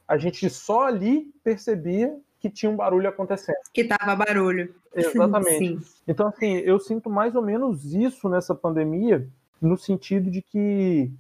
a 0.08 0.18
gente 0.18 0.50
só 0.50 0.86
ali 0.88 1.32
percebia 1.44 2.18
que 2.40 2.50
tinha 2.50 2.70
um 2.70 2.76
barulho 2.76 3.08
acontecendo. 3.10 3.56
Que 3.74 3.86
tava 3.86 4.16
barulho. 4.16 4.76
Exatamente. 4.94 5.58
Sim. 5.58 5.82
Então, 6.08 6.28
assim, 6.28 6.58
eu 6.58 6.80
sinto 6.80 7.10
mais 7.10 7.34
ou 7.36 7.42
menos 7.42 7.86
isso 7.94 8.30
nessa 8.30 8.54
pandemia, 8.54 9.28
no 9.62 9.78
sentido 9.78 10.30
de 10.30 10.42
que, 10.42 11.12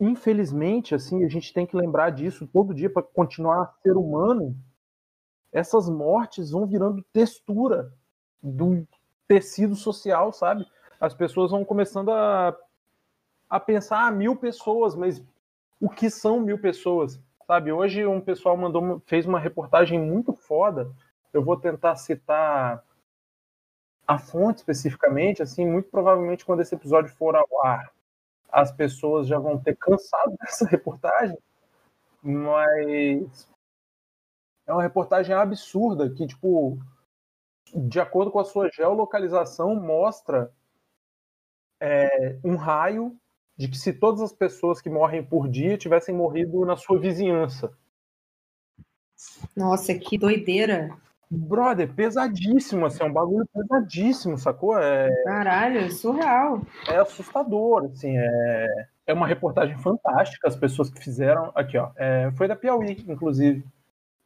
infelizmente, 0.00 0.94
assim, 0.94 1.24
a 1.24 1.28
gente 1.28 1.52
tem 1.52 1.66
que 1.66 1.76
lembrar 1.76 2.10
disso 2.10 2.46
todo 2.46 2.74
dia 2.74 2.90
para 2.90 3.02
continuar 3.02 3.62
a 3.62 3.72
ser 3.82 3.96
humano. 3.96 4.56
Essas 5.52 5.88
mortes 5.88 6.50
vão 6.50 6.66
virando 6.66 7.04
textura 7.12 7.92
do 8.42 8.86
tecido 9.26 9.74
social, 9.74 10.32
sabe? 10.32 10.66
As 11.00 11.14
pessoas 11.14 11.50
vão 11.50 11.64
começando 11.64 12.10
a, 12.10 12.56
a 13.48 13.60
pensar, 13.60 14.06
ah, 14.06 14.10
mil 14.10 14.36
pessoas, 14.36 14.94
mas 14.94 15.22
o 15.80 15.88
que 15.88 16.10
são 16.10 16.40
mil 16.40 16.58
pessoas? 16.58 17.20
Sabe, 17.46 17.70
hoje 17.70 18.06
um 18.06 18.20
pessoal 18.20 18.56
mandou, 18.56 19.02
fez 19.06 19.26
uma 19.26 19.38
reportagem 19.38 20.00
muito 20.00 20.32
foda. 20.32 20.90
Eu 21.32 21.42
vou 21.44 21.56
tentar 21.58 21.96
citar 21.96 22.82
a 24.06 24.18
fonte 24.18 24.58
especificamente, 24.58 25.42
assim, 25.42 25.66
muito 25.66 25.88
provavelmente 25.88 26.44
quando 26.44 26.60
esse 26.60 26.74
episódio 26.74 27.14
for 27.14 27.34
ao 27.34 27.64
ar, 27.64 27.92
as 28.50 28.70
pessoas 28.70 29.26
já 29.26 29.38
vão 29.38 29.58
ter 29.58 29.76
cansado 29.76 30.34
dessa 30.40 30.66
reportagem, 30.66 31.38
mas 32.22 33.48
é 34.66 34.72
uma 34.72 34.82
reportagem 34.82 35.34
absurda 35.34 36.10
que, 36.10 36.26
tipo, 36.26 36.78
de 37.74 38.00
acordo 38.00 38.30
com 38.30 38.38
a 38.38 38.44
sua 38.44 38.70
geolocalização, 38.70 39.74
mostra 39.74 40.52
é, 41.80 42.38
um 42.44 42.56
raio 42.56 43.16
de 43.56 43.68
que 43.68 43.76
se 43.76 43.92
todas 43.92 44.20
as 44.20 44.32
pessoas 44.32 44.80
que 44.80 44.90
morrem 44.90 45.24
por 45.24 45.48
dia 45.48 45.78
tivessem 45.78 46.14
morrido 46.14 46.64
na 46.64 46.76
sua 46.76 46.98
vizinhança. 46.98 47.76
Nossa, 49.56 49.94
que 49.94 50.18
doideira. 50.18 50.96
Brother, 51.30 51.92
pesadíssimo, 51.94 52.86
assim, 52.86 53.02
é 53.02 53.06
um 53.06 53.12
bagulho 53.12 53.46
pesadíssimo, 53.52 54.38
sacou? 54.38 54.78
É, 54.78 55.10
Caralho, 55.24 55.90
surreal. 55.90 56.60
é 56.88 56.96
assustador, 56.98 57.86
assim, 57.86 58.16
é, 58.16 58.86
é 59.06 59.12
uma 59.14 59.26
reportagem 59.26 59.76
fantástica, 59.78 60.46
as 60.48 60.56
pessoas 60.56 60.88
que 60.90 61.02
fizeram, 61.02 61.50
aqui 61.54 61.76
ó, 61.78 61.90
é, 61.96 62.30
foi 62.36 62.46
da 62.48 62.56
Piauí, 62.56 63.04
inclusive, 63.08 63.64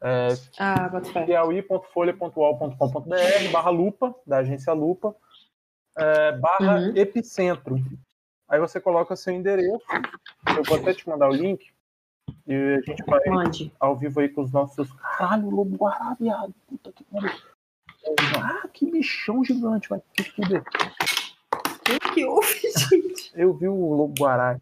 é, 0.03 0.29
Ah, 0.59 0.91
piauí.folha.ual.com.br 1.27 3.51
barra 3.53 3.71
lupa, 3.71 4.15
da 4.27 4.39
agência 4.39 4.73
lupa, 4.73 5.15
é, 5.97 6.33
barra 6.33 6.81
Uhum. 6.81 6.93
epicentro, 6.97 7.77
aí 8.49 8.59
você 8.61 8.81
coloca 8.81 9.15
seu 9.17 9.33
endereço, 9.33 9.81
eu 10.57 10.63
vou 10.65 10.79
até 10.79 10.93
te 10.95 11.09
mandar 11.09 11.29
o 11.29 11.33
link, 11.35 11.65
e 12.47 12.55
a 12.55 12.81
gente 12.81 13.03
vai 13.05 13.21
Onde? 13.29 13.73
ao 13.79 13.97
vivo 13.97 14.21
aí 14.21 14.29
com 14.29 14.43
os 14.43 14.53
nossos. 14.53 14.91
Caralho, 14.93 15.51
lobo 15.51 15.77
guará, 15.77 16.17
viado. 16.19 16.55
Puta 16.67 16.93
que 16.93 17.05
pariu. 17.05 17.31
Ah, 18.43 18.67
que 18.73 18.91
bichão 18.91 19.45
gigante, 19.45 19.89
vai 19.89 20.01
se 20.17 20.31
fuder. 20.31 20.63
O 21.91 22.13
que 22.13 22.25
houve, 22.25 22.61
gente? 22.77 23.33
Eu 23.35 23.55
vi 23.55 23.69
o 23.69 23.95
lobo 23.95 24.15
guará. 24.19 24.59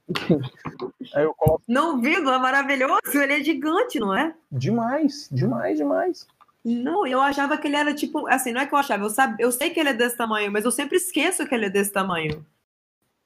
Aí 1.14 1.24
eu 1.24 1.34
coloco 1.34 1.62
Não 1.66 2.00
vi, 2.00 2.14
é 2.14 2.20
maravilhoso? 2.20 3.00
Ele 3.14 3.32
é 3.34 3.42
gigante, 3.42 3.98
não 3.98 4.14
é? 4.16 4.34
demais, 4.50 5.28
demais, 5.30 5.78
demais. 5.78 6.26
Não, 6.64 7.06
eu 7.06 7.20
achava 7.20 7.56
que 7.56 7.68
ele 7.68 7.76
era 7.76 7.94
tipo. 7.94 8.26
Assim, 8.26 8.50
não 8.50 8.60
é 8.60 8.66
que 8.66 8.74
eu 8.74 8.78
achava, 8.78 9.04
eu, 9.04 9.10
sabe, 9.10 9.40
eu 9.40 9.52
sei 9.52 9.70
que 9.70 9.78
ele 9.78 9.90
é 9.90 9.94
desse 9.94 10.16
tamanho, 10.16 10.50
mas 10.50 10.64
eu 10.64 10.72
sempre 10.72 10.96
esqueço 10.96 11.46
que 11.46 11.54
ele 11.54 11.66
é 11.66 11.70
desse 11.70 11.92
tamanho. 11.92 12.44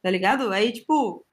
Tá 0.03 0.11
ligado? 0.11 0.51
Aí, 0.51 0.73
tipo, 0.73 1.25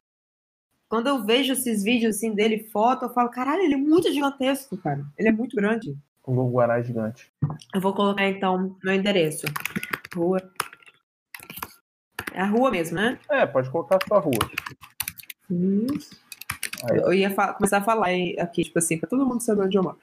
quando 0.90 1.08
eu 1.08 1.24
vejo 1.24 1.54
esses 1.54 1.84
vídeos 1.84 2.16
assim 2.16 2.34
dele, 2.34 2.68
foto, 2.72 3.06
eu 3.06 3.10
falo, 3.10 3.30
caralho, 3.30 3.62
ele 3.62 3.74
é 3.74 3.78
muito 3.78 4.12
gigantesco, 4.12 4.78
cara. 4.78 5.06
Ele 5.18 5.30
é 5.30 5.32
muito 5.32 5.56
grande. 5.56 5.96
O 6.26 6.34
lobo 6.34 6.52
guará 6.52 6.80
é 6.80 6.84
gigante. 6.84 7.32
Eu 7.74 7.82
vou 7.82 7.94
colocar 7.94 8.28
então 8.28 8.76
meu 8.84 8.94
endereço. 8.94 9.46
Rua. 10.16 10.42
É 12.34 12.42
a 12.42 12.46
rua 12.46 12.70
mesmo, 12.70 12.96
né? 12.98 13.20
É, 13.30 13.46
pode 13.46 13.70
colocar 13.70 13.98
a 13.98 14.08
sua 14.08 14.20
rua. 14.20 14.34
Hum. 15.50 15.88
Eu 17.04 17.14
ia 17.14 17.34
começar 17.54 17.78
a 17.78 17.84
falar 17.84 18.10
aqui, 18.40 18.64
tipo 18.64 18.78
assim, 18.78 18.98
pra 18.98 19.10
todo 19.10 19.26
mundo 19.26 19.42
saber 19.42 19.64
onde 19.64 19.78
eu 19.78 19.84
moro. 19.84 19.98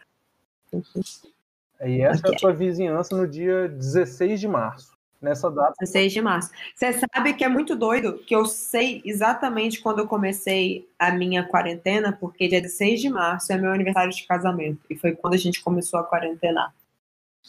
E 1.85 2.01
essa 2.01 2.27
é 2.27 2.29
Ok. 2.29 2.35
a 2.35 2.39
sua 2.39 2.53
vizinhança 2.53 3.17
no 3.17 3.29
dia 3.29 3.69
16 3.69 4.41
de 4.41 4.49
março. 4.49 4.94
Nessa 5.25 5.51
data, 5.51 5.75
16 5.81 6.13
de 6.13 6.21
março. 6.21 6.51
Você 6.75 6.93
sabe 6.93 7.33
que 7.33 7.43
é 7.43 7.49
muito 7.49 7.75
doido 7.75 8.19
que 8.19 8.37
eu 8.37 8.45
sei 8.45 9.01
exatamente 9.07 9.81
quando 9.81 10.01
eu 10.01 10.07
comecei 10.07 10.87
a 10.99 11.11
minha 11.11 11.43
quarentena, 11.43 12.13
porque 12.13 12.47
dia 12.47 12.61
16 12.61 13.01
de 13.01 13.09
março 13.09 13.51
é 13.51 13.57
meu 13.57 13.73
aniversário 13.73 14.13
de 14.13 14.27
casamento. 14.27 14.81
E 14.91 14.95
foi 14.95 15.13
quando 15.13 15.33
a 15.33 15.39
gente 15.39 15.63
começou 15.63 15.99
a 15.99 16.05
quarentenar. 16.05 16.75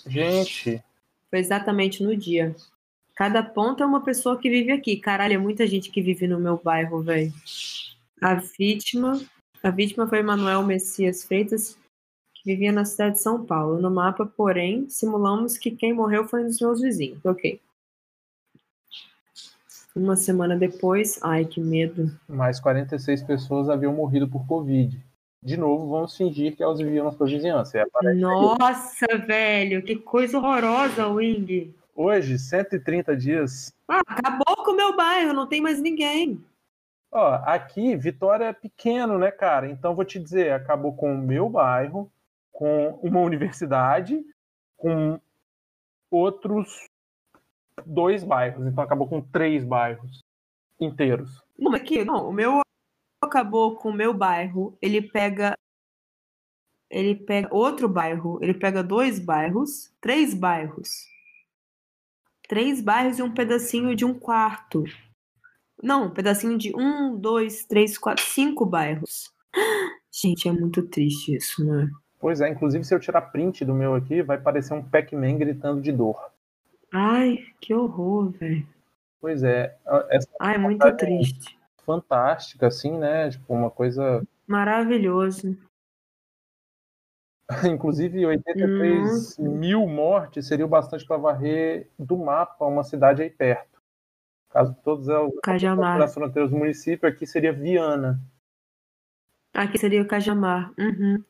gente, 0.07 0.81
Foi 1.29 1.39
exatamente 1.39 2.01
no 2.01 2.15
dia. 2.15 2.55
Cada 3.13 3.43
ponto 3.43 3.83
é 3.83 3.85
uma 3.85 4.01
pessoa 4.01 4.39
que 4.39 4.49
vive 4.49 4.71
aqui. 4.71 4.95
Caralho, 4.95 5.33
é 5.33 5.37
muita 5.37 5.67
gente 5.67 5.91
que 5.91 6.01
vive 6.01 6.27
no 6.27 6.39
meu 6.39 6.57
bairro, 6.57 7.01
velho. 7.03 7.33
A 8.21 8.35
vítima. 8.35 9.19
A 9.61 9.69
vítima 9.69 10.07
foi 10.07 10.23
Manuel 10.23 10.63
Messias 10.63 11.25
Freitas, 11.25 11.77
que 12.33 12.43
vivia 12.45 12.71
na 12.71 12.85
cidade 12.85 13.15
de 13.15 13.21
São 13.21 13.45
Paulo. 13.45 13.81
No 13.81 13.91
mapa, 13.91 14.25
porém, 14.25 14.89
simulamos 14.89 15.57
que 15.57 15.71
quem 15.71 15.91
morreu 15.91 16.25
foi 16.25 16.43
um 16.43 16.47
dos 16.47 16.61
meus 16.61 16.79
vizinhos. 16.79 17.19
Ok. 17.25 17.59
Uma 19.95 20.15
semana 20.15 20.57
depois. 20.57 21.19
Ai, 21.23 21.45
que 21.45 21.61
medo. 21.61 22.11
mais 22.27 22.59
46 22.59 23.23
pessoas 23.23 23.69
haviam 23.69 23.93
morrido 23.93 24.27
por 24.27 24.45
Covid. 24.45 25.01
De 25.41 25.57
novo, 25.57 25.87
vamos 25.89 26.17
fingir 26.17 26.55
que 26.55 26.63
elas 26.63 26.79
viviam 26.79 27.05
na 27.05 27.11
sua 27.11 27.27
vizinhança. 27.27 27.85
Nossa, 28.15 29.05
velho, 29.25 29.81
que 29.83 29.95
coisa 29.95 30.37
horrorosa, 30.37 31.07
Wing. 31.07 31.73
Hoje, 31.95 32.37
130 32.37 33.15
dias 33.15 33.71
Ah, 33.87 34.01
acabou 34.05 34.65
com 34.65 34.71
o 34.71 34.75
meu 34.75 34.95
bairro, 34.97 35.33
não 35.33 35.47
tem 35.47 35.61
mais 35.61 35.79
ninguém. 35.79 36.43
Ó, 37.11 37.35
aqui, 37.45 37.95
Vitória 37.95 38.45
é 38.45 38.53
pequeno, 38.53 39.17
né, 39.17 39.31
cara? 39.31 39.69
Então 39.69 39.95
vou 39.95 40.03
te 40.03 40.19
dizer, 40.19 40.51
acabou 40.51 40.93
com 40.93 41.13
o 41.13 41.17
meu 41.17 41.47
bairro, 41.47 42.11
com 42.51 42.99
uma 43.01 43.21
universidade, 43.21 44.21
com 44.75 45.17
outros 46.11 46.89
dois 47.85 48.23
bairros. 48.23 48.65
Então 48.65 48.83
acabou 48.83 49.07
com 49.07 49.21
três 49.21 49.63
bairros 49.63 50.19
inteiros. 50.79 51.41
Não, 51.57 51.73
aqui, 51.73 52.03
não, 52.03 52.29
o 52.29 52.33
meu 52.33 52.61
acabou 53.23 53.75
com 53.75 53.89
o 53.89 53.93
meu 53.93 54.13
bairro, 54.13 54.77
ele 54.81 55.01
pega 55.01 55.55
ele 56.89 57.15
pega 57.15 57.53
outro 57.53 57.89
bairro, 57.89 58.39
ele 58.41 58.53
pega 58.53 58.83
dois 58.83 59.19
bairros, 59.19 59.91
três 59.99 60.33
bairros. 60.33 61.05
Três 62.47 62.79
bairros 62.79 63.17
e 63.17 63.23
um 63.23 63.33
pedacinho 63.33 63.95
de 63.95 64.05
um 64.05 64.13
quarto. 64.13 64.83
Não, 65.81 66.05
um 66.05 66.13
pedacinho 66.13 66.57
de 66.57 66.73
um, 66.75 67.17
dois, 67.17 67.65
três, 67.65 67.97
quatro, 67.97 68.23
cinco 68.23 68.65
bairros. 68.65 69.33
Gente, 70.13 70.47
é 70.47 70.51
muito 70.51 70.83
triste 70.83 71.35
isso, 71.35 71.65
né? 71.65 71.89
Pois 72.19 72.39
é, 72.39 72.49
inclusive 72.49 72.83
se 72.83 72.93
eu 72.93 72.99
tirar 72.99 73.21
print 73.21 73.65
do 73.65 73.73
meu 73.73 73.93
aqui, 73.95 74.21
vai 74.21 74.39
parecer 74.39 74.73
um 74.73 74.83
Pac-Man 74.83 75.37
gritando 75.37 75.81
de 75.81 75.91
dor. 75.91 76.17
Ai, 76.91 77.45
que 77.59 77.73
horror, 77.73 78.31
velho. 78.31 78.67
Pois 79.19 79.43
é, 79.43 79.75
essa 80.09 80.29
Ai, 80.39 80.57
muito 80.57 80.95
triste. 80.97 81.57
fantástica, 81.83 82.67
assim, 82.67 82.97
né? 82.97 83.29
Tipo, 83.29 83.53
uma 83.53 83.71
coisa. 83.71 84.25
Maravilhoso. 84.47 85.57
Inclusive, 87.71 88.25
83 88.25 89.37
mil 89.37 89.87
mortes 89.87 90.47
seria 90.47 90.65
o 90.65 90.69
bastante 90.69 91.05
para 91.05 91.17
varrer 91.17 91.89
do 91.97 92.17
mapa 92.17 92.65
uma 92.65 92.83
cidade 92.83 93.21
aí 93.21 93.29
perto. 93.29 93.81
Caso 94.49 94.75
todos 94.83 95.09
elas 95.09 95.31
Cajamar. 95.43 95.99
nas 95.99 96.13
fronteiras 96.13 96.49
do 96.49 96.57
município, 96.57 97.07
aqui 97.07 97.27
seria 97.27 97.51
Viana. 97.51 98.19
Aqui 99.53 99.77
seria 99.77 100.01
o 100.01 100.07
Cajamar. 100.07 100.73
Uhum. 100.77 101.23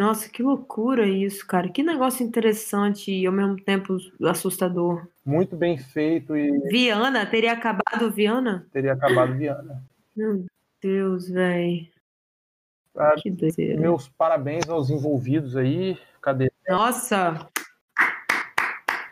Nossa, 0.00 0.30
que 0.30 0.42
loucura 0.42 1.06
isso, 1.06 1.46
cara. 1.46 1.68
Que 1.68 1.82
negócio 1.82 2.24
interessante 2.24 3.12
e 3.12 3.26
ao 3.26 3.32
mesmo 3.34 3.62
tempo 3.62 3.98
assustador. 4.24 5.06
Muito 5.22 5.54
bem 5.54 5.76
feito 5.76 6.34
e 6.34 6.58
Viana, 6.70 7.26
teria 7.26 7.52
acabado 7.52 8.10
Viana? 8.10 8.66
teria 8.72 8.94
acabado 8.94 9.34
Viana. 9.34 9.84
Meu 10.16 10.46
Deus, 10.80 11.28
velho. 11.28 11.86
Ah. 12.96 13.14
Meus 13.78 14.08
parabéns 14.08 14.66
aos 14.70 14.88
envolvidos 14.88 15.54
aí. 15.54 15.98
Cadê? 16.22 16.50
Nossa, 16.66 17.46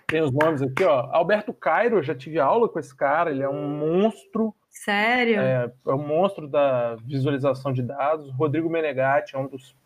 Tem 0.07 0.23
os 0.23 0.33
nomes 0.33 0.63
aqui, 0.63 0.85
ó. 0.85 1.11
Alberto 1.13 1.53
Cairo, 1.53 1.99
eu 1.99 2.03
já 2.03 2.15
tive 2.15 2.39
aula 2.39 2.67
com 2.67 2.79
esse 2.79 2.97
cara, 2.97 3.31
ele 3.31 3.43
é 3.43 3.49
um 3.49 3.69
monstro, 3.69 4.55
sério? 4.71 5.39
é, 5.39 5.71
é 5.87 5.93
um 5.93 6.07
monstro 6.07 6.49
da 6.49 6.95
visualização 6.95 7.75
de 7.75 7.83
dados. 7.83 8.33
Rodrigo 8.33 8.71
Menegatti 8.71 9.37
é 9.37 9.39
um 9.39 9.47
dos 9.47 9.77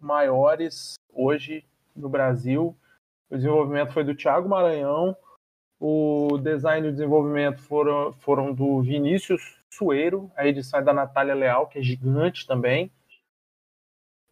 maiores 0.00 0.94
hoje 1.12 1.64
no 1.94 2.08
Brasil. 2.08 2.76
O 3.28 3.36
desenvolvimento 3.36 3.92
foi 3.92 4.04
do 4.04 4.14
Thiago 4.14 4.48
Maranhão. 4.48 5.16
O 5.78 6.38
design 6.42 6.86
e 6.86 6.90
o 6.90 6.92
desenvolvimento 6.92 7.60
foram, 7.62 8.12
foram 8.14 8.52
do 8.52 8.82
Vinícius 8.82 9.56
Sueiro. 9.72 10.30
A 10.36 10.46
edição 10.46 10.80
é 10.80 10.82
da 10.82 10.92
Natália 10.92 11.34
Leal, 11.34 11.66
que 11.66 11.78
é 11.78 11.82
gigante 11.82 12.46
também. 12.46 12.90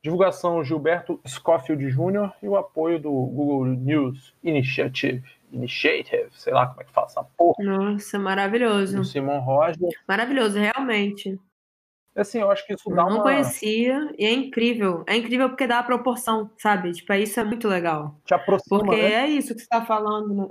Divulgação 0.03 0.63
Gilberto 0.63 1.21
Scofield 1.27 1.85
Jr. 1.91 2.33
e 2.43 2.49
o 2.49 2.57
apoio 2.57 3.01
do 3.01 3.11
Google 3.11 3.67
News 3.67 4.35
Initiative. 4.43 5.25
Initiative, 5.51 6.29
sei 6.33 6.53
lá 6.53 6.67
como 6.67 6.83
é 6.83 6.85
que 6.85 6.93
fala 6.93 7.07
essa 7.07 7.25
porra. 7.25 7.65
Nossa, 7.65 8.19
maravilhoso. 8.19 8.99
Do 8.99 9.05
Simon 9.05 9.41
Roger. 9.41 9.89
Maravilhoso, 10.07 10.59
realmente. 10.59 11.39
Assim, 12.19 12.41
eu 12.41 12.51
acho 12.51 12.67
que 12.67 12.75
isso 12.75 12.91
dá 12.91 13.05
não 13.05 13.17
uma. 13.17 13.23
conhecia 13.23 14.13
e 14.19 14.27
é 14.27 14.33
incrível. 14.33 15.05
É 15.07 15.17
incrível 15.17 15.49
porque 15.49 15.69
dá 15.69 15.79
a 15.79 15.85
proporção, 15.85 16.51
sabe? 16.59 16.91
Tipo, 16.91 17.13
isso 17.15 17.39
é 17.39 17.45
muito 17.45 17.69
legal. 17.69 18.21
Te 18.25 18.35
aproxima, 18.35 18.81
Porque 18.81 18.97
né? 18.97 19.13
é 19.13 19.29
isso 19.29 19.55
que 19.55 19.61
você 19.61 19.69
tá 19.69 19.85
falando, 19.87 20.35
né? 20.35 20.49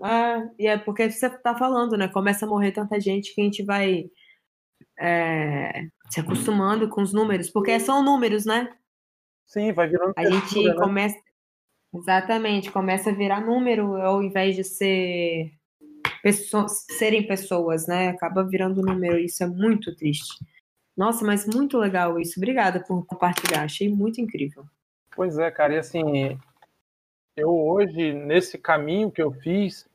É, 0.57 0.63
e 0.63 0.67
é 0.67 0.77
porque 0.77 1.11
você 1.11 1.29
tá 1.29 1.55
falando, 1.55 1.97
né? 1.97 2.07
Começa 2.07 2.45
a 2.45 2.49
morrer 2.49 2.71
tanta 2.71 2.97
gente 3.01 3.35
que 3.35 3.41
a 3.41 3.43
gente 3.43 3.65
vai 3.65 4.05
é, 4.97 5.83
se 6.09 6.21
acostumando 6.21 6.87
com 6.87 7.01
os 7.01 7.11
números. 7.11 7.49
Porque 7.49 7.77
são 7.81 8.01
números, 8.01 8.45
né? 8.45 8.69
Sim, 9.45 9.73
vai 9.73 9.89
virando 9.89 10.13
A 10.15 10.25
gente 10.25 10.63
né? 10.63 10.73
começa. 10.73 11.17
Exatamente, 11.93 12.71
começa 12.71 13.09
a 13.09 13.13
virar 13.13 13.41
número 13.41 13.95
ao 13.95 14.21
invés 14.21 14.55
de 14.55 14.63
ser 14.63 15.51
pessoas, 16.21 16.85
serem 16.97 17.27
pessoas, 17.27 17.87
né? 17.87 18.09
Acaba 18.09 18.43
virando 18.43 18.81
número. 18.81 19.17
Isso 19.17 19.43
é 19.43 19.47
muito 19.47 19.93
triste. 19.95 20.35
Nossa, 20.97 21.23
mas 21.23 21.45
muito 21.45 21.77
legal 21.77 22.19
isso. 22.19 22.39
Obrigada 22.39 22.83
por 22.83 23.05
compartilhar. 23.05 23.63
Achei 23.63 23.87
muito 23.87 24.19
incrível. 24.19 24.65
Pois 25.15 25.37
é, 25.37 25.51
cara, 25.51 25.75
e 25.75 25.77
assim, 25.77 26.39
eu 27.35 27.49
hoje, 27.49 28.13
nesse 28.13 28.57
caminho 28.57 29.11
que 29.11 29.21
eu 29.21 29.31
fiz 29.31 29.87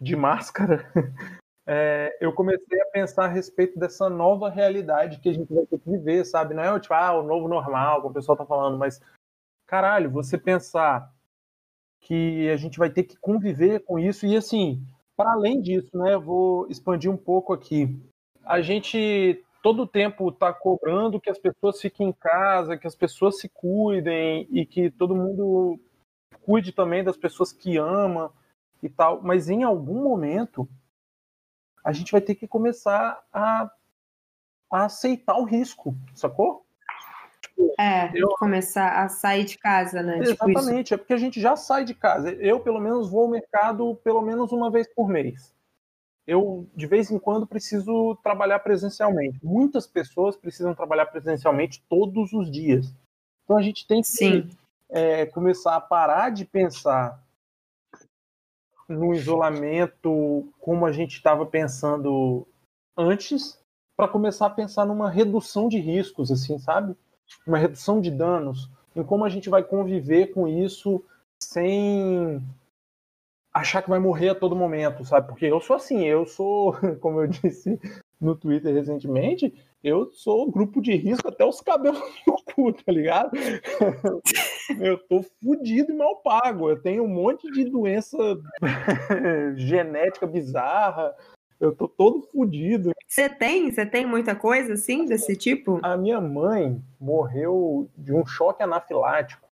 de 0.00 0.16
máscara, 0.16 0.84
é, 1.66 2.18
eu 2.20 2.32
comecei 2.32 2.80
a 2.82 2.86
pensar 2.86 3.26
a 3.26 3.28
respeito 3.28 3.78
dessa 3.78 4.10
nova 4.10 4.50
realidade 4.50 5.20
que 5.20 5.28
a 5.28 5.32
gente 5.32 5.54
vai 5.54 5.64
ter 5.66 5.78
que 5.78 5.88
viver, 5.88 6.24
sabe? 6.24 6.52
Não 6.52 6.64
é 6.64 6.80
tipo, 6.80 6.94
ah, 6.94 7.20
o 7.20 7.22
novo 7.22 7.46
normal, 7.46 8.02
como 8.02 8.10
o 8.10 8.14
pessoal 8.14 8.36
tá 8.36 8.44
falando, 8.44 8.76
mas, 8.76 9.00
caralho, 9.68 10.10
você 10.10 10.36
pensar 10.36 11.12
que 12.00 12.50
a 12.50 12.56
gente 12.56 12.76
vai 12.76 12.90
ter 12.90 13.04
que 13.04 13.16
conviver 13.16 13.84
com 13.84 14.00
isso, 14.00 14.26
e 14.26 14.36
assim, 14.36 14.84
para 15.16 15.32
além 15.32 15.62
disso, 15.62 15.96
né, 15.96 16.14
eu 16.14 16.20
vou 16.20 16.66
expandir 16.68 17.08
um 17.08 17.16
pouco 17.16 17.52
aqui. 17.52 17.96
A 18.44 18.60
gente 18.60 19.44
todo 19.62 19.86
tempo 19.86 20.28
está 20.28 20.52
cobrando 20.52 21.20
que 21.20 21.30
as 21.30 21.38
pessoas 21.38 21.80
fiquem 21.80 22.08
em 22.08 22.12
casa, 22.12 22.76
que 22.76 22.86
as 22.86 22.96
pessoas 22.96 23.38
se 23.38 23.48
cuidem 23.48 24.46
e 24.50 24.66
que 24.66 24.90
todo 24.90 25.14
mundo 25.14 25.78
cuide 26.42 26.72
também 26.72 27.04
das 27.04 27.16
pessoas 27.16 27.52
que 27.52 27.76
ama 27.78 28.32
e 28.82 28.88
tal. 28.88 29.22
Mas 29.22 29.48
em 29.48 29.62
algum 29.62 30.02
momento 30.02 30.68
a 31.84 31.92
gente 31.92 32.12
vai 32.12 32.20
ter 32.20 32.34
que 32.34 32.46
começar 32.48 33.22
a, 33.32 33.70
a 34.70 34.84
aceitar 34.84 35.36
o 35.36 35.44
risco, 35.44 35.94
sacou? 36.14 36.66
É, 37.78 38.10
Eu- 38.14 38.28
começar 38.38 39.02
a 39.04 39.08
sair 39.08 39.44
de 39.44 39.58
casa, 39.58 40.02
né? 40.02 40.20
Tipo. 40.20 40.50
Exatamente, 40.50 40.94
é 40.94 40.96
porque 40.96 41.12
a 41.12 41.18
gente 41.18 41.40
já 41.40 41.54
sai 41.54 41.84
de 41.84 41.94
casa. 41.94 42.32
Eu, 42.32 42.60
pelo 42.60 42.80
menos, 42.80 43.10
vou 43.10 43.22
ao 43.22 43.28
mercado 43.28 43.94
pelo 44.02 44.20
menos 44.22 44.50
uma 44.52 44.70
vez 44.70 44.88
por 44.92 45.08
mês. 45.08 45.54
Eu, 46.26 46.68
de 46.74 46.86
vez 46.86 47.10
em 47.10 47.18
quando, 47.18 47.46
preciso 47.46 48.16
trabalhar 48.22 48.60
presencialmente. 48.60 49.38
Muitas 49.42 49.86
pessoas 49.86 50.36
precisam 50.36 50.74
trabalhar 50.74 51.06
presencialmente 51.06 51.82
todos 51.88 52.32
os 52.32 52.50
dias. 52.50 52.94
Então 53.44 53.56
a 53.56 53.62
gente 53.62 53.86
tem 53.86 54.00
que 54.02 54.08
Sim. 54.08 54.48
é, 54.88 55.26
começar 55.26 55.76
a 55.76 55.80
parar 55.80 56.30
de 56.30 56.44
pensar 56.44 57.20
no 58.88 59.14
isolamento 59.14 60.48
como 60.60 60.86
a 60.86 60.92
gente 60.92 61.16
estava 61.16 61.44
pensando 61.46 62.46
antes, 62.96 63.58
para 63.96 64.08
começar 64.08 64.46
a 64.46 64.50
pensar 64.50 64.84
numa 64.84 65.10
redução 65.10 65.68
de 65.68 65.78
riscos, 65.78 66.30
assim, 66.30 66.58
sabe? 66.58 66.96
Uma 67.46 67.58
redução 67.58 68.00
de 68.00 68.10
danos, 68.10 68.70
em 68.94 69.02
como 69.02 69.24
a 69.24 69.28
gente 69.28 69.48
vai 69.48 69.62
conviver 69.62 70.32
com 70.32 70.46
isso 70.46 71.04
sem 71.42 72.42
achar 73.52 73.82
que 73.82 73.90
vai 73.90 73.98
morrer 73.98 74.30
a 74.30 74.34
todo 74.34 74.56
momento, 74.56 75.04
sabe? 75.04 75.28
Porque 75.28 75.46
eu 75.46 75.60
sou 75.60 75.76
assim, 75.76 76.04
eu 76.04 76.24
sou, 76.26 76.74
como 77.00 77.20
eu 77.20 77.26
disse 77.26 77.78
no 78.20 78.34
Twitter 78.34 78.72
recentemente, 78.72 79.52
eu 79.82 80.10
sou 80.12 80.50
grupo 80.50 80.80
de 80.80 80.94
risco 80.94 81.28
até 81.28 81.44
os 81.44 81.60
cabelos 81.60 82.00
no 82.26 82.36
cu, 82.54 82.72
tá 82.72 82.92
ligado? 82.92 83.32
Eu 84.80 84.96
tô 84.96 85.24
fudido 85.42 85.92
e 85.92 85.96
mal 85.96 86.16
pago. 86.16 86.70
Eu 86.70 86.80
tenho 86.80 87.02
um 87.02 87.08
monte 87.08 87.50
de 87.50 87.64
doença 87.64 88.16
genética 89.56 90.24
bizarra. 90.24 91.14
Eu 91.58 91.74
tô 91.74 91.88
todo 91.88 92.22
fudido. 92.22 92.92
Você 93.06 93.28
tem? 93.28 93.70
Você 93.70 93.84
tem 93.84 94.06
muita 94.06 94.36
coisa 94.36 94.74
assim 94.74 95.04
desse 95.04 95.36
tipo? 95.36 95.80
A 95.82 95.96
minha 95.96 96.20
mãe 96.20 96.80
morreu 97.00 97.90
de 97.98 98.12
um 98.12 98.24
choque 98.24 98.62
anafilático. 98.62 99.51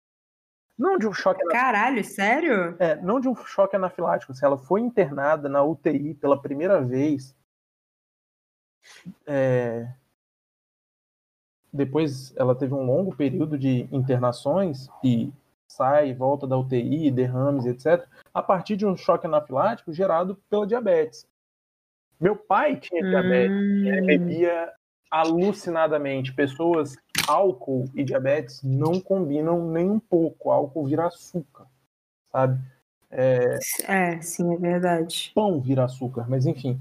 Não 0.77 0.97
de 0.97 1.07
um 1.07 1.13
choque. 1.13 1.43
Caralho, 1.45 2.03
sério? 2.03 2.75
É, 2.79 2.95
não 2.95 3.19
de 3.19 3.29
um 3.29 3.35
choque 3.35 3.75
anafilático. 3.75 4.31
Assim, 4.31 4.45
ela 4.45 4.57
foi 4.57 4.81
internada 4.81 5.47
na 5.47 5.63
UTI 5.63 6.13
pela 6.15 6.41
primeira 6.41 6.81
vez. 6.81 7.35
É, 9.25 9.87
Depois 11.75 12.33
ela 12.37 12.55
teve 12.55 12.73
um 12.73 12.85
longo 12.85 13.13
período 13.13 13.57
de 13.57 13.87
internações 13.91 14.87
e 15.03 15.31
sai 15.67 16.09
e 16.09 16.13
volta 16.13 16.47
da 16.47 16.57
UTI, 16.57 17.11
derrames, 17.11 17.65
etc. 17.65 18.07
A 18.33 18.41
partir 18.41 18.77
de 18.77 18.85
um 18.85 18.95
choque 18.95 19.25
anafilático 19.25 19.91
gerado 19.91 20.37
pela 20.49 20.65
diabetes. 20.65 21.27
Meu 22.19 22.35
pai 22.35 22.77
tinha 22.77 23.01
diabetes. 23.01 23.57
Hum, 23.57 24.05
bebia 24.05 24.71
alucinadamente. 25.11 26.33
Pessoas, 26.33 26.95
álcool 27.27 27.85
e 27.93 28.03
diabetes 28.03 28.61
não 28.63 28.99
combinam 28.99 29.69
nem 29.69 29.89
um 29.89 29.99
pouco. 29.99 30.51
Álcool 30.51 30.85
vira 30.85 31.07
açúcar, 31.07 31.67
sabe? 32.31 32.59
é, 33.87 34.21
sim, 34.21 34.53
é 34.53 34.57
verdade. 34.57 35.31
Pão 35.33 35.61
vira 35.61 35.85
açúcar, 35.85 36.25
mas 36.29 36.45
enfim. 36.45 36.79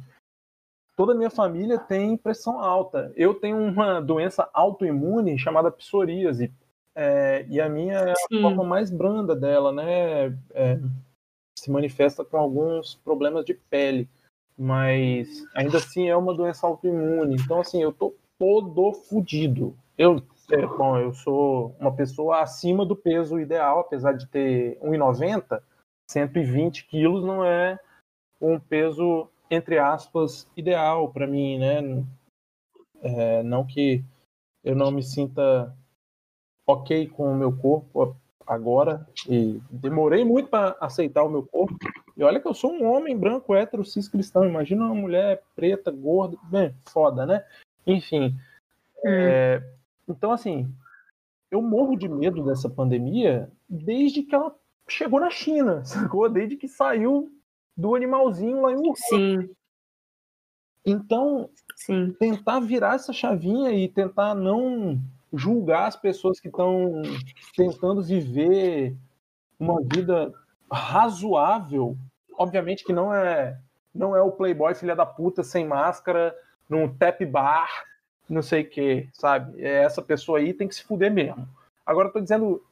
Toda 0.96 1.12
a 1.12 1.16
minha 1.16 1.30
família 1.30 1.78
tem 1.78 2.16
pressão 2.16 2.60
alta. 2.60 3.12
Eu 3.16 3.34
tenho 3.34 3.56
uma 3.56 4.00
doença 4.00 4.48
autoimune 4.52 5.38
chamada 5.38 5.70
psoríase. 5.70 6.52
É, 6.94 7.44
e 7.48 7.60
a 7.60 7.68
minha 7.68 7.98
é 7.98 8.12
a 8.12 8.16
Sim. 8.16 8.40
forma 8.40 8.62
mais 8.62 8.90
branda 8.90 9.34
dela, 9.34 9.72
né? 9.72 10.26
É, 10.52 10.78
se 11.58 11.70
manifesta 11.70 12.24
com 12.24 12.36
alguns 12.36 12.94
problemas 12.94 13.44
de 13.44 13.54
pele. 13.54 14.08
Mas 14.56 15.44
ainda 15.56 15.78
assim 15.78 16.08
é 16.08 16.16
uma 16.16 16.32
doença 16.32 16.64
autoimune. 16.66 17.36
Então, 17.36 17.60
assim, 17.60 17.82
eu 17.82 17.92
tô 17.92 18.14
todo 18.38 18.92
fudido. 18.92 19.76
Eu, 19.98 20.22
é, 20.50 20.66
bom, 20.66 20.98
eu 20.98 21.12
sou 21.12 21.74
uma 21.78 21.94
pessoa 21.94 22.40
acima 22.40 22.84
do 22.84 22.96
peso 22.96 23.38
ideal, 23.38 23.80
apesar 23.80 24.12
de 24.12 24.26
ter 24.26 24.78
1,90, 24.80 25.62
120 26.10 26.86
quilos 26.86 27.24
não 27.24 27.44
é 27.44 27.78
um 28.40 28.58
peso, 28.58 29.28
entre 29.50 29.78
aspas, 29.78 30.46
ideal 30.56 31.10
para 31.10 31.26
mim, 31.26 31.58
né? 31.58 32.04
É, 33.02 33.42
não 33.42 33.66
que 33.66 34.04
eu 34.62 34.74
não 34.74 34.90
me 34.90 35.02
sinta 35.02 35.74
ok 36.66 37.06
com 37.08 37.32
o 37.32 37.36
meu 37.36 37.56
corpo 37.56 38.16
agora 38.46 39.06
e 39.28 39.60
demorei 39.70 40.24
muito 40.24 40.48
para 40.48 40.76
aceitar 40.80 41.22
o 41.22 41.30
meu 41.30 41.42
corpo. 41.42 41.76
E 42.16 42.22
olha 42.22 42.40
que 42.40 42.46
eu 42.46 42.54
sou 42.54 42.72
um 42.72 42.84
homem 42.84 43.16
branco, 43.16 43.54
hétero, 43.54 43.84
cis 43.84 44.08
cristão. 44.08 44.44
Imagina 44.44 44.84
uma 44.84 44.94
mulher 44.94 45.42
preta, 45.56 45.90
gorda, 45.90 46.36
bem, 46.44 46.74
foda, 46.86 47.26
né? 47.26 47.44
Enfim. 47.86 48.36
Hum, 49.04 49.73
Então, 50.08 50.30
assim, 50.30 50.72
eu 51.50 51.62
morro 51.62 51.96
de 51.96 52.08
medo 52.08 52.44
dessa 52.44 52.68
pandemia 52.68 53.50
desde 53.68 54.22
que 54.22 54.34
ela 54.34 54.54
chegou 54.88 55.20
na 55.20 55.30
China, 55.30 55.84
sacou? 55.86 56.28
Desde 56.28 56.56
que 56.56 56.68
saiu 56.68 57.30
do 57.76 57.94
animalzinho 57.94 58.62
lá 58.62 58.72
em 58.72 58.76
Wuhan. 58.76 58.94
sim, 58.94 59.50
Então, 60.84 61.48
sim. 61.76 62.14
tentar 62.18 62.60
virar 62.60 62.94
essa 62.94 63.12
chavinha 63.12 63.72
e 63.72 63.88
tentar 63.88 64.34
não 64.34 65.00
julgar 65.32 65.88
as 65.88 65.96
pessoas 65.96 66.38
que 66.38 66.48
estão 66.48 67.02
tentando 67.56 68.02
viver 68.02 68.96
uma 69.58 69.80
vida 69.82 70.32
razoável. 70.70 71.96
Obviamente 72.36 72.84
que 72.84 72.92
não 72.92 73.12
é 73.12 73.58
não 73.94 74.14
é 74.16 74.20
o 74.20 74.32
playboy 74.32 74.74
filha 74.74 74.96
da 74.96 75.06
puta 75.06 75.44
sem 75.44 75.66
máscara 75.66 76.36
num 76.68 76.88
tap 76.88 77.24
bar 77.26 77.68
não 78.28 78.42
sei 78.42 78.62
o 78.62 78.68
que, 78.68 79.08
sabe? 79.12 79.62
É, 79.62 79.82
essa 79.82 80.02
pessoa 80.02 80.38
aí 80.38 80.54
tem 80.54 80.68
que 80.68 80.74
se 80.74 80.84
fuder 80.84 81.12
mesmo. 81.12 81.48
Agora 81.84 82.08
eu 82.08 82.12
tô 82.12 82.20
dizendo 82.20 82.62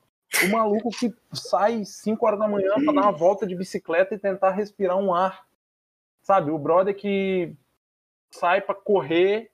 o 0.45 0.49
maluco 0.49 0.91
que 0.91 1.15
sai 1.33 1.85
5 1.85 2.25
horas 2.27 2.39
da 2.39 2.49
manhã 2.49 2.73
para 2.75 2.93
dar 2.93 3.03
uma 3.03 3.13
volta 3.13 3.47
de 3.47 3.55
bicicleta 3.55 4.15
e 4.15 4.19
tentar 4.19 4.51
respirar 4.51 4.97
um 4.97 5.13
ar. 5.13 5.47
Sabe? 6.23 6.51
O 6.51 6.59
brother 6.59 6.97
que 6.97 7.55
sai 8.31 8.61
para 8.61 8.75
correr 8.75 9.51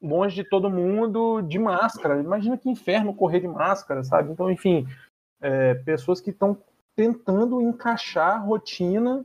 longe 0.00 0.36
de 0.36 0.48
todo 0.48 0.70
mundo 0.70 1.40
de 1.42 1.58
máscara. 1.58 2.20
Imagina 2.20 2.58
que 2.58 2.68
inferno 2.68 3.14
correr 3.14 3.40
de 3.40 3.48
máscara, 3.48 4.04
sabe? 4.04 4.30
Então, 4.30 4.50
enfim, 4.50 4.86
é, 5.40 5.74
pessoas 5.74 6.20
que 6.20 6.30
estão 6.30 6.56
tentando 6.94 7.60
encaixar 7.60 8.46
rotina 8.46 9.24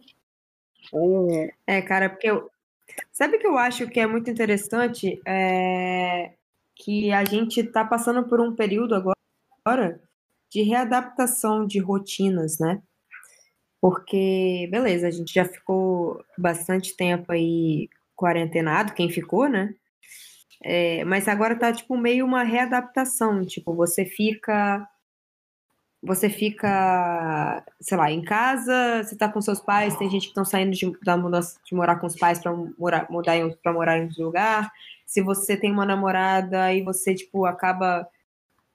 ou. 0.92 1.28
É, 1.68 1.82
cara, 1.82 2.10
porque 2.10 2.30
eu. 2.30 2.50
Sabe 3.12 3.38
que 3.38 3.48
eu 3.48 3.58
acho 3.58 3.88
que 3.88 4.00
é 4.00 4.08
muito 4.08 4.30
interessante? 4.30 5.22
É 5.26 6.34
que 6.80 7.12
a 7.12 7.26
gente 7.26 7.60
está 7.60 7.84
passando 7.84 8.24
por 8.28 8.40
um 8.40 8.56
período 8.56 8.96
agora 8.96 10.00
de 10.50 10.62
readaptação 10.62 11.68
de 11.68 11.78
rotinas, 11.78 12.58
né? 12.58 12.82
Porque, 13.82 14.68
beleza, 14.72 15.08
a 15.08 15.12
gente 15.12 15.34
já 15.34 15.46
ficou 15.46 16.24
bastante 16.38 16.96
tempo 16.96 17.32
aí 17.32 17.90
quarentenado, 18.16 18.94
quem 18.94 19.10
ficou, 19.10 19.48
né? 19.48 19.74
É, 20.64 21.04
mas 21.06 21.28
agora 21.28 21.58
tá, 21.58 21.72
tipo, 21.72 21.98
meio 21.98 22.26
uma 22.26 22.44
readaptação. 22.44 23.46
Tipo, 23.46 23.74
você 23.76 24.06
fica. 24.06 24.88
Você 26.02 26.30
fica, 26.30 27.64
sei 27.82 27.98
lá, 27.98 28.10
em 28.10 28.22
casa, 28.22 29.04
você 29.04 29.18
tá 29.18 29.28
com 29.28 29.42
seus 29.42 29.60
pais, 29.60 29.98
tem 29.98 30.10
gente 30.10 30.24
que 30.24 30.30
estão 30.30 30.46
saindo 30.46 30.72
de, 30.72 30.92
da 31.04 31.18
mudança, 31.18 31.60
de 31.66 31.76
morar 31.76 31.98
com 31.98 32.08
os 32.08 32.16
pais 32.16 32.40
para 32.40 32.54
morar, 32.78 33.06
mudar 33.10 33.36
em, 33.36 33.52
pra 33.62 33.74
morar 33.74 33.98
em 33.98 34.04
outro 34.04 34.24
lugar. 34.24 34.72
Se 35.06 35.22
você 35.22 35.58
tem 35.58 35.72
uma 35.72 35.86
namorada 35.86 36.74
e 36.74 36.82
você, 36.82 37.14
tipo, 37.14 37.46
acaba 37.46 38.08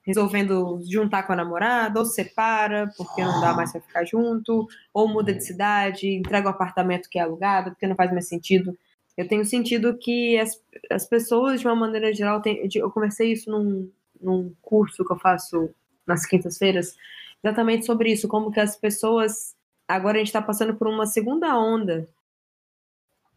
resolvendo 0.06 0.80
juntar 0.84 1.22
com 1.22 1.32
a 1.32 1.36
namorada, 1.36 1.98
ou 1.98 2.04
separa 2.04 2.90
porque 2.96 3.24
não 3.24 3.40
dá 3.40 3.54
mais 3.54 3.72
para 3.72 3.80
ficar 3.80 4.04
junto, 4.04 4.68
ou 4.92 5.08
muda 5.08 5.32
de 5.32 5.42
cidade, 5.42 6.08
entrega 6.08 6.46
o 6.46 6.50
um 6.50 6.54
apartamento 6.54 7.08
que 7.08 7.18
é 7.18 7.22
alugado 7.22 7.70
porque 7.70 7.86
não 7.86 7.96
faz 7.96 8.12
mais 8.12 8.28
sentido. 8.28 8.76
Eu 9.16 9.26
tenho 9.26 9.44
sentido 9.44 9.96
que 9.96 10.38
as, 10.38 10.60
as 10.90 11.06
pessoas, 11.06 11.60
de 11.60 11.66
uma 11.66 11.74
maneira 11.74 12.12
geral, 12.12 12.42
tem, 12.42 12.68
eu 12.74 12.90
comecei 12.90 13.32
isso 13.32 13.50
num, 13.50 13.90
num 14.20 14.52
curso 14.60 15.04
que 15.04 15.12
eu 15.12 15.18
faço 15.18 15.70
nas 16.06 16.26
quintas-feiras, 16.26 16.96
exatamente 17.42 17.86
sobre 17.86 18.12
isso, 18.12 18.28
como 18.28 18.50
que 18.50 18.60
as 18.60 18.76
pessoas. 18.76 19.54
Agora 19.86 20.16
a 20.16 20.18
gente 20.18 20.28
está 20.28 20.40
passando 20.40 20.74
por 20.74 20.88
uma 20.88 21.06
segunda 21.06 21.58
onda, 21.58 22.08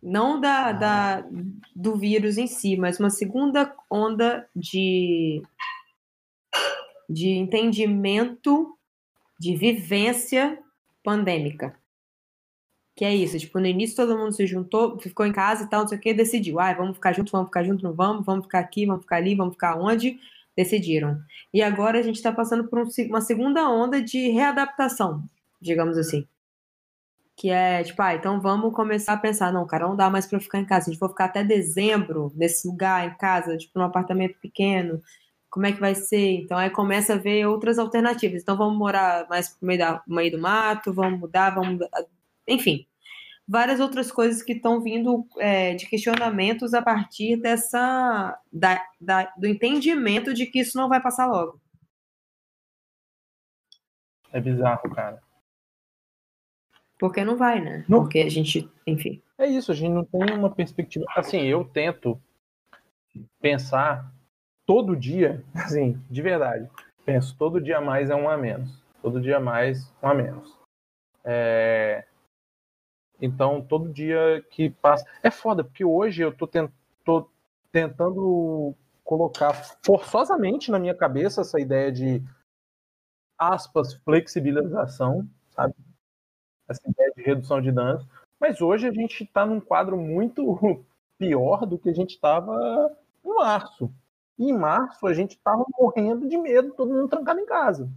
não 0.02 0.40
da, 0.40 0.72
da, 0.72 1.26
do 1.76 1.96
vírus 1.96 2.38
em 2.38 2.48
si, 2.48 2.78
mas 2.78 3.00
uma 3.00 3.10
segunda 3.10 3.76
onda 3.90 4.48
de 4.56 5.42
de 7.10 7.30
entendimento 7.30 8.78
de 9.40 9.56
vivência 9.56 10.60
pandêmica. 11.04 11.76
Que 12.96 13.06
é 13.06 13.16
isso, 13.16 13.38
tipo, 13.38 13.60
no 13.60 13.68
início 13.68 13.96
todo 13.96 14.18
mundo 14.18 14.32
se 14.32 14.48
juntou, 14.48 15.00
ficou 15.00 15.26
em 15.26 15.32
casa 15.32 15.64
e 15.64 15.68
tal, 15.68 15.82
não 15.82 15.88
sei 15.88 15.98
o 15.98 16.02
que, 16.02 16.14
decidiu, 16.14 16.60
ah, 16.60 16.74
vamos 16.74 16.96
ficar 16.96 17.14
juntos, 17.14 17.32
vamos 17.32 17.48
ficar 17.48 17.64
juntos, 17.64 17.84
não 17.84 17.94
vamos, 17.94 18.26
vamos 18.26 18.46
ficar 18.46 18.60
aqui, 18.60 18.86
vamos 18.88 19.04
ficar 19.04 19.18
ali, 19.18 19.36
vamos 19.36 19.54
ficar 19.54 19.78
onde, 19.80 20.20
decidiram. 20.58 21.20
E 21.54 21.62
agora 21.62 22.00
a 22.00 22.02
gente 22.02 22.16
está 22.16 22.32
passando 22.32 22.68
por 22.68 22.80
um, 22.80 22.88
uma 23.08 23.22
segunda 23.22 23.70
onda 23.70 24.02
de 24.02 24.30
readaptação, 24.30 25.24
digamos 25.62 25.98
assim. 25.98 26.28
Que 27.36 27.52
é, 27.52 27.84
tipo, 27.84 28.02
ah, 28.02 28.16
então 28.16 28.42
vamos 28.42 28.74
começar 28.74 29.14
a 29.14 29.18
pensar, 29.18 29.54
não, 29.54 29.68
cara, 29.68 29.88
não 29.88 29.96
dá 29.96 30.10
mais 30.10 30.26
para 30.26 30.40
ficar 30.40 30.60
em 30.60 30.66
casa, 30.66 30.90
a 30.90 30.92
gente 30.92 31.00
for 31.00 31.10
ficar 31.10 31.26
até 31.26 31.44
dezembro 31.44 32.32
nesse 32.36 32.68
lugar, 32.68 33.08
em 33.08 33.16
casa, 33.16 33.56
tipo, 33.56 33.78
num 33.78 33.86
apartamento 33.86 34.36
pequeno, 34.42 35.00
como 35.50 35.68
é 35.68 35.72
que 35.72 35.80
vai 35.80 35.94
ser? 35.94 36.42
Então 36.42 36.58
aí 36.58 36.70
começa 36.72 37.14
a 37.14 37.18
ver 37.18 37.46
outras 37.46 37.78
alternativas. 37.80 38.42
Então 38.42 38.58
vamos 38.58 38.78
morar 38.78 39.28
mais 39.30 39.56
no 39.62 39.68
meio, 39.68 39.80
da, 39.80 40.04
meio 40.08 40.32
do 40.32 40.40
mato, 40.40 40.92
vamos 40.92 41.20
mudar, 41.20 41.52
vamos. 41.52 41.88
Enfim, 42.48 42.86
várias 43.48 43.80
outras 43.80 44.12
coisas 44.12 44.44
que 44.44 44.54
estão 44.54 44.82
vindo 44.82 45.26
é, 45.38 45.74
de 45.74 45.88
questionamentos 45.88 46.74
a 46.74 46.82
partir 46.82 47.38
dessa 47.38 48.38
da, 48.52 48.84
da, 49.00 49.34
do 49.38 49.48
entendimento 49.48 50.34
de 50.34 50.46
que 50.46 50.60
isso 50.60 50.78
não 50.78 50.90
vai 50.90 51.02
passar 51.02 51.28
logo. 51.28 51.60
É 54.32 54.42
bizarro, 54.42 54.90
cara. 54.94 55.22
Porque 57.00 57.24
não 57.24 57.38
vai, 57.38 57.64
né? 57.64 57.86
Não. 57.88 58.02
Porque 58.02 58.20
a 58.20 58.30
gente, 58.30 58.70
enfim. 58.86 59.22
É 59.38 59.46
isso, 59.46 59.72
a 59.72 59.76
gente 59.76 59.94
não 59.94 60.04
tem 60.04 60.34
uma 60.34 60.50
perspectiva. 60.50 61.06
Assim, 61.16 61.44
eu 61.44 61.64
tento 61.64 62.20
pensar 63.40 64.12
todo 64.66 64.96
dia, 64.96 65.44
assim, 65.54 66.02
de 66.10 66.22
verdade, 66.22 66.70
penso, 67.06 67.36
todo 67.38 67.62
dia 67.62 67.80
mais 67.80 68.10
é 68.10 68.16
um 68.16 68.30
a 68.30 68.36
menos. 68.36 68.84
Todo 69.02 69.22
dia 69.22 69.40
mais, 69.40 69.94
um 70.02 70.08
a 70.08 70.14
menos. 70.14 70.58
É... 71.24 72.07
Então, 73.22 73.62
todo 73.62 73.92
dia 73.92 74.46
que 74.50 74.70
passa. 74.70 75.06
É 75.24 75.32
foda, 75.32 75.64
porque 75.64 75.84
hoje 75.84 76.22
eu 76.22 76.36
tô, 76.36 76.48
tent... 76.48 76.72
tô 77.04 77.30
tentando 77.72 78.76
colocar 79.04 79.54
forçosamente 79.84 80.70
na 80.70 80.78
minha 80.78 80.94
cabeça 80.94 81.42
essa 81.42 81.60
ideia 81.60 81.92
de 81.92 82.22
aspas, 83.38 83.94
flexibilização, 83.94 85.28
sabe? 85.52 85.74
Essa 86.68 86.82
ideia 86.90 87.14
de 87.16 87.24
redução 87.24 87.62
de 87.62 87.72
danos. 87.72 88.06
Mas 88.40 88.62
hoje 88.62 88.88
a 88.88 88.92
gente 88.92 89.24
está 89.24 89.46
num 89.46 89.60
quadro 89.60 89.98
muito 89.98 90.86
pior 91.18 91.66
do 91.66 91.78
que 91.78 91.90
a 91.90 91.94
gente 91.94 92.12
estava 92.12 92.56
em 93.24 93.34
março. 93.34 93.92
E 94.38 94.52
em 94.52 94.58
março 94.58 95.08
a 95.08 95.14
gente 95.14 95.32
estava 95.32 95.66
morrendo 95.80 96.28
de 96.28 96.38
medo, 96.38 96.74
todo 96.74 96.94
mundo 96.94 97.08
trancado 97.08 97.40
em 97.40 97.46
casa. 97.46 97.90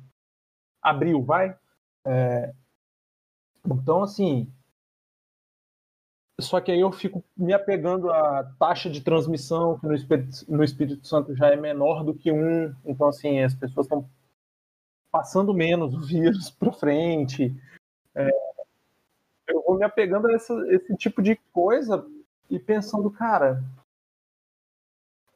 Abril, 0.81 1.23
vai? 1.23 1.59
É... 2.07 2.55
Então, 3.66 4.03
assim. 4.03 4.51
Só 6.41 6.61
que 6.61 6.70
aí 6.70 6.80
eu 6.80 6.93
fico 6.93 7.22
me 7.36 7.53
apegando 7.53 8.11
à 8.11 8.45
taxa 8.59 8.91
de 8.91 9.01
transmissão, 9.01 9.78
que 9.78 9.86
no 9.86 9.95
Espírito, 9.95 10.45
no 10.49 10.64
Espírito 10.64 11.07
Santo 11.07 11.34
já 11.34 11.49
é 11.49 11.57
menor 11.57 12.05
do 12.05 12.14
que 12.14 12.32
um. 12.32 12.74
Então, 12.84 13.09
assim, 13.09 13.41
as 13.41 13.55
pessoas 13.55 13.86
estão 13.86 14.09
passando 15.11 15.53
menos 15.53 15.95
o 15.95 16.01
vírus 16.01 16.51
para 16.53 16.72
frente. 16.72 17.55
É... 18.14 18.28
eu 19.49 19.62
vou 19.66 19.78
me 19.78 19.84
apegando 19.84 20.28
a 20.28 20.32
essa, 20.32 20.55
esse 20.68 20.97
tipo 20.97 21.22
de 21.22 21.36
coisa 21.53 22.07
e 22.49 22.59
pensando, 22.59 23.11
cara, 23.11 23.62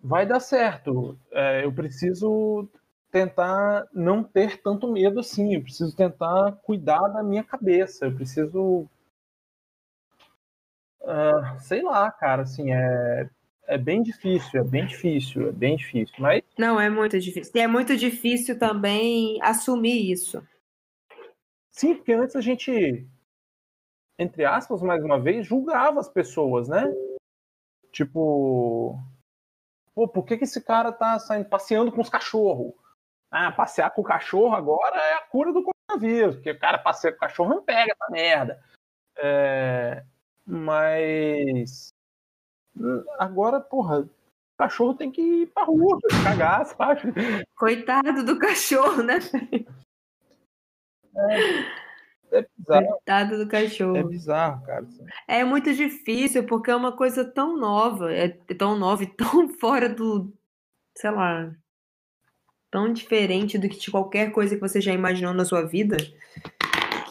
vai 0.02 0.26
dar 0.26 0.40
certo. 0.40 1.18
É, 1.30 1.64
eu 1.64 1.72
preciso 1.72 2.68
tentar 3.10 3.86
não 3.92 4.24
ter 4.24 4.60
tanto 4.60 4.90
medo 4.90 5.20
assim. 5.20 5.54
Eu 5.54 5.62
preciso 5.62 5.96
tentar 5.96 6.52
cuidar 6.64 7.08
da 7.08 7.22
minha 7.22 7.44
cabeça. 7.44 8.06
Eu 8.06 8.14
preciso. 8.14 8.86
Uh, 11.04 11.60
sei 11.60 11.82
lá, 11.82 12.10
cara, 12.10 12.42
assim, 12.42 12.72
é, 12.72 13.28
é 13.66 13.78
bem 13.78 14.02
difícil, 14.02 14.60
é 14.60 14.64
bem 14.64 14.86
difícil, 14.86 15.48
é 15.48 15.52
bem 15.52 15.76
difícil. 15.76 16.14
Mas... 16.18 16.42
Não, 16.58 16.80
é 16.80 16.90
muito 16.90 17.18
difícil. 17.18 17.52
E 17.54 17.60
é 17.60 17.66
muito 17.66 17.96
difícil 17.96 18.58
também 18.58 19.38
assumir 19.42 20.10
isso. 20.10 20.42
Sim, 21.70 21.94
porque 21.94 22.12
antes 22.12 22.36
a 22.36 22.40
gente, 22.40 23.06
entre 24.18 24.44
aspas, 24.44 24.80
mais 24.80 25.02
uma 25.04 25.20
vez, 25.20 25.46
julgava 25.46 26.00
as 26.00 26.08
pessoas, 26.08 26.68
né? 26.68 26.84
Tipo, 27.92 28.98
Pô, 29.94 30.08
por 30.08 30.24
que, 30.24 30.36
que 30.36 30.44
esse 30.44 30.60
cara 30.60 30.90
tá 30.92 31.18
saindo, 31.18 31.48
passeando 31.48 31.92
com 31.92 32.00
os 32.00 32.10
cachorros? 32.10 32.74
Ah, 33.30 33.52
passear 33.52 33.90
com 33.90 34.00
o 34.02 34.04
cachorro 34.04 34.54
agora 34.54 34.96
é 34.96 35.14
a 35.14 35.22
cura 35.22 35.52
do 35.52 35.62
coronavírus, 35.62 36.36
porque 36.36 36.50
o 36.50 36.58
cara 36.58 36.78
passeia 36.78 37.12
com 37.12 37.18
o 37.18 37.20
cachorro 37.20 37.50
não 37.50 37.62
pega 37.62 37.92
essa 37.92 38.10
merda. 38.10 38.62
É, 39.16 40.04
mas 40.46 41.92
agora, 43.18 43.60
porra, 43.60 44.00
o 44.00 44.10
cachorro 44.58 44.94
tem 44.94 45.10
que 45.10 45.20
ir 45.20 45.46
pra 45.48 45.64
rua, 45.64 45.98
cagar, 46.24 46.66
sabe? 46.66 47.12
Coitado 47.56 48.24
do 48.24 48.38
cachorro, 48.38 49.02
né? 49.02 49.18
É. 51.16 51.84
É 52.34 52.46
bizarro. 52.58 52.88
Coitado 52.88 53.38
do 53.38 53.48
cachorro. 53.48 53.96
É 53.96 54.02
bizarro, 54.02 54.66
cara. 54.66 54.86
É 55.28 55.44
muito 55.44 55.72
difícil, 55.72 56.44
porque 56.44 56.70
é 56.70 56.76
uma 56.76 56.90
coisa 56.96 57.24
tão 57.24 57.56
nova, 57.56 58.12
é 58.12 58.28
tão 58.28 58.76
nova 58.76 59.04
e 59.04 59.06
tão 59.14 59.48
fora 59.48 59.88
do. 59.88 60.32
sei 60.96 61.10
lá. 61.10 61.54
tão 62.70 62.92
diferente 62.92 63.56
do 63.56 63.68
que 63.68 63.78
de 63.78 63.90
qualquer 63.90 64.32
coisa 64.32 64.56
que 64.56 64.60
você 64.60 64.80
já 64.80 64.92
imaginou 64.92 65.32
na 65.32 65.44
sua 65.44 65.62
vida. 65.62 65.96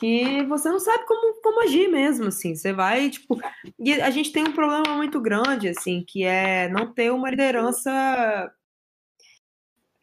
Que 0.04 0.44
você 0.44 0.68
não 0.68 0.82
sabe 0.82 1.06
como, 1.06 1.42
como 1.42 1.62
agir 1.62 1.88
mesmo, 1.88 2.28
assim. 2.28 2.54
Você 2.56 2.74
vai, 2.74 3.10
tipo. 3.10 3.40
E 3.80 3.94
a 4.02 4.10
gente 4.10 4.34
tem 4.34 4.44
um 4.44 4.52
problema 4.52 4.98
muito 4.98 5.22
grande, 5.22 5.70
assim, 5.70 6.04
que 6.06 6.26
é 6.26 6.68
não 6.68 6.94
ter 6.94 7.10
uma 7.10 7.30
liderança 7.30 8.54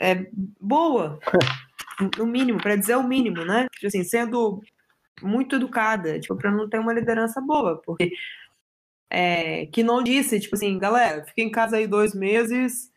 é, 0.01 0.27
boa. 0.59 1.21
no 2.17 2.25
mínimo, 2.25 2.59
para 2.63 2.77
dizer 2.77 2.97
o 2.97 3.03
mínimo, 3.03 3.45
né? 3.45 3.67
Tipo 3.75 3.89
assim, 3.89 4.03
sendo 4.03 4.63
muito 5.21 5.57
educada, 5.57 6.19
tipo, 6.19 6.35
para 6.35 6.51
não 6.51 6.67
ter 6.67 6.79
uma 6.79 6.95
liderança 6.95 7.39
boa, 7.39 7.77
porque 7.85 8.11
é, 9.11 9.67
que 9.67 9.83
não 9.83 10.03
disse, 10.03 10.41
tipo 10.41 10.55
assim, 10.55 10.79
galera, 10.79 11.27
fica 11.27 11.43
em 11.43 11.51
casa 11.51 11.77
aí 11.77 11.87
dois 11.87 12.15
meses 12.15 12.91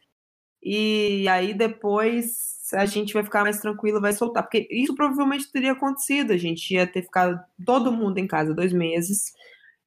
e 0.64 1.28
aí 1.28 1.54
depois 1.54 2.53
a 2.72 2.86
gente 2.86 3.14
vai 3.14 3.24
ficar 3.24 3.43
mais 3.43 3.59
tranquilo, 3.59 3.99
vai 3.99 4.14
soltar. 4.14 4.43
Porque 4.43 4.68
isso 4.72 4.95
provavelmente 4.95 5.51
teria 5.51 5.74
acontecido. 5.74 6.32
A 6.32 6.38
gente 6.38 6.74
ia 6.74 6.88
ter 6.88 7.01
ficado 7.01 7.39
todo 7.66 7.91
mundo 7.91 8.20
em 8.20 8.28
casa 8.28 8.53
dois 8.53 8.72
meses. 8.72 9.34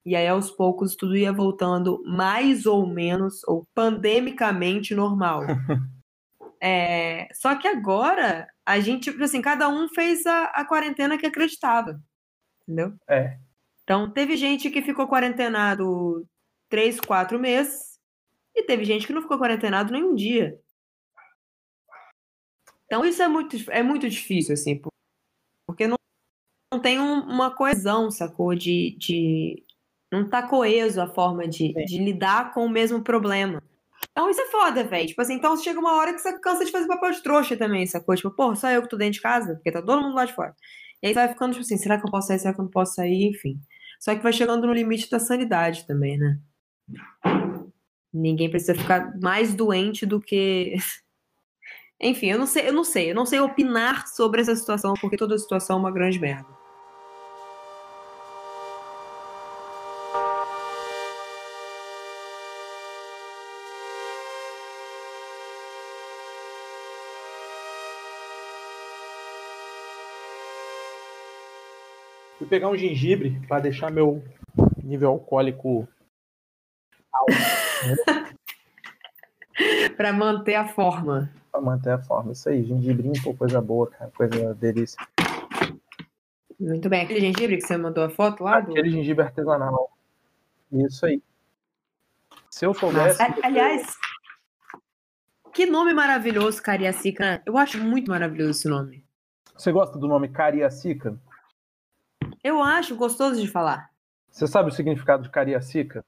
E 0.04 0.14
aí, 0.14 0.28
aos 0.28 0.50
poucos, 0.50 0.94
tudo 0.94 1.16
ia 1.16 1.32
voltando 1.32 2.02
mais 2.04 2.66
ou 2.66 2.86
menos, 2.86 3.42
ou 3.44 3.66
pandemicamente 3.74 4.94
normal. 4.94 5.42
é, 6.60 7.28
só 7.32 7.56
que 7.56 7.66
agora, 7.66 8.46
a 8.64 8.78
gente, 8.78 9.10
tipo 9.10 9.24
assim, 9.24 9.40
cada 9.40 9.68
um 9.68 9.88
fez 9.88 10.24
a, 10.26 10.44
a 10.44 10.64
quarentena 10.64 11.18
que 11.18 11.26
acreditava. 11.26 12.00
Entendeu? 12.62 12.92
É. 13.08 13.38
Então, 13.82 14.10
teve 14.10 14.36
gente 14.36 14.70
que 14.70 14.82
ficou 14.82 15.08
quarentenado 15.08 16.26
três, 16.68 17.00
quatro 17.00 17.38
meses. 17.38 17.98
E 18.54 18.62
teve 18.62 18.84
gente 18.84 19.06
que 19.06 19.12
não 19.12 19.22
ficou 19.22 19.38
quarentenado 19.38 19.92
nenhum 19.92 20.14
dia. 20.14 20.58
Então 22.86 23.04
isso 23.04 23.22
é 23.22 23.28
muito, 23.28 23.56
é 23.70 23.82
muito 23.82 24.08
difícil, 24.08 24.54
assim, 24.54 24.80
porque 25.66 25.86
não, 25.86 25.96
não 26.72 26.80
tem 26.80 27.00
um, 27.00 27.20
uma 27.20 27.54
coesão, 27.54 28.10
sacou? 28.10 28.54
De, 28.54 28.96
de. 28.98 29.64
Não 30.12 30.28
tá 30.28 30.46
coeso 30.46 31.00
a 31.00 31.12
forma 31.12 31.48
de, 31.48 31.72
de 31.84 31.98
lidar 31.98 32.54
com 32.54 32.64
o 32.64 32.70
mesmo 32.70 33.02
problema. 33.02 33.62
Então 34.10 34.30
isso 34.30 34.40
é 34.40 34.46
foda, 34.46 34.84
velho. 34.84 35.08
Tipo 35.08 35.20
assim, 35.20 35.34
então 35.34 35.56
chega 35.56 35.80
uma 35.80 35.96
hora 35.96 36.12
que 36.12 36.20
você 36.20 36.38
cansa 36.38 36.64
de 36.64 36.70
fazer 36.70 36.86
papel 36.86 37.10
de 37.10 37.22
trouxa 37.22 37.56
também, 37.56 37.86
sacou? 37.86 38.14
Tipo, 38.14 38.30
pô, 38.30 38.54
só 38.54 38.70
eu 38.70 38.82
que 38.82 38.88
tô 38.88 38.96
dentro 38.96 39.14
de 39.14 39.20
casa, 39.20 39.54
porque 39.54 39.72
tá 39.72 39.82
todo 39.82 40.02
mundo 40.02 40.14
lá 40.14 40.24
de 40.24 40.34
fora. 40.34 40.54
E 41.02 41.08
aí 41.08 41.12
você 41.12 41.20
vai 41.20 41.28
ficando, 41.28 41.52
tipo 41.52 41.64
assim, 41.64 41.76
será 41.76 41.98
que 41.98 42.06
eu 42.06 42.10
posso 42.10 42.28
sair? 42.28 42.38
Será 42.38 42.54
que 42.54 42.60
eu 42.60 42.64
não 42.64 42.70
posso 42.70 42.94
sair? 42.94 43.28
Enfim. 43.28 43.60
Só 44.00 44.14
que 44.14 44.22
vai 44.22 44.32
chegando 44.32 44.66
no 44.66 44.72
limite 44.72 45.10
da 45.10 45.18
sanidade 45.18 45.86
também, 45.86 46.18
né? 46.18 46.38
Ninguém 48.12 48.50
precisa 48.50 48.74
ficar 48.74 49.18
mais 49.20 49.54
doente 49.54 50.06
do 50.06 50.20
que 50.20 50.76
enfim, 52.00 52.30
eu 52.30 52.38
não 52.38 52.46
sei, 52.46 52.68
eu 52.68 52.72
não 52.74 52.84
sei, 52.84 53.10
eu 53.10 53.14
não 53.14 53.24
sei 53.24 53.40
opinar 53.40 54.06
sobre 54.06 54.40
essa 54.40 54.54
situação, 54.54 54.94
porque 55.00 55.16
toda 55.16 55.38
situação 55.38 55.76
é 55.76 55.80
uma 55.80 55.90
grande 55.90 56.18
merda. 56.18 56.46
Fui 72.38 72.46
pegar 72.46 72.68
um 72.68 72.76
gengibre 72.76 73.40
para 73.48 73.60
deixar 73.60 73.90
meu 73.90 74.22
nível 74.84 75.08
alcoólico 75.08 75.88
alto. 77.10 78.36
para 79.96 80.12
manter 80.12 80.54
a 80.54 80.68
forma 80.68 81.32
pra 81.56 81.60
manter 81.60 81.90
a 81.90 81.98
forma. 81.98 82.32
Isso 82.32 82.48
aí, 82.48 82.62
gengibrinho, 82.64 83.20
pô, 83.22 83.34
coisa 83.34 83.60
boa, 83.60 83.88
cara, 83.88 84.10
coisa 84.10 84.54
delícia. 84.54 84.98
Muito 86.58 86.88
bem, 86.88 87.02
aquele 87.02 87.20
gengibre 87.20 87.56
que 87.56 87.66
você 87.66 87.76
mandou 87.76 88.04
a 88.04 88.10
foto 88.10 88.44
lá? 88.44 88.60
Do... 88.60 88.70
Aquele 88.70 88.90
gengibre 88.90 89.24
artesanal. 89.24 89.90
Isso 90.72 91.06
aí. 91.06 91.22
Se 92.50 92.64
eu 92.64 92.72
soubesse. 92.72 93.18
Mas, 93.18 93.44
aliás, 93.44 93.96
que 95.52 95.66
nome 95.66 95.92
maravilhoso, 95.92 96.62
Cariacica. 96.62 97.42
Eu 97.44 97.56
acho 97.58 97.78
muito 97.78 98.10
maravilhoso 98.10 98.50
esse 98.50 98.68
nome. 98.68 99.04
Você 99.54 99.72
gosta 99.72 99.98
do 99.98 100.08
nome 100.08 100.28
Cariacica? 100.28 101.18
Eu 102.42 102.62
acho 102.62 102.96
gostoso 102.96 103.40
de 103.40 103.48
falar. 103.48 103.90
Você 104.30 104.46
sabe 104.46 104.68
o 104.70 104.72
significado 104.72 105.22
de 105.22 105.30
Cariacica? 105.30 106.04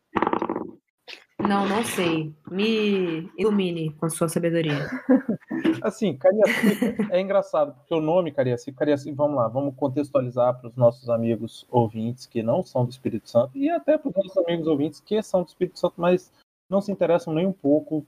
Não, 1.41 1.69
não 1.69 1.85
sei. 1.85 2.35
Me 2.51 3.31
ilumine 3.39 3.93
com 3.95 4.11
sua 4.11 4.29
sabedoria. 4.29 4.87
assim, 5.83 6.17
Cariacica 6.17 7.09
é 7.11 7.21
engraçado, 7.21 7.75
porque 7.75 7.95
o 7.95 8.01
nome 8.01 8.33
Cariacica, 8.33 8.79
Cariacica, 8.79 9.15
vamos 9.15 9.37
lá, 9.37 9.49
vamos 9.49 9.75
contextualizar 9.77 10.59
para 10.59 10.69
os 10.69 10.77
nossos 10.77 11.09
amigos 11.09 11.67
ouvintes 11.71 12.27
que 12.27 12.43
não 12.43 12.63
são 12.65 12.85
do 12.85 12.91
Espírito 12.91 13.29
Santo 13.29 13.57
e 13.57 13.71
até 13.71 13.97
para 13.97 14.09
os 14.09 14.17
nossos 14.17 14.37
amigos 14.39 14.67
ouvintes 14.67 15.01
que 15.01 15.23
são 15.23 15.43
do 15.43 15.49
Espírito 15.49 15.79
Santo, 15.79 15.95
mas 15.97 16.33
não 16.69 16.81
se 16.81 16.91
interessam 16.93 17.33
nem 17.33 17.47
um 17.47 17.53
pouco 17.53 18.05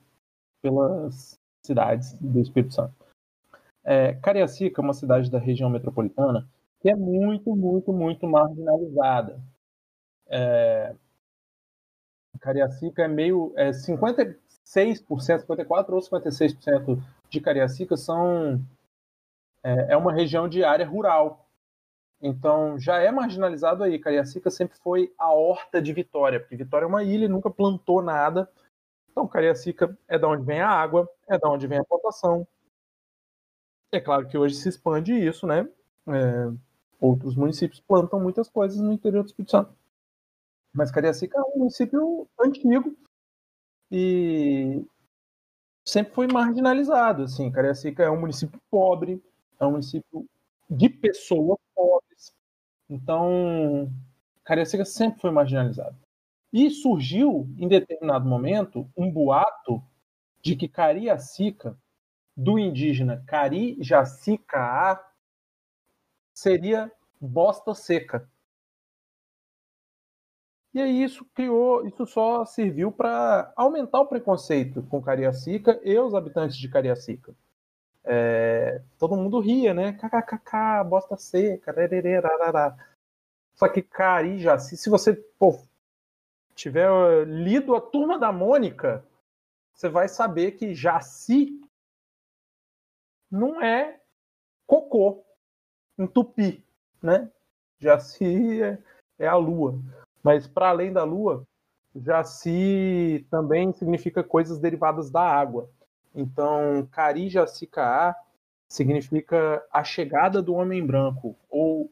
pelas 0.63 1.39
cidades 1.65 2.13
do 2.15 2.41
Espírito 2.41 2.75
Santo. 2.75 2.95
É, 3.85 4.15
Cariacica 4.15 4.81
é 4.81 4.85
uma 4.85 4.93
cidade 4.93 5.31
da 5.31 5.39
região 5.39 5.71
metropolitana 5.71 6.47
que 6.81 6.91
é 6.91 6.97
muito, 6.97 7.55
muito, 7.55 7.93
muito 7.93 8.27
marginalizada. 8.27 9.41
É, 10.29 10.95
Cariacica 12.41 13.05
é 13.05 13.09
meio. 13.09 13.53
É 13.57 13.71
56%, 13.71 14.37
54% 14.67 15.91
ou 15.91 16.01
56% 16.01 17.03
de 17.29 17.41
Cariacica 17.41 17.97
são. 17.97 18.61
É, 19.63 19.93
é 19.93 19.97
uma 19.97 20.13
região 20.13 20.49
de 20.49 20.65
área 20.65 20.87
rural. 20.87 21.47
Então 22.21 22.79
já 22.79 22.99
é 22.99 23.11
marginalizado 23.11 23.83
aí. 23.85 23.99
Cariacica 23.99 24.51
sempre 24.51 24.77
foi 24.79 25.13
a 25.19 25.33
horta 25.33 25.81
de 25.81 25.93
Vitória, 25.93 26.41
porque 26.41 26.57
Vitória 26.57 26.85
é 26.85 26.89
uma 26.89 27.03
ilha 27.03 27.25
e 27.27 27.29
nunca 27.29 27.51
plantou 27.51 28.03
nada. 28.03 28.51
Então 29.11 29.27
Cariacica 29.27 29.97
é 30.09 30.19
da 30.19 30.29
onde 30.29 30.45
vem 30.45 30.61
a 30.61 30.69
água, 30.69 31.09
é 31.29 31.39
da 31.39 31.49
onde 31.49 31.67
vem 31.67 31.79
a 31.79 31.85
plantação. 31.85 32.47
É 33.93 34.01
claro 34.01 34.29
que 34.29 34.39
hoje 34.39 34.55
se 34.55 34.69
expande 34.69 35.13
isso, 35.13 35.47
né? 35.47 35.69
É, 36.07 36.53
outros 37.01 37.35
municípios 37.35 37.81
plantam 37.81 38.21
muitas 38.21 38.49
coisas 38.49 38.79
no 38.79 38.93
interior 38.93 39.23
do 39.23 39.29
Espírito 39.29 39.51
Santo. 39.51 39.80
Mas 40.73 40.91
Cariacica 40.91 41.39
é 41.39 41.43
um 41.43 41.59
município 41.59 42.29
antigo 42.41 42.97
e 43.91 44.85
sempre 45.85 46.15
foi 46.15 46.27
marginalizado. 46.27 47.25
Assim, 47.25 47.51
Cariacica 47.51 48.03
é 48.03 48.11
um 48.11 48.21
município 48.21 48.61
pobre, 48.71 49.23
é 49.59 49.67
um 49.67 49.73
município 49.73 50.27
de 50.69 50.89
pessoas 50.89 51.59
pobres. 51.75 52.33
Então, 52.89 53.91
Cariacica 54.45 54.85
sempre 54.85 55.21
foi 55.21 55.31
marginalizado. 55.31 55.97
E 56.53 56.71
surgiu, 56.71 57.49
em 57.59 57.69
determinado 57.69 58.29
momento, 58.29 58.89
um 58.97 59.11
boato 59.11 59.83
de 60.43 60.57
que 60.57 60.69
Cariacica, 60.69 61.77
do 62.37 62.59
indígena 62.59 63.23
Cari 63.27 63.77
Jacica 63.81 64.99
seria 66.33 66.91
bosta 67.21 67.75
seca. 67.75 68.29
E 70.73 70.81
aí 70.81 71.03
isso 71.03 71.25
criou, 71.35 71.87
isso 71.87 72.07
só 72.07 72.45
serviu 72.45 72.93
para 72.93 73.53
aumentar 73.57 74.01
o 74.01 74.07
preconceito 74.07 74.83
com 74.85 75.03
Cariacica 75.03 75.81
e 75.83 75.99
os 75.99 76.15
habitantes 76.15 76.57
de 76.57 76.69
Cariacica. 76.69 77.35
É, 78.05 78.81
todo 78.99 79.17
mundo 79.17 79.41
ria, 79.41 79.75
né? 79.75 79.93
KKKK, 79.93 80.85
bosta 80.89 81.17
seca, 81.17 81.73
rarará. 81.73 82.77
Só 83.55 83.69
que 83.69 83.83
Cari 83.83 84.39
Jaci, 84.39 84.77
se 84.77 84.89
você 84.89 85.13
pô, 85.13 85.61
tiver 86.55 86.89
lido 87.27 87.75
a 87.75 87.81
Turma 87.81 88.19
da 88.19 88.33
Mônica, 88.33 89.05
você 89.75 89.89
vai 89.89 90.09
saber 90.09 90.53
que 90.53 90.75
Jaci 90.75 91.61
não 93.31 93.61
é 93.61 94.01
cocô 94.67 95.25
em 95.99 96.07
tupi, 96.07 96.65
né? 97.03 97.31
Jaci 97.79 98.63
é, 98.63 98.79
é 99.19 99.27
a 99.27 99.37
lua. 99.37 99.79
Mas 100.23 100.47
para 100.47 100.69
além 100.69 100.93
da 100.93 101.05
lua, 101.05 101.47
Jaci 101.95 103.27
também 103.31 103.73
significa 103.73 104.23
coisas 104.23 104.59
derivadas 104.59 105.11
da 105.11 105.23
água. 105.23 105.69
Então, 106.15 106.89
Cari 106.91 107.29
Jaci 107.29 107.67
Kaa 107.67 108.15
significa 108.69 109.63
a 109.73 109.83
chegada 109.83 110.41
do 110.41 110.55
homem 110.55 110.85
branco. 110.85 111.37
Ou, 111.49 111.91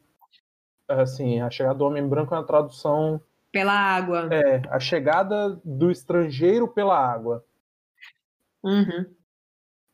assim, 0.87 1.41
a 1.41 1.51
chegada 1.51 1.79
do 1.79 1.85
homem 1.85 2.07
branco 2.07 2.35
é 2.35 2.39
uma 2.39 2.47
tradução. 2.47 3.21
Pela 3.51 3.73
água. 3.73 4.29
É, 4.33 4.63
a 4.71 4.79
chegada 4.79 5.61
do 5.65 5.91
estrangeiro 5.91 6.69
pela 6.69 6.97
água. 6.97 7.45
Uhum. 8.63 9.07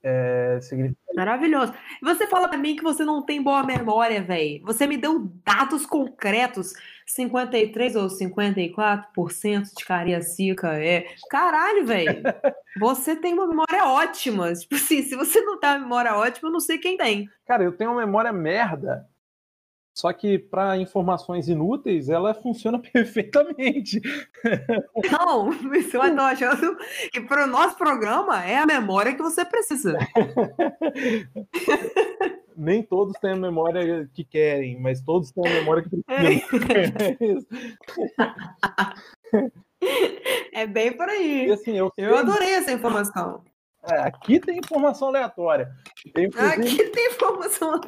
É, 0.02 0.58
significa... 0.60 1.00
Maravilhoso. 1.14 1.72
Você 2.02 2.26
fala 2.26 2.48
pra 2.48 2.58
mim 2.58 2.76
que 2.76 2.82
você 2.82 3.04
não 3.04 3.22
tem 3.22 3.42
boa 3.42 3.62
memória, 3.62 4.22
velho. 4.22 4.62
Você 4.64 4.86
me 4.86 4.98
deu 4.98 5.30
dados 5.44 5.86
concretos. 5.86 6.74
53 7.06 7.96
ou 7.96 8.08
54% 8.08 9.74
de 9.76 9.84
cariacica 9.84 10.78
é. 10.78 11.06
Caralho, 11.30 11.86
velho. 11.86 12.22
Você 12.80 13.14
tem 13.14 13.34
uma 13.34 13.46
memória 13.46 13.86
ótima. 13.86 14.52
Tipo 14.52 14.74
assim, 14.74 15.02
se 15.02 15.14
você 15.14 15.40
não 15.42 15.60
tem 15.60 15.70
uma 15.70 15.78
memória 15.78 16.16
ótima, 16.16 16.48
eu 16.48 16.52
não 16.52 16.60
sei 16.60 16.78
quem 16.78 16.96
tem. 16.96 17.28
Cara, 17.46 17.62
eu 17.62 17.70
tenho 17.70 17.92
uma 17.92 18.04
memória 18.04 18.32
merda. 18.32 19.08
Só 19.94 20.12
que 20.12 20.40
para 20.40 20.76
informações 20.76 21.48
inúteis, 21.48 22.08
ela 22.08 22.34
funciona 22.34 22.80
perfeitamente. 22.82 24.02
Não, 25.10 25.52
você 25.52 25.96
vai 25.96 26.10
estar 26.10 26.26
achando 26.26 26.76
que 27.12 27.20
para 27.20 27.44
o 27.44 27.46
nosso 27.46 27.76
programa 27.76 28.44
é 28.44 28.58
a 28.58 28.66
memória 28.66 29.14
que 29.14 29.22
você 29.22 29.44
precisa. 29.44 29.96
Nem 32.56 32.82
todos 32.82 33.14
têm 33.20 33.32
a 33.32 33.36
memória 33.36 34.08
que 34.12 34.24
querem, 34.24 34.80
mas 34.80 35.00
todos 35.00 35.30
têm 35.30 35.46
a 35.46 35.54
memória 35.54 35.82
que 35.82 35.90
precisam. 35.90 37.46
É. 39.34 39.64
É 40.52 40.66
bem 40.66 40.96
por 40.96 41.08
aí. 41.08 41.46
E, 41.48 41.52
assim, 41.52 41.76
eu, 41.76 41.92
Eu 41.96 42.16
adorei 42.16 42.54
essa 42.54 42.72
informação. 42.72 43.42
É, 43.86 44.00
aqui 44.00 44.40
tem 44.40 44.58
informação 44.58 45.08
aleatória. 45.08 45.70
Tem, 46.14 46.26
inclusive, 46.26 46.54
Aqui 46.54 46.90
tem 46.90 47.06
informação. 47.08 47.80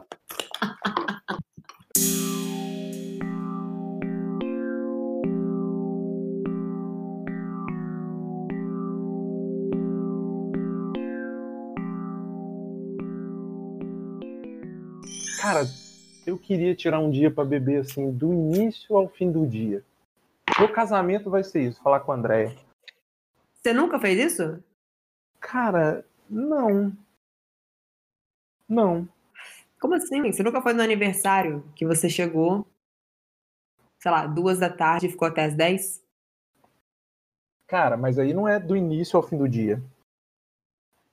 Cara, 15.40 15.60
eu 16.26 16.38
queria 16.38 16.74
tirar 16.74 16.98
um 16.98 17.10
dia 17.10 17.30
pra 17.30 17.44
beber 17.44 17.80
assim, 17.80 18.10
do 18.10 18.32
início 18.32 18.96
ao 18.96 19.08
fim 19.08 19.30
do 19.30 19.46
dia. 19.46 19.84
Meu 20.58 20.72
casamento 20.72 21.30
vai 21.30 21.44
ser 21.44 21.62
isso, 21.62 21.82
falar 21.82 22.00
com 22.00 22.12
a 22.12 22.14
Andréia. 22.16 22.56
Você 23.54 23.72
nunca 23.72 23.98
fez 23.98 24.32
isso? 24.32 24.62
Cara, 25.40 26.04
não. 26.28 26.96
Não. 28.68 29.08
Como 29.80 29.94
assim? 29.94 30.32
Você 30.32 30.42
nunca 30.42 30.62
foi 30.62 30.72
no 30.72 30.82
aniversário 30.82 31.64
que 31.74 31.86
você 31.86 32.08
chegou, 32.08 32.66
sei 33.98 34.10
lá, 34.10 34.26
duas 34.26 34.58
da 34.58 34.70
tarde 34.70 35.06
e 35.06 35.10
ficou 35.10 35.28
até 35.28 35.44
as 35.44 35.54
dez? 35.54 36.02
Cara, 37.66 37.96
mas 37.96 38.18
aí 38.18 38.32
não 38.32 38.48
é 38.48 38.58
do 38.58 38.76
início 38.76 39.16
ao 39.16 39.22
fim 39.22 39.36
do 39.36 39.48
dia. 39.48 39.82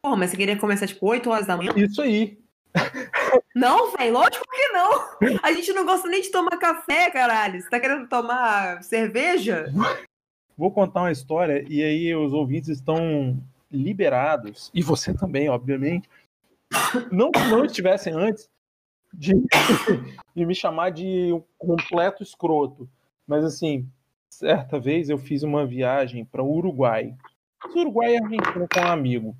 Porra, 0.01 0.17
mas 0.17 0.31
você 0.31 0.37
queria 0.37 0.59
começar 0.59 0.87
tipo 0.87 1.05
8 1.07 1.29
horas 1.29 1.47
da 1.47 1.57
manhã? 1.57 1.73
Isso 1.75 2.01
aí. 2.01 2.42
Não, 3.55 3.91
velho, 3.95 4.13
lógico 4.13 4.45
que 4.49 4.67
não. 4.69 5.39
A 5.43 5.53
gente 5.53 5.71
não 5.73 5.85
gosta 5.85 6.07
nem 6.07 6.21
de 6.21 6.31
tomar 6.31 6.57
café, 6.57 7.11
caralho. 7.11 7.61
Você 7.61 7.69
tá 7.69 7.79
querendo 7.79 8.07
tomar 8.07 8.83
cerveja? 8.83 9.71
Vou 10.57 10.71
contar 10.71 11.01
uma 11.01 11.11
história 11.11 11.65
e 11.67 11.83
aí 11.83 12.15
os 12.15 12.33
ouvintes 12.33 12.69
estão 12.69 13.39
liberados, 13.71 14.69
e 14.73 14.83
você 14.83 15.13
também, 15.13 15.49
obviamente, 15.49 16.07
não 17.11 17.31
que 17.31 17.39
não 17.39 17.65
estivessem 17.65 18.13
antes 18.13 18.47
de, 19.11 19.33
de 20.35 20.45
me 20.45 20.53
chamar 20.53 20.91
de 20.91 21.33
um 21.33 21.43
completo 21.57 22.21
escroto. 22.21 22.87
Mas 23.27 23.43
assim, 23.43 23.89
certa 24.29 24.79
vez 24.79 25.09
eu 25.09 25.17
fiz 25.17 25.43
uma 25.43 25.65
viagem 25.65 26.23
para 26.23 26.43
o 26.43 26.51
Uruguai. 26.51 27.15
Uruguai 27.75 28.13
e 28.13 28.17
Argentina 28.17 28.67
com 28.71 28.79
um 28.79 28.91
amigo. 28.91 29.37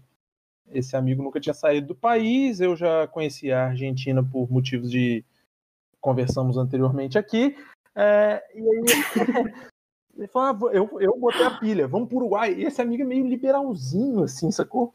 Esse 0.72 0.96
amigo 0.96 1.22
nunca 1.22 1.40
tinha 1.40 1.54
saído 1.54 1.88
do 1.88 1.96
país, 1.96 2.60
eu 2.60 2.76
já 2.76 3.08
conhecia 3.08 3.60
a 3.60 3.66
Argentina 3.68 4.24
por 4.24 4.52
motivos 4.52 4.90
de 4.90 5.24
conversamos 6.02 6.58
anteriormente 6.58 7.18
aqui. 7.18 7.56
É, 7.96 8.44
e 8.56 8.60
aí 8.60 8.84
ele 10.18 10.28
falou, 10.28 10.48
ah, 10.50 10.54
vou- 10.54 10.72
eu, 10.72 10.90
eu 11.00 11.18
botei 11.20 11.46
a 11.46 11.52
pilha, 11.60 11.88
vamos 11.88 12.08
pro 12.08 12.18
Uruguai. 12.18 12.54
E 12.54 12.64
esse 12.66 12.82
amigo 12.82 13.04
é 13.04 13.06
meio 13.06 13.28
liberalzinho, 13.28 14.24
assim, 14.24 14.52
sacou? 14.52 14.94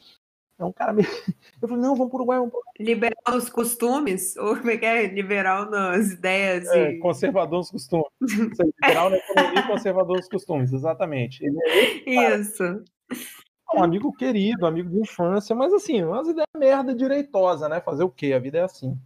É 0.59 0.65
um 0.65 0.73
cara 0.73 0.93
meio. 0.93 1.07
Eu 1.63 1.69
falei, 1.69 1.81
não, 1.83 1.95
vamos 1.95 2.09
pro 2.11 2.17
Uruguai, 2.19 2.39
vamos 2.39 2.51
pro 2.53 2.61
Liberal 2.81 3.15
nos 3.29 3.49
costumes? 3.49 4.37
Ou 4.37 4.57
como 4.57 4.71
é 4.73 4.77
que 4.77 4.85
é? 4.85 5.07
Liberal 5.07 5.71
nas 5.71 6.11
ideias 6.11 6.67
É, 6.71 6.91
e... 6.91 6.99
conservador 6.99 7.59
nos 7.61 7.71
costumes. 7.71 8.11
Aí, 8.61 8.73
liberal 8.83 9.11
na 9.11 9.17
economia 9.19 9.61
e 9.61 9.67
conservador 9.69 10.17
nos 10.17 10.29
costumes, 10.29 10.73
exatamente. 10.73 11.45
É 11.47 12.35
Isso. 12.35 12.83
Um 13.75 13.83
amigo 13.83 14.13
querido, 14.13 14.67
amigo 14.67 14.89
de 14.91 15.01
infância, 15.01 15.55
mas 15.55 15.73
assim, 15.73 16.03
umas 16.03 16.29
ideias 16.29 16.47
merda 16.57 16.95
direitosa, 16.95 17.69
né? 17.69 17.81
Fazer 17.81 18.05
o 18.05 18.11
quê? 18.11 18.33
A 18.33 18.39
vida 18.39 18.59
é 18.59 18.63
assim. 18.63 18.99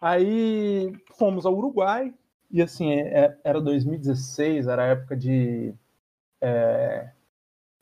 Aí 0.00 0.92
fomos 1.16 1.44
ao 1.44 1.54
Uruguai, 1.56 2.14
e 2.50 2.62
assim, 2.62 2.92
é- 2.92 3.38
era 3.44 3.60
2016, 3.60 4.66
era 4.66 4.86
época 4.86 5.16
de 5.16 5.74
é, 6.42 7.10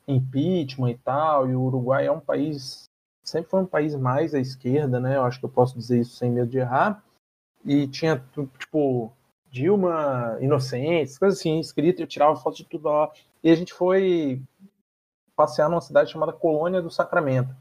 impeachment 0.07 0.91
e 0.91 0.97
tal, 0.97 1.49
e 1.49 1.55
o 1.55 1.61
Uruguai 1.61 2.07
é 2.07 2.11
um 2.11 2.19
país, 2.19 2.85
sempre 3.23 3.49
foi 3.49 3.61
um 3.61 3.65
país 3.65 3.95
mais 3.95 4.33
à 4.35 4.39
esquerda, 4.39 4.99
né? 4.99 5.17
Eu 5.17 5.23
acho 5.23 5.39
que 5.39 5.45
eu 5.45 5.49
posso 5.49 5.77
dizer 5.77 5.99
isso 6.01 6.15
sem 6.17 6.31
medo 6.31 6.49
de 6.51 6.57
errar. 6.59 7.03
E 7.65 7.87
tinha, 7.87 8.23
tipo, 8.59 9.11
Dilma 9.51 10.37
Inocentes, 10.41 11.17
coisas 11.17 11.39
assim, 11.39 11.59
escrito, 11.59 12.01
eu 12.01 12.07
tirava 12.07 12.35
foto 12.35 12.57
de 12.57 12.65
tudo 12.65 12.89
lá. 12.89 13.11
E 13.43 13.49
a 13.49 13.55
gente 13.55 13.73
foi 13.73 14.41
passear 15.35 15.69
numa 15.69 15.81
cidade 15.81 16.11
chamada 16.11 16.33
Colônia 16.33 16.81
do 16.81 16.91
Sacramento. 16.91 17.55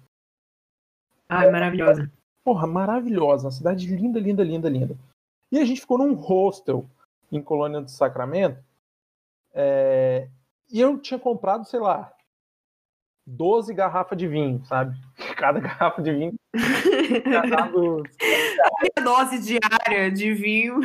Ai, 1.29 1.51
maravilhosa. 1.51 2.11
Porra, 2.43 2.67
maravilhosa, 2.67 3.47
uma 3.47 3.53
cidade 3.53 3.87
linda, 3.95 4.19
linda, 4.19 4.43
linda, 4.43 4.69
linda. 4.69 4.97
E 5.53 5.59
a 5.59 5.65
gente 5.65 5.81
ficou 5.81 5.99
num 5.99 6.15
hostel 6.15 6.89
em 7.31 7.43
Colônia 7.43 7.81
do 7.81 7.91
Sacramento. 7.91 8.59
é, 9.53 10.29
E 10.71 10.81
eu 10.81 10.99
tinha 10.99 11.21
comprado, 11.21 11.65
sei 11.65 11.79
lá, 11.79 12.13
12 13.27 13.75
garrafas 13.75 14.17
de 14.17 14.27
vinho, 14.27 14.65
sabe? 14.65 14.97
Cada 15.37 15.61
garrafa 15.61 16.03
de 16.03 16.13
vinho 16.13 16.35
Minha 18.81 19.05
dose 19.05 19.39
diária 19.39 20.11
de 20.11 20.33
vinho. 20.33 20.81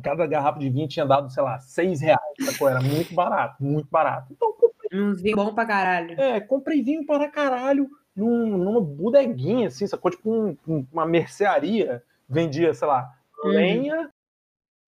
Cada 0.00 0.26
garrafa 0.26 0.58
de 0.58 0.68
vinho 0.70 0.88
tinha 0.88 1.06
dado, 1.06 1.30
sei 1.30 1.42
lá, 1.42 1.58
seis 1.60 2.00
reais. 2.00 2.20
Sacou? 2.40 2.68
Era 2.68 2.80
muito 2.80 3.14
barato, 3.14 3.62
muito 3.62 3.88
barato. 3.90 4.32
Então, 4.32 4.54
Uns 4.92 5.22
vinhos 5.22 5.36
bons 5.36 5.52
pra 5.54 5.64
caralho. 5.64 6.20
é, 6.20 6.40
comprei 6.40 6.82
vinho 6.82 7.06
para 7.06 7.28
caralho 7.28 7.88
num, 8.16 8.56
numa 8.58 8.80
bodeguinha, 8.80 9.68
assim, 9.68 9.86
sacou? 9.86 10.10
Tipo 10.10 10.32
um- 10.32 10.56
um- 10.66 10.86
uma 10.92 11.06
mercearia. 11.06 12.02
Vendia, 12.28 12.72
sei 12.74 12.86
lá, 12.88 13.12
Uhum. 13.44 13.50
lenha, 13.50 14.10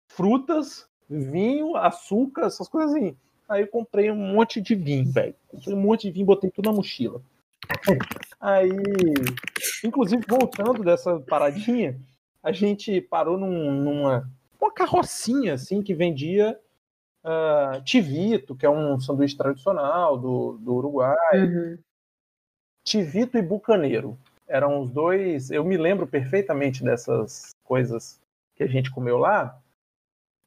frutas, 0.08 0.88
vinho, 1.10 1.76
açúcar, 1.76 2.46
essas 2.46 2.68
coisas 2.68 2.94
assim. 2.94 3.16
Aí 3.50 3.62
eu 3.62 3.68
comprei 3.68 4.10
um 4.12 4.16
monte 4.16 4.62
de 4.62 4.74
vinho, 4.76 5.12
velho. 5.12 5.36
Comprei 5.48 5.76
um 5.76 5.82
monte 5.82 6.04
de 6.08 6.12
vinho, 6.12 6.26
botei 6.26 6.50
tudo 6.50 6.70
na 6.70 6.76
mochila. 6.76 7.22
Aí, 8.40 8.70
inclusive, 9.84 10.24
voltando 10.28 10.84
dessa 10.84 11.20
paradinha, 11.22 12.00
a 12.42 12.52
gente 12.52 13.00
parou 13.02 13.38
num- 13.38 13.72
numa 13.72 14.30
uma 14.64 14.74
carrocinha, 14.74 15.54
assim, 15.54 15.82
que 15.82 15.94
vendia 15.94 16.60
ah, 17.24 17.82
tivito, 17.84 18.56
que 18.56 18.66
é 18.66 18.70
um 18.70 19.00
sanduíche 19.00 19.38
tradicional 19.38 20.18
do, 20.18 20.58
do 20.60 20.76
Uruguai. 20.76 21.16
Uhum. 21.34 21.78
Tivito 22.86 23.38
e 23.38 23.42
Bucaneiro. 23.42 24.18
Eram 24.48 24.82
os 24.82 24.92
dois. 24.92 25.50
Eu 25.50 25.64
me 25.64 25.78
lembro 25.78 26.06
perfeitamente 26.06 26.84
dessas 26.84 27.52
coisas 27.64 28.20
que 28.56 28.64
a 28.64 28.68
gente 28.68 28.92
comeu 28.92 29.18
lá. 29.18 29.58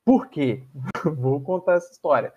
Por 0.04 0.28
quê? 0.28 0.62
Vou 1.16 1.40
contar 1.40 1.74
essa 1.74 1.90
história. 1.90 2.32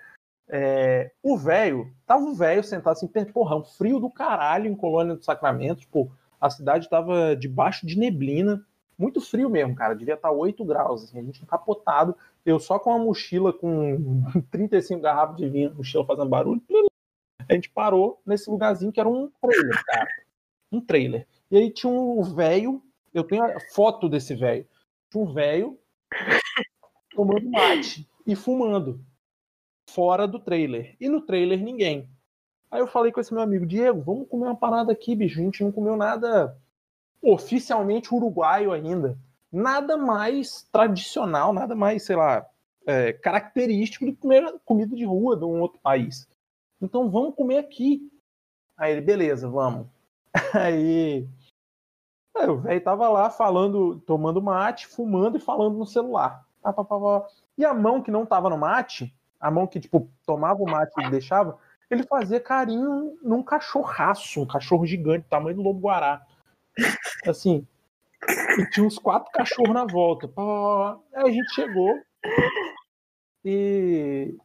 É, 0.52 1.12
o 1.22 1.38
velho, 1.38 1.94
tava 2.08 2.24
o 2.24 2.34
velho 2.34 2.64
sentado 2.64 2.94
assim, 2.94 3.08
porra, 3.26 3.56
um 3.56 3.64
frio 3.64 4.00
do 4.00 4.10
caralho 4.10 4.68
em 4.68 4.76
Colônia 4.76 5.16
do 5.16 5.24
Sacramento. 5.24 5.82
Tipo, 5.82 6.12
a 6.40 6.50
cidade 6.50 6.90
tava 6.90 7.36
debaixo 7.36 7.86
de 7.86 8.00
neblina. 8.00 8.66
Muito 9.00 9.22
frio 9.22 9.50
mesmo, 9.50 9.74
cara. 9.74 9.96
Devia 9.96 10.16
estar 10.16 10.30
8 10.30 10.66
graus. 10.66 11.06
Assim, 11.06 11.20
a 11.20 11.24
gente 11.24 11.42
encapotado. 11.42 12.14
Eu 12.46 12.60
só 12.60 12.78
com 12.78 12.90
uma 12.90 13.00
mochila 13.00 13.54
com 13.54 14.22
35 14.52 15.02
garrafas 15.02 15.38
de 15.38 15.48
vinho, 15.48 15.74
mochila 15.74 16.06
fazendo 16.06 16.28
barulho. 16.28 16.62
A 17.48 17.54
gente 17.54 17.70
parou 17.70 18.22
nesse 18.26 18.50
lugarzinho 18.50 18.92
que 18.92 19.00
era 19.00 19.08
um 19.08 19.32
trailer, 19.42 19.86
cara. 19.86 20.08
Um 20.70 20.82
trailer. 20.82 21.26
E 21.50 21.58
aí 21.58 21.72
tinha 21.72 21.92
um 21.92 22.22
velho, 22.22 22.84
eu 23.14 23.24
tenho 23.24 23.44
a 23.44 23.60
foto 23.74 24.10
desse 24.10 24.36
velho. 24.36 24.68
Tinha 25.10 25.24
um 25.24 25.34
velho 25.34 25.80
tomando 27.16 27.50
mate 27.50 28.08
e 28.28 28.36
fumando 28.36 29.00
fora 29.90 30.28
do 30.28 30.40
trailer. 30.40 30.96
E 31.00 31.08
no 31.08 31.22
trailer 31.22 31.60
ninguém. 31.60 32.10
Aí 32.70 32.82
eu 32.82 32.88
falei 32.88 33.12
com 33.12 33.20
esse 33.20 33.34
meu 33.34 33.42
amigo, 33.42 33.66
Diego, 33.66 34.02
vamos 34.02 34.28
comer 34.28 34.46
uma 34.46 34.56
parada 34.56 34.92
aqui, 34.92 35.16
bicho. 35.16 35.40
A 35.40 35.44
gente 35.44 35.64
não 35.64 35.72
comeu 35.72 35.96
nada 35.96 36.56
oficialmente 37.22 38.14
uruguaio 38.14 38.72
ainda. 38.72 39.18
Nada 39.52 39.98
mais 39.98 40.64
tradicional, 40.72 41.52
nada 41.54 41.76
mais, 41.76 42.04
sei 42.04 42.16
lá, 42.16 42.46
é, 42.86 43.14
característico 43.14 44.06
do 44.06 44.14
que 44.14 44.22
comer 44.22 44.54
comida 44.66 44.96
de 44.96 45.06
rua 45.06 45.36
de 45.36 45.46
um 45.46 45.62
outro 45.62 45.80
país. 45.80 46.28
Então 46.82 47.10
vamos 47.10 47.36
comer 47.36 47.58
aqui. 47.58 48.10
Aí 48.78 48.94
ele, 48.94 49.02
beleza, 49.02 49.50
vamos. 49.50 49.88
Aí 50.54 51.28
é, 52.36 52.50
o 52.50 52.58
velho 52.58 52.82
tava 52.82 53.10
lá 53.10 53.30
falando, 53.30 54.00
tomando 54.06 54.42
mate, 54.42 54.88
fumando 54.88 55.38
e 55.38 55.42
falando 55.42 55.78
no 55.78 55.86
celular. 55.86 56.46
E 57.58 57.66
a 57.66 57.74
mão 57.74 58.02
que 58.02 58.12
não 58.12 58.26
tava 58.26 58.50
no 58.50 58.58
mate, 58.58 59.14
a 59.40 59.52
mão 59.52 59.68
que 59.68 59.80
tipo 59.80 60.10
tomava 60.26 60.62
o 60.62 60.70
mate 60.70 60.94
e 61.02 61.10
deixava, 61.10 61.58
ele 61.90 62.04
fazia 62.04 62.40
carinho 62.40 63.18
num 63.22 63.42
cachorraço, 63.42 64.42
um 64.42 64.46
cachorro 64.46 64.86
gigante, 64.86 65.28
tamanho 65.30 65.58
do 65.58 65.64
lobo 65.64 65.80
guará. 65.80 66.26
Assim, 67.28 67.68
e 68.58 68.70
tinha 68.70 68.86
uns 68.86 68.98
quatro 68.98 69.32
cachorros 69.32 69.74
na 69.74 69.86
volta. 69.86 70.28
Aí 71.14 71.24
a 71.24 71.32
gente 71.32 71.54
chegou 71.54 72.02
e 73.44 74.36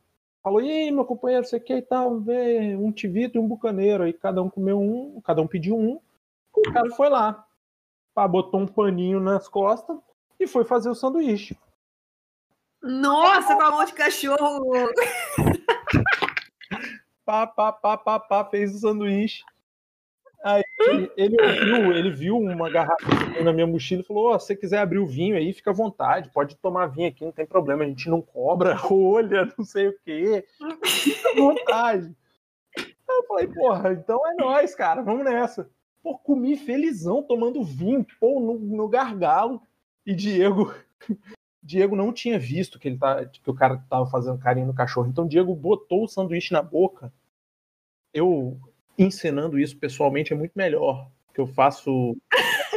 falou: 0.43 0.61
e 0.61 0.71
aí, 0.71 0.91
meu 0.91 1.05
companheiro, 1.05 1.45
você 1.45 1.59
quer 1.59 1.79
e 1.79 1.83
tal? 1.83 2.21
Ver 2.21 2.77
um 2.77 2.93
tivito 2.93 3.39
e 3.39 3.41
um 3.41 3.49
bucaneiro. 3.49 4.05
Aí 4.05 4.13
cada 4.13 4.43
um 4.43 4.51
comeu 4.51 4.81
um, 4.81 5.21
cada 5.23 5.43
um 5.43 5.47
pediu 5.47 5.77
um. 5.77 6.01
O 6.57 6.73
cara 6.73 6.91
foi 6.91 7.09
lá, 7.09 7.45
pá, 8.15 8.29
botou 8.29 8.61
um 8.61 8.67
paninho 8.67 9.19
nas 9.19 9.49
costas 9.49 9.99
e 10.39 10.47
foi 10.47 10.65
fazer 10.65 10.89
o 10.89 10.95
sanduíche. 10.95 11.59
Nossa, 12.81 13.57
com 13.57 13.63
a 13.63 13.71
mão 13.71 13.85
de 13.85 13.93
cachorro! 13.93 14.63
Pá, 17.25 17.47
pá, 17.47 17.73
pá, 17.73 17.97
pá, 17.97 18.21
pá, 18.21 18.45
fez 18.45 18.75
o 18.75 18.79
sanduíche. 18.79 19.43
Aí 20.45 20.63
ele 21.17 21.37
ouviu, 21.41 21.93
ele 21.97 22.11
viu 22.11 22.37
uma 22.37 22.69
garrafa 22.69 23.07
na 23.43 23.51
minha 23.51 23.67
mochila 23.67 24.03
e 24.03 24.05
falou: 24.05 24.31
oh, 24.31 24.39
se 24.39 24.49
você 24.49 24.57
quiser 24.57 24.79
abrir 24.79 24.99
o 24.99 25.07
vinho 25.07 25.37
aí, 25.37 25.55
fica 25.55 25.71
à 25.71 25.73
vontade, 25.73 26.29
pode 26.29 26.55
tomar 26.57 26.89
vinho 26.89 27.09
aqui, 27.09 27.25
não 27.25 27.33
tem 27.33 27.47
problema, 27.47 27.83
a 27.83 27.87
gente 27.87 28.11
não 28.11 28.21
cobra 28.21 28.75
rolha, 28.75 29.51
não 29.57 29.65
sei 29.65 29.89
o 29.89 29.99
quê. 30.05 30.47
Fica 30.85 31.31
à 31.31 31.35
vontade. 31.35 32.15
Aí 32.77 33.17
eu 33.17 33.27
falei, 33.27 33.47
porra, 33.47 33.93
então 33.95 34.21
é 34.29 34.35
nós, 34.35 34.75
cara, 34.75 35.01
vamos 35.01 35.25
nessa. 35.25 35.67
Pô, 36.03 36.19
comi 36.19 36.59
felizão 36.59 37.23
tomando 37.23 37.65
vinho, 37.65 38.07
pô, 38.21 38.39
no, 38.39 38.59
no 38.59 38.87
gargalo. 38.87 39.63
E 40.05 40.15
Diego. 40.15 40.75
Diego 41.63 41.97
não 41.97 42.13
tinha 42.13 42.39
visto 42.39 42.79
que, 42.79 42.89
ele 42.89 42.99
tá, 42.99 43.25
que 43.25 43.51
o 43.51 43.55
cara 43.55 43.83
tava 43.89 44.05
fazendo 44.11 44.39
carinho 44.39 44.67
no 44.67 44.75
cachorro. 44.75 45.09
Então 45.09 45.27
Diego 45.27 45.55
botou 45.55 46.05
o 46.05 46.09
sanduíche 46.09 46.53
na 46.53 46.61
boca. 46.61 47.11
Eu 48.13 48.61
encenando 48.99 49.59
isso 49.59 49.77
pessoalmente 49.77 50.33
é 50.33 50.37
muito 50.37 50.53
melhor 50.55 51.11
que 51.33 51.41
eu 51.41 51.47
faço 51.47 52.17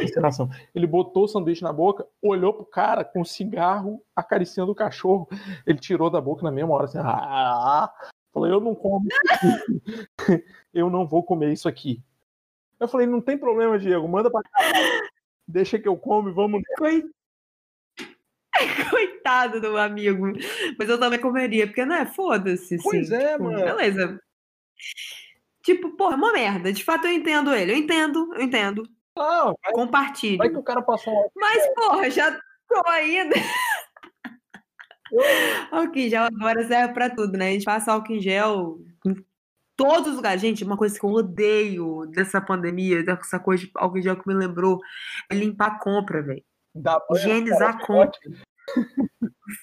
encenação. 0.02 0.50
Ele 0.74 0.86
botou 0.86 1.24
o 1.24 1.28
sanduíche 1.28 1.62
na 1.62 1.72
boca, 1.72 2.06
olhou 2.20 2.52
pro 2.52 2.64
cara 2.64 3.04
com 3.04 3.20
o 3.20 3.26
cigarro 3.26 4.02
acariciando 4.14 4.72
o 4.72 4.74
cachorro. 4.74 5.28
Ele 5.66 5.78
tirou 5.78 6.10
da 6.10 6.20
boca 6.20 6.42
na 6.42 6.50
mesma 6.50 6.74
hora 6.74 6.84
assim, 6.84 6.98
ah, 7.00 7.92
falou, 8.32 8.48
eu 8.48 8.60
não 8.60 8.74
como 8.74 9.06
eu 10.74 10.90
não 10.90 11.06
vou 11.06 11.22
comer 11.22 11.52
isso 11.52 11.68
aqui. 11.68 12.02
Eu 12.78 12.88
falei, 12.88 13.06
não 13.06 13.20
tem 13.20 13.36
problema, 13.36 13.78
Diego, 13.78 14.08
manda 14.08 14.30
pra 14.30 14.42
cá. 14.42 14.50
Deixa 15.46 15.78
que 15.78 15.88
eu 15.88 15.96
como 15.96 16.28
e 16.28 16.32
vamos. 16.32 16.62
Coitado 18.90 19.60
do 19.60 19.76
amigo. 19.76 20.32
Mas 20.78 20.88
eu 20.88 20.98
também 20.98 21.20
comeria, 21.20 21.66
porque 21.66 21.84
não 21.84 21.96
é 21.96 22.06
foda-se. 22.06 22.76
Pois 22.82 23.12
assim, 23.12 23.24
é, 23.24 23.32
tipo, 23.32 23.44
mano. 23.44 23.64
Beleza. 23.64 24.20
Tipo, 25.68 25.90
porra, 25.90 26.14
é 26.14 26.16
uma 26.16 26.32
merda. 26.32 26.72
De 26.72 26.82
fato, 26.82 27.06
eu 27.06 27.12
entendo 27.12 27.54
ele. 27.54 27.72
Eu 27.72 27.76
entendo, 27.76 28.32
eu 28.34 28.40
entendo. 28.40 28.88
Não, 29.14 29.54
vai, 29.62 29.72
Compartilho. 29.74 30.38
vai 30.38 30.48
que 30.48 30.56
o 30.56 30.62
cara 30.62 30.80
passou 30.80 31.12
um 31.12 31.28
Mas, 31.36 31.74
porra, 31.74 32.08
já 32.08 32.32
tô 32.66 32.88
ainda. 32.88 33.36
álcool 35.70 35.98
em 35.98 36.08
gel 36.08 36.22
agora 36.22 36.66
serve 36.66 36.94
pra 36.94 37.10
tudo, 37.10 37.36
né? 37.36 37.48
A 37.48 37.52
gente 37.52 37.66
passa 37.66 37.92
álcool 37.92 38.14
em 38.14 38.20
gel 38.22 38.78
em 39.04 39.14
todos 39.76 40.08
os 40.08 40.16
lugares. 40.16 40.40
Gente, 40.40 40.64
uma 40.64 40.78
coisa 40.78 40.98
que 40.98 41.04
eu 41.04 41.10
odeio 41.10 42.06
dessa 42.06 42.40
pandemia, 42.40 43.02
dessa 43.02 43.38
coisa 43.38 43.66
de 43.66 43.70
álcool 43.74 43.98
em 43.98 44.02
gel 44.02 44.16
que 44.16 44.26
me 44.26 44.32
lembrou, 44.32 44.80
é 45.30 45.34
limpar 45.34 45.66
a 45.66 45.78
compra, 45.78 46.22
velho. 46.22 46.42
Higienizar 47.12 47.76
a 47.76 47.86
compra. 47.86 48.18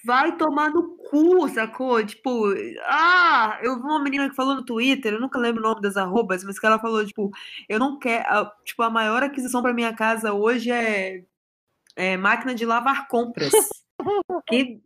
Vai 0.04 0.36
tomar 0.36 0.70
no 0.70 0.96
cu, 0.96 1.48
sacou? 1.48 2.04
Tipo, 2.04 2.46
ah, 2.84 3.58
eu 3.62 3.76
vi 3.76 3.82
uma 3.82 4.02
menina 4.02 4.28
que 4.28 4.34
falou 4.34 4.54
no 4.56 4.64
Twitter, 4.64 5.14
eu 5.14 5.20
nunca 5.20 5.38
lembro 5.38 5.60
o 5.62 5.68
nome 5.68 5.80
das 5.80 5.96
arrobas, 5.96 6.42
mas 6.44 6.58
que 6.58 6.66
ela 6.66 6.78
falou, 6.78 7.04
tipo, 7.06 7.30
eu 7.68 7.78
não 7.78 7.98
quero. 7.98 8.50
Tipo, 8.64 8.82
a 8.82 8.90
maior 8.90 9.22
aquisição 9.22 9.62
pra 9.62 9.72
minha 9.72 9.94
casa 9.94 10.32
hoje 10.32 10.70
é, 10.70 11.24
é 11.94 12.16
máquina 12.16 12.54
de 12.54 12.66
lavar 12.66 13.06
compras. 13.08 13.52
que, 14.48 14.82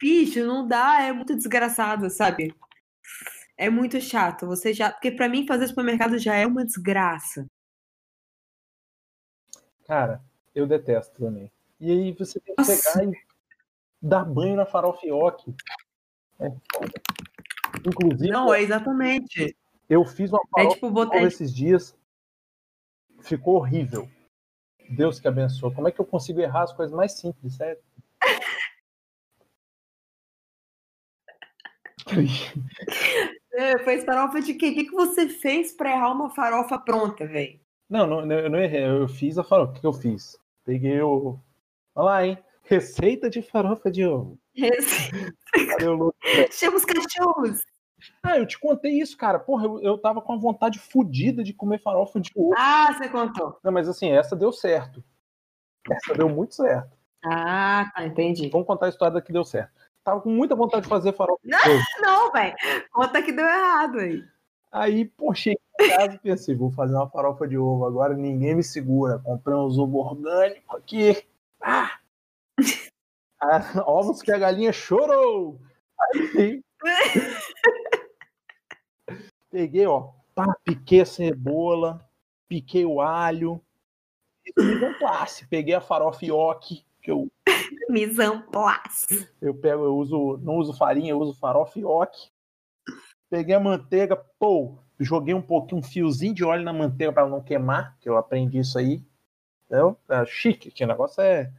bicho, 0.00 0.44
não 0.44 0.66
dá, 0.66 1.02
é 1.02 1.12
muito 1.12 1.34
desgraçado, 1.34 2.10
sabe? 2.10 2.54
É 3.56 3.70
muito 3.70 4.00
chato. 4.00 4.46
Você 4.46 4.74
já. 4.74 4.92
Porque 4.92 5.10
pra 5.10 5.28
mim 5.28 5.46
fazer 5.46 5.66
supermercado 5.68 6.18
já 6.18 6.34
é 6.34 6.46
uma 6.46 6.64
desgraça. 6.64 7.46
Cara, 9.86 10.20
eu 10.54 10.66
detesto 10.66 11.18
também. 11.18 11.50
E 11.78 11.90
aí 11.90 12.12
você 12.12 12.40
tem 12.40 12.54
que 12.54 12.60
Nossa. 12.62 13.00
pegar 13.00 13.12
e 13.12 13.26
dar 14.00 14.24
banho 14.24 14.56
na 14.56 14.64
farofioque. 14.66 15.54
É 16.40 16.50
foda. 16.72 16.92
Inclusive, 17.86 18.30
Não, 18.30 18.52
é 18.52 18.62
exatamente. 18.62 19.56
eu 19.88 20.04
fiz 20.04 20.30
uma 20.32 20.40
É 20.40 20.48
farofa 20.62 20.74
tipo 20.74 20.90
botar. 20.90 21.22
esses 21.22 21.54
dias. 21.54 21.96
Ficou 23.20 23.56
horrível. 23.56 24.08
Deus 24.90 25.18
que 25.18 25.26
abençoe. 25.28 25.74
Como 25.74 25.88
é 25.88 25.92
que 25.92 26.00
eu 26.00 26.04
consigo 26.04 26.40
errar 26.40 26.62
as 26.62 26.72
coisas 26.72 26.94
mais 26.94 27.12
simples, 27.12 27.54
sério? 27.56 27.82
É, 33.52 33.78
Fez 33.78 34.04
farofa 34.04 34.40
de 34.40 34.54
quê? 34.54 34.68
O 34.70 34.74
que, 34.74 34.84
que 34.84 34.92
você 34.92 35.28
fez 35.28 35.72
pra 35.72 35.90
errar 35.90 36.12
uma 36.12 36.30
farofa 36.30 36.78
pronta, 36.78 37.26
velho? 37.26 37.58
Não, 37.88 38.06
não, 38.06 38.30
eu 38.30 38.50
não 38.50 38.58
errei. 38.58 38.84
Eu 38.84 39.08
fiz 39.08 39.38
a 39.38 39.44
farofa. 39.44 39.72
O 39.72 39.80
que 39.80 39.86
eu 39.86 39.92
fiz? 39.92 40.38
Peguei 40.64 41.00
o. 41.00 41.38
Olha 41.96 42.04
lá, 42.04 42.26
hein? 42.26 42.38
Receita 42.64 43.30
de 43.30 43.40
farofa 43.40 43.90
de 43.90 44.04
ovo. 44.04 44.38
Louco? 45.82 46.14
Chama 46.50 46.76
os 46.76 46.84
cachorros. 46.84 47.64
Ah, 48.22 48.36
eu 48.36 48.46
te 48.46 48.58
contei 48.58 49.00
isso, 49.00 49.16
cara. 49.16 49.38
Porra, 49.38 49.64
eu, 49.64 49.80
eu 49.80 49.98
tava 49.98 50.20
com 50.20 50.34
a 50.34 50.38
vontade 50.38 50.78
fodida 50.78 51.42
de 51.42 51.54
comer 51.54 51.80
farofa 51.80 52.20
de 52.20 52.30
ovo. 52.36 52.54
Ah, 52.56 52.92
você 52.92 53.08
contou. 53.08 53.58
Não, 53.64 53.72
mas 53.72 53.88
assim, 53.88 54.10
essa 54.10 54.36
deu 54.36 54.52
certo. 54.52 55.02
Essa 55.90 56.14
deu 56.14 56.28
muito 56.28 56.54
certo. 56.54 56.94
Ah, 57.24 57.90
tá, 57.94 58.04
entendi. 58.04 58.50
Vamos 58.50 58.66
contar 58.66 58.86
a 58.86 58.88
história 58.90 59.14
da 59.14 59.22
que 59.22 59.32
deu 59.32 59.44
certo. 59.44 59.72
Tava 60.04 60.20
com 60.20 60.28
muita 60.30 60.54
vontade 60.54 60.82
de 60.82 60.88
fazer 60.88 61.14
farofa 61.14 61.40
de 61.42 61.50
Não. 61.50 61.58
ovo. 61.58 61.84
Não, 62.00 62.32
velho. 62.32 62.54
Conta 62.92 63.22
que 63.22 63.32
deu 63.32 63.46
errado 63.46 63.98
aí. 64.00 64.22
Aí, 64.70 65.04
pô, 65.06 65.32
cheguei 65.32 65.58
em 65.80 65.88
casa 65.88 66.14
e 66.14 66.18
pensei, 66.18 66.54
vou 66.54 66.70
fazer 66.70 66.94
uma 66.94 67.08
farofa 67.08 67.48
de 67.48 67.56
ovo 67.56 67.86
agora, 67.86 68.14
ninguém 68.14 68.54
me 68.54 68.62
segura. 68.62 69.18
Comprei 69.20 69.56
uns 69.56 69.78
ovos 69.78 70.04
orgânicos 70.06 70.76
aqui. 70.76 71.24
Ah! 71.60 71.98
Ah, 73.40 73.82
ovos 73.86 74.22
que 74.22 74.32
a 74.32 74.38
galinha 74.38 74.72
chorou! 74.72 75.60
Aí, 76.00 76.62
peguei, 79.50 79.86
ó, 79.86 80.12
pá, 80.34 80.54
piquei 80.64 81.00
a 81.00 81.06
cebola, 81.06 82.08
piquei 82.48 82.84
o 82.84 83.00
alho, 83.00 83.60
mise 84.56 84.84
en 84.84 84.98
place. 84.98 85.46
Peguei 85.48 85.74
a 85.74 85.80
farofa 85.80 86.24
ioki, 86.24 86.84
que 87.02 87.10
eu, 87.10 87.28
Mise 87.88 88.22
en 88.22 88.40
place. 88.42 89.28
eu 89.40 89.54
pego, 89.54 89.84
eu 89.84 89.96
uso, 89.96 90.38
não 90.42 90.56
uso 90.56 90.72
farinha, 90.72 91.10
eu 91.10 91.18
uso 91.18 91.38
farofa 91.38 91.78
ioki. 91.78 92.30
Peguei 93.28 93.54
a 93.54 93.60
manteiga, 93.60 94.16
pô, 94.38 94.78
joguei 95.00 95.34
um 95.34 95.42
pouquinho, 95.42 95.80
um 95.80 95.82
fiozinho 95.82 96.34
de 96.34 96.44
óleo 96.44 96.62
na 96.62 96.72
manteiga 96.72 97.12
para 97.12 97.28
não 97.28 97.42
queimar, 97.42 97.96
que 98.00 98.08
eu 98.08 98.16
aprendi 98.16 98.58
isso 98.58 98.78
aí. 98.78 99.02
Entendeu? 99.66 99.96
É 100.08 100.24
chique, 100.24 100.70
que 100.70 100.84
o 100.84 100.88
negócio 100.88 101.20
é. 101.22 101.50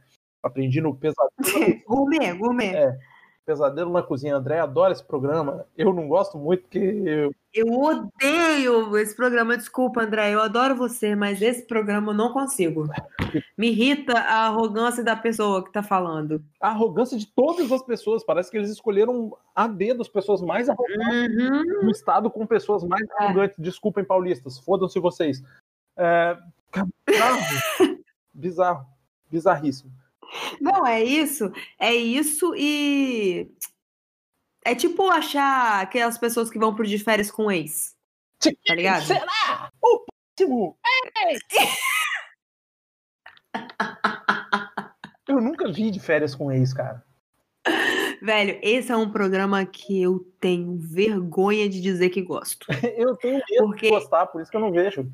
Aprendi 0.42 0.80
no 0.80 0.94
pesadelo, 0.94 1.28
Gourmet, 1.86 2.32
gourmet. 2.32 2.72
É. 2.74 2.98
pesadelo 3.44 3.92
na 3.92 4.02
cozinha. 4.02 4.36
André 4.36 4.60
adora 4.60 4.92
esse 4.92 5.02
programa. 5.04 5.66
Eu 5.76 5.92
não 5.92 6.06
gosto 6.06 6.38
muito 6.38 6.62
porque 6.62 6.78
eu, 6.78 7.32
Eu 7.52 7.66
odeio 7.72 8.96
esse 8.98 9.16
programa. 9.16 9.56
Desculpa, 9.56 10.02
André. 10.02 10.32
Eu 10.32 10.40
adoro 10.40 10.76
você, 10.76 11.14
mas 11.16 11.42
esse 11.42 11.66
programa 11.66 12.12
eu 12.12 12.16
não 12.16 12.32
consigo. 12.32 12.86
Me 13.58 13.68
irrita 13.70 14.16
a 14.16 14.46
arrogância 14.46 15.02
da 15.02 15.16
pessoa 15.16 15.62
que 15.64 15.72
tá 15.72 15.82
falando. 15.82 16.42
a 16.60 16.68
arrogância 16.68 17.18
de 17.18 17.26
todas 17.26 17.70
as 17.72 17.82
pessoas. 17.82 18.24
Parece 18.24 18.50
que 18.50 18.56
eles 18.56 18.70
escolheram 18.70 19.36
a 19.54 19.66
dedo 19.66 20.02
as 20.02 20.08
pessoas 20.08 20.40
mais 20.40 20.68
arrogantes 20.68 21.36
Uhum. 21.36 21.80
do 21.86 21.90
estado 21.90 22.30
com 22.30 22.46
pessoas 22.46 22.84
mais 22.84 23.04
É. 23.18 23.24
arrogantes. 23.24 23.56
Desculpem, 23.58 24.04
paulistas. 24.04 24.56
Fodam-se 24.60 25.00
vocês. 25.00 25.42
É, 25.96 26.38
bizarro. 27.06 27.40
bizarro. 28.34 28.86
Bizarríssimo. 29.30 29.92
Não, 30.60 30.86
é 30.86 31.02
isso. 31.02 31.50
É 31.78 31.94
isso 31.94 32.54
e. 32.56 33.50
É 34.64 34.74
tipo 34.74 35.08
achar 35.08 35.80
aquelas 35.82 36.18
pessoas 36.18 36.50
que 36.50 36.58
vão 36.58 36.74
pro 36.74 36.86
de 36.86 36.98
férias 36.98 37.30
com 37.30 37.50
ex. 37.50 37.96
Tá 38.66 38.74
ligado? 38.74 39.04
Será? 39.06 39.70
O 39.82 40.04
próximo! 40.36 40.78
Eu 45.26 45.40
nunca 45.40 45.70
vi 45.70 45.90
de 45.90 46.00
férias 46.00 46.34
com 46.34 46.50
ex, 46.50 46.72
cara. 46.72 47.04
Velho, 48.22 48.58
esse 48.62 48.90
é 48.90 48.96
um 48.96 49.10
programa 49.10 49.64
que 49.66 50.00
eu 50.02 50.20
tenho 50.40 50.76
vergonha 50.78 51.68
de 51.68 51.80
dizer 51.80 52.08
que 52.10 52.22
gosto. 52.22 52.66
Eu 52.96 53.14
tenho 53.16 53.34
medo 53.34 53.66
Porque- 53.66 53.86
de 53.86 53.92
gostar, 53.92 54.26
por 54.26 54.40
isso 54.40 54.50
que 54.50 54.56
eu 54.56 54.60
não 54.60 54.72
vejo. 54.72 55.10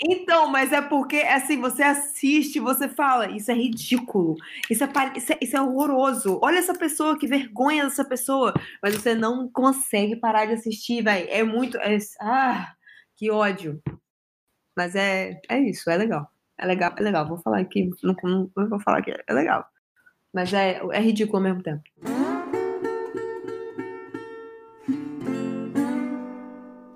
Então, 0.00 0.48
mas 0.48 0.72
é 0.72 0.80
porque, 0.80 1.16
assim, 1.18 1.60
você 1.60 1.82
assiste, 1.82 2.58
você 2.60 2.88
fala, 2.88 3.30
isso 3.30 3.50
é 3.50 3.54
ridículo, 3.54 4.36
isso 4.70 4.84
é, 4.84 4.88
isso 5.16 5.32
é, 5.32 5.38
isso 5.40 5.56
é 5.56 5.60
horroroso. 5.60 6.38
Olha 6.42 6.58
essa 6.58 6.74
pessoa, 6.74 7.18
que 7.18 7.26
vergonha 7.26 7.84
dessa 7.84 8.04
pessoa. 8.04 8.52
Mas 8.82 8.94
você 8.94 9.14
não 9.14 9.48
consegue 9.50 10.16
parar 10.16 10.46
de 10.46 10.54
assistir, 10.54 11.02
velho. 11.02 11.26
É 11.30 11.42
muito. 11.42 11.76
é- 11.78 11.98
ah, 12.20 12.72
que 13.16 13.30
ódio. 13.30 13.80
Mas 14.76 14.94
é, 14.94 15.40
é 15.48 15.60
isso, 15.60 15.90
é 15.90 15.96
legal. 15.96 16.28
É 16.58 16.66
legal, 16.66 16.94
é 16.96 17.02
legal. 17.02 17.26
Vou 17.26 17.38
falar 17.38 17.60
aqui, 17.60 17.90
não, 18.02 18.14
não, 18.22 18.50
não 18.56 18.68
vou 18.68 18.80
falar 18.80 19.02
que 19.02 19.10
é 19.10 19.32
legal. 19.32 19.66
Mas 20.32 20.52
é, 20.54 20.80
é 20.92 21.00
ridículo 21.00 21.38
ao 21.38 21.42
mesmo 21.42 21.62
tempo. 21.62 21.82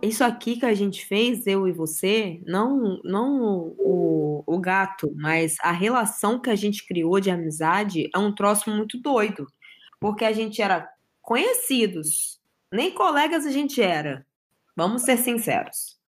Isso 0.07 0.24
aqui 0.24 0.59
que 0.59 0.66
a 0.66 0.74
gente 0.74 1.04
fez, 1.07 1.46
eu 1.46 1.66
e 1.68 1.72
você, 1.72 2.40
não, 2.46 3.00
não 3.04 3.74
o, 3.78 4.42
o 4.46 4.59
gato, 4.59 5.12
mas 5.16 5.57
a 5.61 5.72
relação 5.72 6.38
que 6.40 6.50
a 6.50 6.54
gente 6.57 6.86
criou 6.86 7.20
de 7.20 7.30
amizade 7.30 8.09
é 8.14 8.18
um 8.18 8.34
troço 8.34 8.70
muito 8.70 8.98
doido. 9.00 9.46
porque 10.00 10.24
a 10.24 10.32
gente 10.32 10.61
era 10.62 10.88
conhecidos. 11.22 12.40
Nem 12.70 12.92
colegas 12.92 13.46
a 13.46 13.50
gente 13.50 13.80
era. 13.82 14.26
Vamos 14.76 15.02
ser 15.02 15.16
sinceros. 15.16 15.98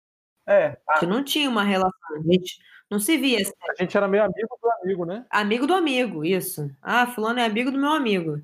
É, 0.46 0.76
A 0.88 0.94
gente 0.94 1.08
não 1.08 1.22
tinha 1.24 1.48
uma 1.48 1.62
relação, 1.64 2.16
a 2.16 2.32
gente 2.32 2.58
não 2.90 2.98
se 2.98 3.16
via. 3.18 3.40
assim, 3.42 3.52
a 3.70 3.82
gente 3.82 3.96
era 3.96 4.08
meio 4.08 4.24
amigo 4.24 4.58
do 4.62 4.70
amigo, 4.82 5.04
né? 5.04 5.26
Amigo 5.30 5.66
do 5.66 5.74
amigo, 5.74 6.24
isso. 6.24 6.70
Ah, 6.82 7.06
fulano 7.06 7.40
é 7.40 7.44
amigo 7.44 7.70
do 7.70 7.78
meu 7.78 7.90
amigo. 7.90 8.40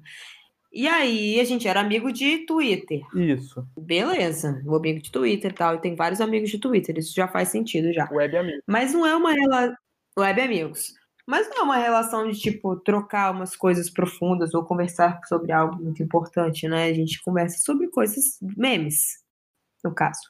E 0.77 0.89
aí, 0.89 1.39
a 1.39 1.45
gente 1.45 1.69
era 1.69 1.79
amigo 1.79 2.13
de 2.13 2.39
Twitter. 2.47 3.01
Isso, 3.15 3.65
Beleza, 3.79 4.61
o 4.67 4.75
amigo 4.75 5.01
de 5.01 5.09
Twitter 5.09 5.53
e 5.53 5.55
tal. 5.55 5.77
E 5.77 5.81
tem 5.81 5.95
vários 5.95 6.21
amigos 6.21 6.51
de 6.51 6.59
Twitter, 6.59 6.99
isso 6.99 7.15
já 7.15 7.29
faz 7.29 7.51
sentido 7.51 7.93
já. 7.93 8.09
web 8.11 8.37
amigo. 8.37 8.61
Mas 8.67 8.93
não 8.93 9.07
é 9.07 9.15
uma 9.15 9.33
relação. 9.33 9.77
Web 10.19 10.41
amigos. 10.41 10.93
Mas 11.25 11.49
não 11.49 11.59
é 11.59 11.63
uma 11.63 11.77
relação 11.77 12.29
de, 12.29 12.41
tipo, 12.41 12.75
trocar 12.81 13.31
umas 13.31 13.55
coisas 13.55 13.89
profundas 13.89 14.53
ou 14.53 14.65
conversar 14.65 15.21
sobre 15.29 15.53
algo 15.53 15.81
muito 15.81 16.03
importante, 16.03 16.67
né? 16.67 16.87
A 16.87 16.93
gente 16.93 17.23
conversa 17.23 17.59
sobre 17.59 17.89
coisas, 17.89 18.37
memes, 18.43 19.23
no 19.85 19.95
caso. 19.95 20.21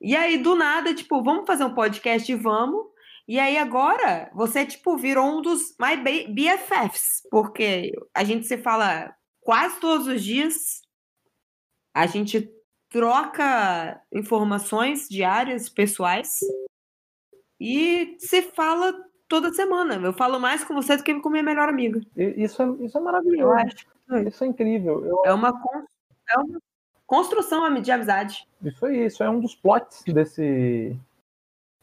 E 0.00 0.14
aí, 0.14 0.38
do 0.38 0.54
nada, 0.54 0.94
tipo, 0.94 1.20
vamos 1.24 1.44
fazer 1.44 1.64
um 1.64 1.74
podcast 1.74 2.30
e 2.30 2.36
vamos. 2.36 2.86
E 3.26 3.40
aí, 3.40 3.58
agora, 3.58 4.30
você, 4.32 4.64
tipo, 4.64 4.96
virou 4.96 5.38
um 5.38 5.42
dos 5.42 5.74
my 5.80 5.96
BFFs, 6.28 7.22
porque 7.32 7.92
a 8.14 8.22
gente 8.22 8.46
se 8.46 8.56
fala 8.58 9.12
quase 9.44 9.78
todos 9.80 10.06
os 10.06 10.22
dias. 10.22 10.82
A 11.94 12.06
gente 12.06 12.50
troca 12.90 14.00
informações 14.12 15.08
diárias, 15.08 15.68
pessoais. 15.68 16.40
E 17.60 18.16
se 18.18 18.42
fala 18.42 18.92
toda 19.28 19.52
semana. 19.52 19.94
Eu 19.94 20.12
falo 20.12 20.38
mais 20.40 20.64
com 20.64 20.74
você 20.74 20.96
do 20.96 21.02
que 21.04 21.14
com 21.20 21.30
minha 21.30 21.42
melhor 21.42 21.68
amiga. 21.68 22.00
Isso 22.16 22.62
é, 22.62 22.84
isso 22.84 22.98
é 22.98 23.00
maravilhoso. 23.00 23.54
Isso 24.28 24.44
é 24.44 24.46
incrível. 24.46 25.04
Eu- 25.04 25.22
É 25.24 25.32
uma, 25.32 25.48
é 26.30 26.38
uma 26.38 26.58
construção 27.06 27.80
de 27.80 27.90
amizade. 27.92 28.46
isso 28.62 28.84
aí, 28.86 29.06
isso 29.06 29.22
é 29.22 29.30
um 29.30 29.40
dos 29.40 29.54
plots 29.54 30.02
desse 30.04 30.96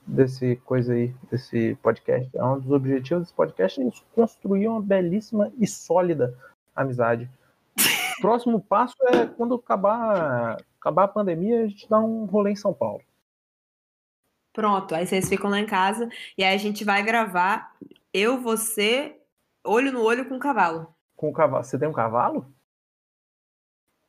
desse 0.05 0.55
coisa 0.65 0.93
aí, 0.93 1.13
desse 1.31 1.75
podcast. 1.81 2.29
É 2.35 2.43
um 2.43 2.59
dos 2.59 2.71
objetivos 2.71 3.23
desse 3.23 3.33
podcast 3.35 3.79
é 3.81 3.85
isso, 3.87 4.03
construir 4.15 4.67
uma 4.67 4.81
belíssima 4.81 5.51
e 5.57 5.65
sólida 5.67 6.35
amizade. 6.75 7.29
Próximo 8.21 8.61
passo 8.61 8.95
é 9.09 9.25
quando 9.25 9.55
acabar, 9.55 10.57
acabar 10.79 11.03
a 11.05 11.07
pandemia, 11.07 11.63
a 11.63 11.67
gente 11.67 11.89
dá 11.89 11.99
um 11.99 12.25
rolê 12.25 12.51
em 12.51 12.55
São 12.55 12.73
Paulo. 12.73 13.01
Pronto, 14.53 14.93
aí 14.93 15.07
vocês 15.07 15.27
ficam 15.29 15.49
lá 15.49 15.59
em 15.59 15.65
casa 15.65 16.09
e 16.37 16.43
aí 16.43 16.53
a 16.53 16.57
gente 16.57 16.83
vai 16.83 17.01
gravar 17.03 17.73
eu, 18.13 18.39
você, 18.41 19.17
olho 19.65 19.91
no 19.91 20.01
olho 20.03 20.27
com 20.27 20.35
o 20.35 20.39
cavalo. 20.39 20.93
Com 21.15 21.29
o 21.29 21.33
cavalo. 21.33 21.63
Você 21.63 21.79
tem 21.79 21.87
um 21.87 21.93
cavalo? 21.93 22.45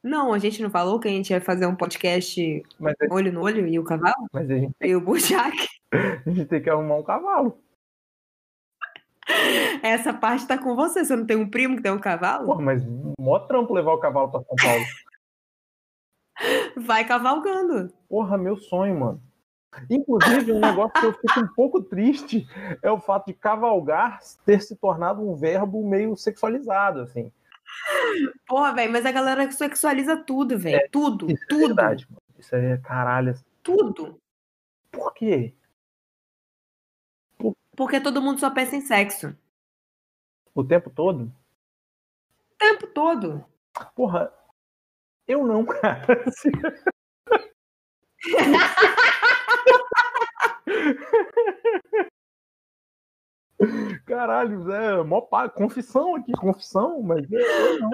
Não, 0.03 0.33
a 0.33 0.39
gente 0.39 0.61
não 0.61 0.69
falou 0.69 0.99
que 0.99 1.07
a 1.07 1.11
gente 1.13 1.31
ia 1.31 1.41
fazer 1.41 1.65
um 1.67 1.77
podcast 1.77 2.63
Mas, 2.81 2.95
a- 3.01 3.15
olho 3.15 3.33
no 3.33 3.41
olho 3.41 3.67
e 3.69 3.79
o 3.79 3.85
cavalo? 3.85 4.27
mas 4.33 4.51
a, 4.51 4.55
gente, 4.59 4.75
E 4.81 4.97
o 4.97 5.01
Bojack. 5.01 5.57
a 6.27 6.31
gente 6.31 6.47
tem 6.47 6.61
que 6.61 6.69
arrumar 6.69 6.97
um 6.97 7.05
cavalo. 7.05 7.57
Essa 9.83 10.13
parte 10.13 10.47
tá 10.47 10.59
com 10.59 10.75
você. 10.75 11.05
Você 11.05 11.15
não 11.17 11.27
tem 11.27 11.37
um 11.37 11.49
primo 11.49 11.77
que 11.77 11.83
tem 11.83 11.93
um 11.93 11.99
cavalo? 12.01 12.47
Porra, 12.47 12.63
mas 12.63 12.83
mó 13.19 13.39
trampo 13.41 13.73
levar 13.75 13.93
o 13.93 13.99
cavalo 13.99 14.31
pra 14.31 14.43
São 14.43 14.57
Paulo. 14.57 14.85
Vai 16.77 17.05
cavalgando. 17.07 17.93
Porra, 18.09 18.37
meu 18.37 18.57
sonho, 18.57 18.99
mano. 18.99 19.23
Inclusive, 19.89 20.53
um 20.53 20.61
negócio 20.61 20.93
que 21.01 21.07
eu 21.07 21.13
fico 21.15 21.41
um 21.41 21.49
pouco 21.55 21.83
triste 21.83 22.47
é 22.83 22.91
o 22.91 23.01
fato 23.01 23.27
de 23.27 23.35
cavalgar 23.35 24.21
ter 24.45 24.61
se 24.61 24.77
tornado 24.77 25.23
um 25.23 25.35
verbo 25.35 25.87
meio 25.89 26.15
sexualizado, 26.17 27.01
assim. 27.01 27.33
Porra, 28.47 28.75
velho, 28.75 28.93
mas 28.93 29.07
a 29.07 29.13
galera 29.13 29.51
sexualiza 29.51 30.17
tudo, 30.17 30.59
velho. 30.59 30.87
tudo, 30.91 31.31
Isso 31.31 31.43
é 31.45 31.47
tudo, 31.49 31.67
verdade, 31.69 32.07
mano. 32.11 32.21
Isso 32.39 32.55
aí 32.55 32.65
é 32.67 32.77
caralho. 32.77 33.35
tudo. 33.63 34.19
Por 34.91 35.15
quê? 35.15 35.55
Porque 37.77 38.01
todo 38.01 38.21
mundo 38.21 38.39
só 38.39 38.51
pensa 38.51 38.77
em 38.77 38.81
sexo. 38.81 39.37
O 40.55 40.63
tempo 40.63 40.91
todo? 40.91 41.25
O 41.25 42.57
tempo 42.59 42.87
todo. 42.89 43.45
Porra, 43.95 44.33
eu 45.27 45.47
não, 45.47 45.65
cara. 45.67 46.25
Caralho, 54.05 54.71
é 54.73 55.03
mó 55.05 55.21
pá, 55.23 55.49
confissão 55.49 56.17
aqui, 56.17 56.33
confissão, 56.33 57.01
mas 57.03 57.25
eu 57.31 57.79
não. 57.81 57.91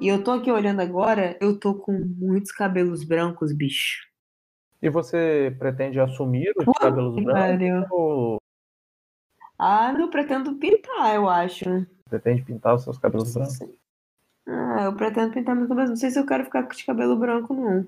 E 0.00 0.08
eu 0.08 0.24
tô 0.24 0.30
aqui 0.30 0.50
olhando 0.50 0.80
agora, 0.80 1.36
eu 1.42 1.60
tô 1.60 1.74
com 1.74 1.92
muitos 1.92 2.50
cabelos 2.50 3.04
brancos, 3.04 3.52
bicho. 3.52 4.08
E 4.80 4.88
você 4.88 5.54
pretende 5.58 6.00
assumir 6.00 6.54
os 6.56 6.64
Puta 6.64 6.80
cabelos 6.80 7.22
brancos 7.22 7.86
ou 7.90 8.38
Ah, 9.58 9.92
não 9.92 10.08
pretendo 10.08 10.54
pintar, 10.54 11.14
eu 11.14 11.28
acho. 11.28 11.86
pretende 12.08 12.42
pintar 12.42 12.74
os 12.76 12.82
seus 12.82 12.96
cabelos 12.96 13.34
brancos? 13.34 13.60
Ah, 14.48 14.84
eu 14.84 14.96
pretendo 14.96 15.34
pintar 15.34 15.54
meus 15.54 15.68
cabelos. 15.68 15.90
Não 15.90 15.96
sei 15.96 16.10
se 16.10 16.18
eu 16.18 16.24
quero 16.24 16.44
ficar 16.44 16.62
com 16.62 16.74
de 16.74 16.86
cabelo 16.86 17.16
branco, 17.16 17.52
não. 17.52 17.86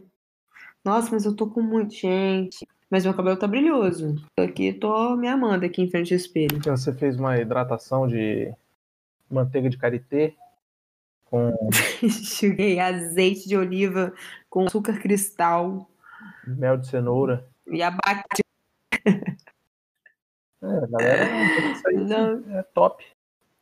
Nossa, 0.85 1.11
mas 1.13 1.25
eu 1.25 1.35
tô 1.35 1.47
com 1.47 1.63
muito, 1.63 1.95
gente. 1.95 2.67
Mas 2.91 3.07
meu 3.07 3.15
cabelo 3.15 3.39
tá 3.39 3.47
brilhoso. 3.49 4.17
Tô 4.37 4.43
aqui, 4.45 4.71
tô 4.71 5.17
me 5.17 5.29
amando 5.29 5.65
aqui 5.65 5.81
em 5.81 5.91
frente 5.91 6.13
ao 6.13 6.19
espelho. 6.19 6.61
Você 6.63 6.93
fez 6.93 7.19
uma 7.19 7.39
hidratação 7.39 8.07
de 8.07 8.53
manteiga 9.31 9.71
de 9.71 9.79
karité 9.79 10.35
com 11.33 11.51
azeite 12.81 13.49
de 13.49 13.57
oliva 13.57 14.13
com 14.51 14.67
açúcar 14.67 14.99
cristal 15.01 15.89
mel 16.47 16.77
de 16.77 16.87
cenoura. 16.87 17.49
e 17.67 17.83
abacate. 17.83 18.43
É, 20.63 20.87
galera, 20.91 21.25
isso 21.73 21.89
aí 21.89 21.97
Não. 21.97 22.59
é 22.59 22.63
top. 22.75 23.05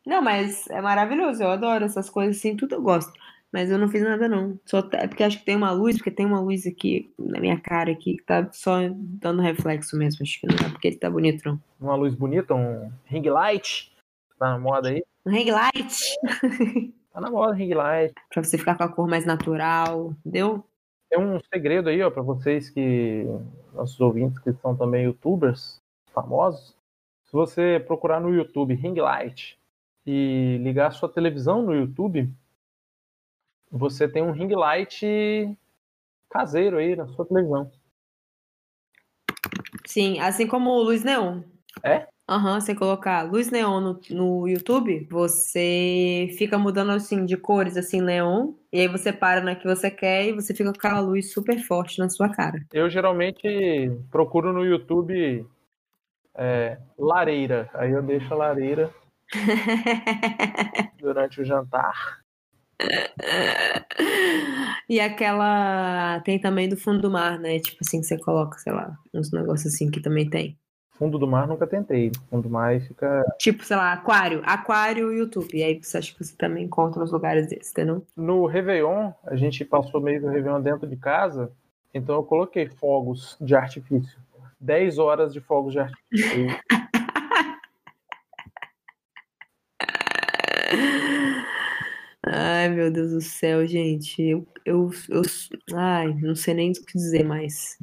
Não, 0.06 0.20
mas 0.20 0.66
é 0.68 0.80
maravilhoso. 0.80 1.42
Eu 1.42 1.50
adoro 1.50 1.84
essas 1.84 2.10
coisas 2.10 2.36
assim, 2.36 2.56
tudo 2.56 2.74
eu 2.74 2.82
gosto. 2.82 3.12
Mas 3.52 3.70
eu 3.70 3.78
não 3.78 3.88
fiz 3.88 4.02
nada, 4.02 4.28
não. 4.28 4.58
Só 4.64 4.80
tá- 4.82 4.98
é 4.98 5.08
porque 5.08 5.22
acho 5.24 5.38
que 5.38 5.44
tem 5.44 5.56
uma 5.56 5.72
luz, 5.72 5.96
porque 5.96 6.10
tem 6.10 6.26
uma 6.26 6.40
luz 6.40 6.66
aqui 6.66 7.12
na 7.18 7.40
minha 7.40 7.58
cara 7.58 7.90
aqui 7.92 8.16
que 8.16 8.22
tá 8.24 8.48
só 8.52 8.78
dando 8.94 9.42
reflexo 9.42 9.96
mesmo. 9.96 10.22
Acho 10.22 10.40
que 10.40 10.46
não 10.46 10.54
é 10.66 10.70
porque 10.70 10.88
ele 10.88 10.96
tá 10.98 11.08
bonito, 11.10 11.42
não. 11.44 11.60
Uma 11.80 11.94
luz 11.96 12.14
bonita, 12.14 12.54
um 12.54 12.92
ring 13.06 13.28
light. 13.28 13.92
Tá 14.38 14.50
na 14.52 14.58
moda 14.58 14.88
aí? 14.90 15.02
Um 15.26 15.30
ring 15.30 15.50
light 15.50 15.96
Tá 17.12 17.20
na 17.20 17.30
moda 17.30 17.52
ring 17.52 17.74
light. 17.74 18.14
pra 18.28 18.42
você 18.42 18.56
ficar 18.56 18.76
com 18.76 18.84
a 18.84 18.88
cor 18.88 19.08
mais 19.08 19.26
natural, 19.26 20.14
entendeu? 20.20 20.64
Tem 21.08 21.18
um 21.18 21.40
segredo 21.52 21.88
aí, 21.88 22.02
ó, 22.02 22.10
pra 22.10 22.22
vocês 22.22 22.70
que. 22.70 23.24
Nossos 23.72 24.00
ouvintes 24.00 24.38
que 24.40 24.52
são 24.54 24.76
também 24.76 25.04
youtubers 25.04 25.80
famosos. 26.12 26.76
Se 27.24 27.32
você 27.32 27.82
procurar 27.86 28.20
no 28.20 28.34
YouTube 28.34 28.74
ring 28.74 28.94
light 28.94 29.58
e 30.04 30.58
ligar 30.60 30.88
a 30.88 30.90
sua 30.90 31.08
televisão 31.08 31.62
no 31.62 31.72
YouTube, 31.72 32.28
você 33.70 34.08
tem 34.08 34.22
um 34.22 34.32
ring 34.32 34.52
light 34.52 35.56
caseiro 36.28 36.78
aí 36.78 36.96
na 36.96 37.06
sua 37.08 37.24
televisão. 37.24 37.70
Sim, 39.86 40.18
assim 40.18 40.46
como 40.46 40.82
luz 40.82 41.04
neon. 41.04 41.42
É? 41.82 42.08
Aham, 42.30 42.60
você 42.60 42.76
colocar 42.76 43.22
luz 43.22 43.50
neon 43.50 43.80
no, 43.80 44.00
no 44.10 44.46
YouTube, 44.46 45.04
você 45.10 46.28
fica 46.38 46.56
mudando 46.56 46.92
assim 46.92 47.26
de 47.26 47.36
cores, 47.36 47.76
assim, 47.76 48.00
neon, 48.00 48.52
e 48.72 48.82
aí 48.82 48.86
você 48.86 49.12
para 49.12 49.40
na 49.40 49.56
que 49.56 49.66
você 49.66 49.90
quer 49.90 50.28
e 50.28 50.32
você 50.32 50.54
fica 50.54 50.70
com 50.70 50.78
aquela 50.78 51.00
luz 51.00 51.32
super 51.32 51.58
forte 51.58 51.98
na 51.98 52.08
sua 52.08 52.28
cara. 52.28 52.64
Eu 52.72 52.88
geralmente 52.88 53.90
procuro 54.12 54.52
no 54.52 54.64
YouTube 54.64 55.44
é, 56.36 56.78
lareira. 56.96 57.68
Aí 57.74 57.90
eu 57.90 58.00
deixo 58.00 58.32
a 58.32 58.36
lareira 58.36 58.94
durante 61.00 61.40
o 61.40 61.44
jantar. 61.44 62.20
E 64.88 65.00
aquela. 65.00 66.20
Tem 66.20 66.40
também 66.40 66.68
do 66.68 66.76
fundo 66.76 67.00
do 67.00 67.10
mar, 67.10 67.40
né? 67.40 67.58
Tipo 67.58 67.78
assim, 67.80 68.00
que 68.00 68.06
você 68.06 68.16
coloca, 68.18 68.56
sei 68.58 68.72
lá, 68.72 68.96
uns 69.12 69.32
negócios 69.32 69.74
assim 69.74 69.90
que 69.90 70.00
também 70.00 70.30
tem. 70.30 70.59
Fundo 71.00 71.18
do 71.18 71.26
mar 71.26 71.48
nunca 71.48 71.66
tentei. 71.66 72.12
Fundo 72.28 72.42
do 72.42 72.50
mar 72.50 72.78
fica. 72.78 73.24
Tipo, 73.38 73.64
sei 73.64 73.74
lá, 73.74 73.94
aquário. 73.94 74.42
Aquário 74.44 75.10
YouTube. 75.10 75.56
E 75.56 75.62
aí 75.62 75.82
você 75.82 75.96
acha 75.96 76.12
que 76.12 76.22
você 76.22 76.36
também 76.36 76.64
encontra 76.64 77.02
uns 77.02 77.10
lugares 77.10 77.48
desses, 77.48 77.72
entendeu? 77.72 78.04
No 78.14 78.44
Réveillon, 78.44 79.10
a 79.24 79.34
gente 79.34 79.64
passou 79.64 79.98
meio 79.98 80.20
do 80.20 80.28
Réveillon 80.28 80.60
dentro 80.60 80.86
de 80.86 80.96
casa, 80.96 81.50
então 81.94 82.16
eu 82.16 82.22
coloquei 82.22 82.68
fogos 82.68 83.38
de 83.40 83.54
artifício. 83.54 84.20
10 84.60 84.98
horas 84.98 85.32
de 85.32 85.40
fogos 85.40 85.72
de 85.72 85.78
artifício. 85.78 86.48
Ai, 92.26 92.68
meu 92.68 92.92
Deus 92.92 93.12
do 93.12 93.22
céu, 93.22 93.66
gente. 93.66 94.20
Eu, 94.20 94.46
eu, 94.66 94.90
eu. 95.08 95.22
Ai, 95.74 96.12
não 96.20 96.36
sei 96.36 96.52
nem 96.52 96.72
o 96.72 96.74
que 96.74 96.92
dizer 96.92 97.24
mais. 97.24 97.78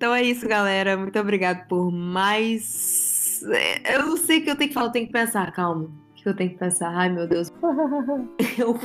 Então 0.00 0.14
é 0.14 0.22
isso, 0.22 0.48
galera. 0.48 0.96
Muito 0.96 1.18
obrigado 1.18 1.68
por 1.68 1.92
mais. 1.92 3.42
É, 3.52 3.96
eu 3.96 4.06
não 4.06 4.16
sei 4.16 4.38
o 4.38 4.44
que 4.44 4.50
eu 4.50 4.56
tenho 4.56 4.68
que 4.68 4.74
falar, 4.74 4.86
eu 4.86 4.92
tenho 4.92 5.06
que 5.06 5.12
pensar, 5.12 5.52
calma. 5.52 5.84
O 5.84 6.14
que 6.14 6.26
eu 6.26 6.34
tenho 6.34 6.48
que 6.48 6.56
pensar? 6.56 6.88
Ai, 6.88 7.10
meu 7.10 7.28
Deus. 7.28 7.52
Eu, 8.58 8.78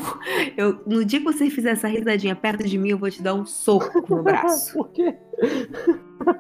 eu, 0.57 0.82
no 0.86 1.05
dia 1.05 1.20
que 1.20 1.26
você 1.26 1.49
fizer 1.49 1.72
essa 1.72 1.88
risadinha 1.88 2.36
perto 2.36 2.66
de 2.66 2.78
mim, 2.78 2.89
eu 2.89 2.97
vou 2.97 3.09
te 3.09 3.22
dar 3.22 3.34
um 3.34 3.45
soco 3.45 4.03
no 4.13 4.24
braço. 4.24 4.74
Por 4.76 4.89
quê? 4.89 5.16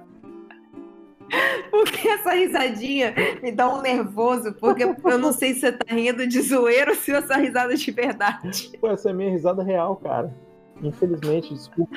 Porque 1.71 2.07
essa 2.07 2.31
risadinha 2.31 3.13
me 3.41 3.53
dá 3.53 3.73
um 3.73 3.81
nervoso, 3.81 4.53
porque 4.53 4.83
eu 4.83 5.17
não 5.17 5.33
sei 5.33 5.53
se 5.53 5.61
você 5.61 5.71
tá 5.71 5.93
rindo 5.93 6.27
de 6.27 6.41
zoeira 6.41 6.91
ou 6.91 6.97
se 6.97 7.11
essa 7.11 7.35
risada 7.35 7.73
é 7.73 7.75
de 7.75 7.91
verdade. 7.91 8.71
Pô, 8.79 8.87
essa 8.87 9.09
é 9.09 9.13
minha 9.13 9.31
risada 9.31 9.63
real, 9.63 9.95
cara. 9.97 10.33
Infelizmente, 10.81 11.53
desculpa. 11.53 11.93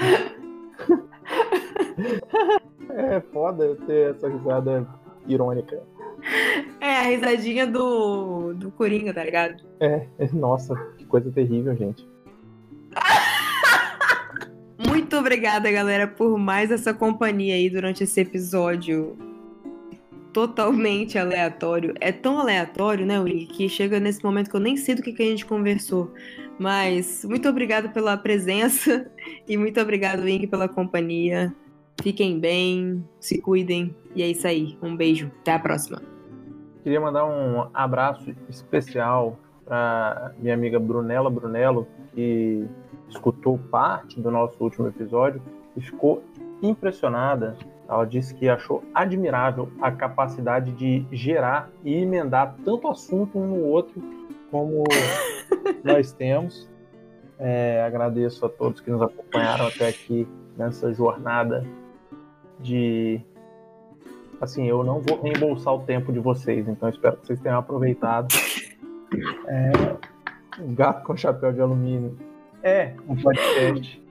é 2.90 3.20
foda 3.32 3.76
ter 3.86 4.14
essa 4.14 4.28
risada 4.28 4.86
irônica. 5.26 5.82
É 6.80 6.96
a 6.96 7.02
risadinha 7.02 7.66
do, 7.66 8.52
do 8.54 8.70
Coringa, 8.70 9.14
tá 9.14 9.22
ligado? 9.24 9.62
É, 9.80 10.06
nossa, 10.32 10.74
que 10.96 11.04
coisa 11.04 11.30
terrível, 11.30 11.76
gente. 11.76 12.08
Muito 14.78 15.16
obrigada, 15.16 15.70
galera, 15.70 16.06
por 16.06 16.38
mais 16.38 16.70
essa 16.70 16.94
companhia 16.94 17.54
aí 17.54 17.68
durante 17.70 18.04
esse 18.04 18.20
episódio 18.20 19.16
totalmente 20.32 21.18
aleatório. 21.18 21.94
É 22.00 22.12
tão 22.12 22.38
aleatório, 22.38 23.04
né, 23.04 23.18
Wing, 23.18 23.46
que 23.46 23.68
chega 23.68 23.98
nesse 23.98 24.22
momento 24.22 24.50
que 24.50 24.56
eu 24.56 24.60
nem 24.60 24.76
sei 24.76 24.94
do 24.94 25.02
que, 25.02 25.12
que 25.12 25.22
a 25.22 25.26
gente 25.26 25.44
conversou. 25.46 26.12
Mas 26.58 27.24
muito 27.24 27.48
obrigado 27.48 27.90
pela 27.92 28.16
presença 28.16 29.10
e 29.48 29.56
muito 29.56 29.80
obrigado, 29.80 30.22
Wing, 30.22 30.46
pela 30.46 30.68
companhia. 30.68 31.54
Fiquem 32.02 32.38
bem, 32.38 33.04
se 33.18 33.40
cuidem 33.40 33.94
e 34.14 34.22
é 34.22 34.28
isso 34.28 34.46
aí. 34.46 34.78
Um 34.80 34.96
beijo, 34.96 35.30
até 35.40 35.52
a 35.52 35.58
próxima. 35.58 36.00
Queria 36.82 37.00
mandar 37.00 37.26
um 37.26 37.68
abraço 37.74 38.32
especial 38.48 39.36
para 39.64 40.32
minha 40.38 40.54
amiga 40.54 40.78
Brunella 40.78 41.28
Brunello, 41.28 41.86
que 42.14 42.64
escutou 43.08 43.58
parte 43.70 44.20
do 44.20 44.30
nosso 44.30 44.62
último 44.62 44.86
episódio 44.86 45.42
e 45.76 45.80
ficou 45.80 46.22
impressionada. 46.62 47.56
Ela 47.88 48.04
disse 48.04 48.34
que 48.34 48.48
achou 48.48 48.82
admirável 48.94 49.70
a 49.80 49.90
capacidade 49.90 50.72
de 50.72 51.04
gerar 51.10 51.68
e 51.84 51.94
emendar 51.96 52.54
tanto 52.64 52.88
assunto 52.88 53.38
um 53.38 53.46
no 53.46 53.64
outro 53.64 54.00
como 54.50 54.84
nós 55.82 56.12
temos. 56.12 56.68
É, 57.38 57.82
agradeço 57.82 58.46
a 58.46 58.48
todos 58.48 58.80
que 58.80 58.90
nos 58.90 59.02
acompanharam 59.02 59.66
até 59.66 59.88
aqui 59.88 60.28
nessa 60.56 60.92
jornada 60.92 61.64
de. 62.60 63.20
Assim, 64.40 64.66
eu 64.66 64.84
não 64.84 65.00
vou 65.00 65.20
reembolsar 65.20 65.74
o 65.74 65.80
tempo 65.80 66.12
de 66.12 66.20
vocês, 66.20 66.68
então 66.68 66.88
espero 66.88 67.16
que 67.16 67.26
vocês 67.26 67.40
tenham 67.40 67.58
aproveitado. 67.58 68.28
É, 69.46 69.72
Gato 70.74 71.02
com 71.02 71.16
Chapéu 71.16 71.50
de 71.50 71.62
Alumínio 71.62 72.14
é 72.62 72.92
um 73.08 73.16
podcast 73.16 74.02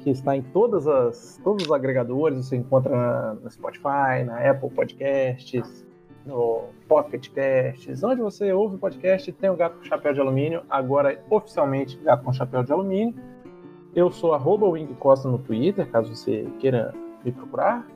que 0.00 0.10
está 0.10 0.36
em 0.36 0.42
todas 0.42 0.86
as, 0.86 1.40
todos 1.42 1.64
os 1.64 1.72
agregadores. 1.72 2.44
Você 2.44 2.56
encontra 2.56 2.94
na, 2.94 3.34
no 3.34 3.50
Spotify, 3.50 4.24
na 4.24 4.50
Apple 4.50 4.70
Podcasts, 4.70 5.86
no 6.24 6.64
Pocket 6.88 7.28
Casts. 7.30 8.02
Onde 8.02 8.20
você 8.20 8.52
ouve 8.52 8.76
podcast, 8.76 9.32
tem 9.32 9.50
o 9.50 9.56
Gato 9.56 9.78
com 9.78 9.84
Chapéu 9.84 10.12
de 10.12 10.20
Alumínio. 10.20 10.62
Agora, 10.68 11.20
oficialmente, 11.30 11.96
Gato 11.98 12.24
com 12.24 12.32
Chapéu 12.32 12.62
de 12.62 12.72
Alumínio. 12.72 13.14
Eu 13.94 14.10
sou 14.10 14.34
arroba 14.34 14.68
Wing 14.68 14.92
Costa 14.94 15.28
no 15.28 15.38
Twitter, 15.38 15.90
caso 15.90 16.14
você 16.14 16.46
queira 16.58 16.92
me 17.26 17.32
procurar. 17.32 17.86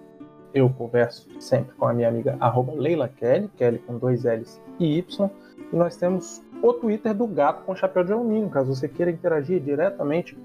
Eu 0.52 0.68
converso 0.68 1.28
sempre 1.40 1.74
com 1.76 1.86
a 1.86 1.92
minha 1.92 2.08
amiga 2.08 2.36
arroba 2.40 2.72
Leila 2.72 3.08
Kelly, 3.08 3.48
Kelly 3.56 3.78
com 3.78 3.96
dois 3.96 4.24
L's 4.24 4.60
e 4.78 4.98
Y. 4.98 5.30
E 5.72 5.76
nós 5.76 5.96
temos 5.96 6.42
o 6.60 6.72
Twitter 6.72 7.14
do 7.14 7.26
Gato 7.26 7.64
com 7.64 7.74
Chapéu 7.76 8.02
de 8.02 8.12
Alumínio, 8.12 8.50
caso 8.50 8.74
você 8.74 8.88
queira 8.88 9.10
interagir 9.10 9.60
diretamente 9.60 10.36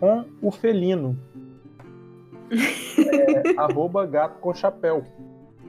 com 0.00 0.24
o 0.42 0.50
felino. 0.50 1.16
É, 2.50 3.54
arroba 3.56 4.04
Gato 4.04 4.40
com 4.40 4.52
Chapéu. 4.52 5.04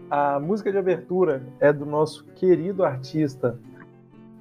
A 0.10 0.40
música 0.40 0.72
de 0.72 0.78
abertura 0.78 1.44
é 1.60 1.72
do 1.72 1.86
nosso 1.86 2.26
querido 2.36 2.84
artista 2.84 3.58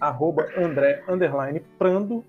arroba 0.01 0.49
André 0.57 1.05
underline 1.07 1.61
Prando. 1.79 2.25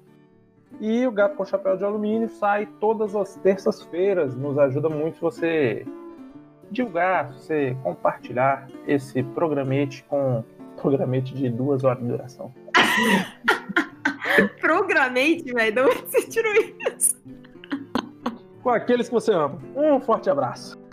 E 0.80 1.06
o 1.08 1.12
Gato 1.12 1.36
com 1.36 1.46
Chapéu 1.46 1.78
de 1.78 1.84
Alumínio 1.84 2.30
sai 2.30 2.68
todas 2.80 3.16
as 3.16 3.36
terças-feiras. 3.38 4.36
Nos 4.36 4.58
ajuda 4.58 4.90
muito 4.90 5.16
se 5.16 5.22
você 5.22 5.86
divulgar, 6.72 7.34
se 7.34 7.40
você 7.40 7.78
compartilhar 7.84 8.68
esse 8.88 9.24
programete 9.24 10.04
com 10.10 10.44
programete 10.82 11.34
de 11.34 11.50
duas 11.50 11.84
horas 11.84 12.02
de 12.02 12.10
duração. 12.10 12.54
Programate, 14.60 15.54
velho. 15.54 15.74
De 15.74 15.82
onde 15.82 16.10
você 16.10 16.28
tirou 16.28 16.54
isso? 16.54 17.22
Com 18.64 18.72
aqueles 18.72 19.08
que 19.08 19.14
você 19.14 19.32
ama. 19.32 19.60
Um 19.76 20.00
forte 20.00 20.30
abraço. 20.30 20.82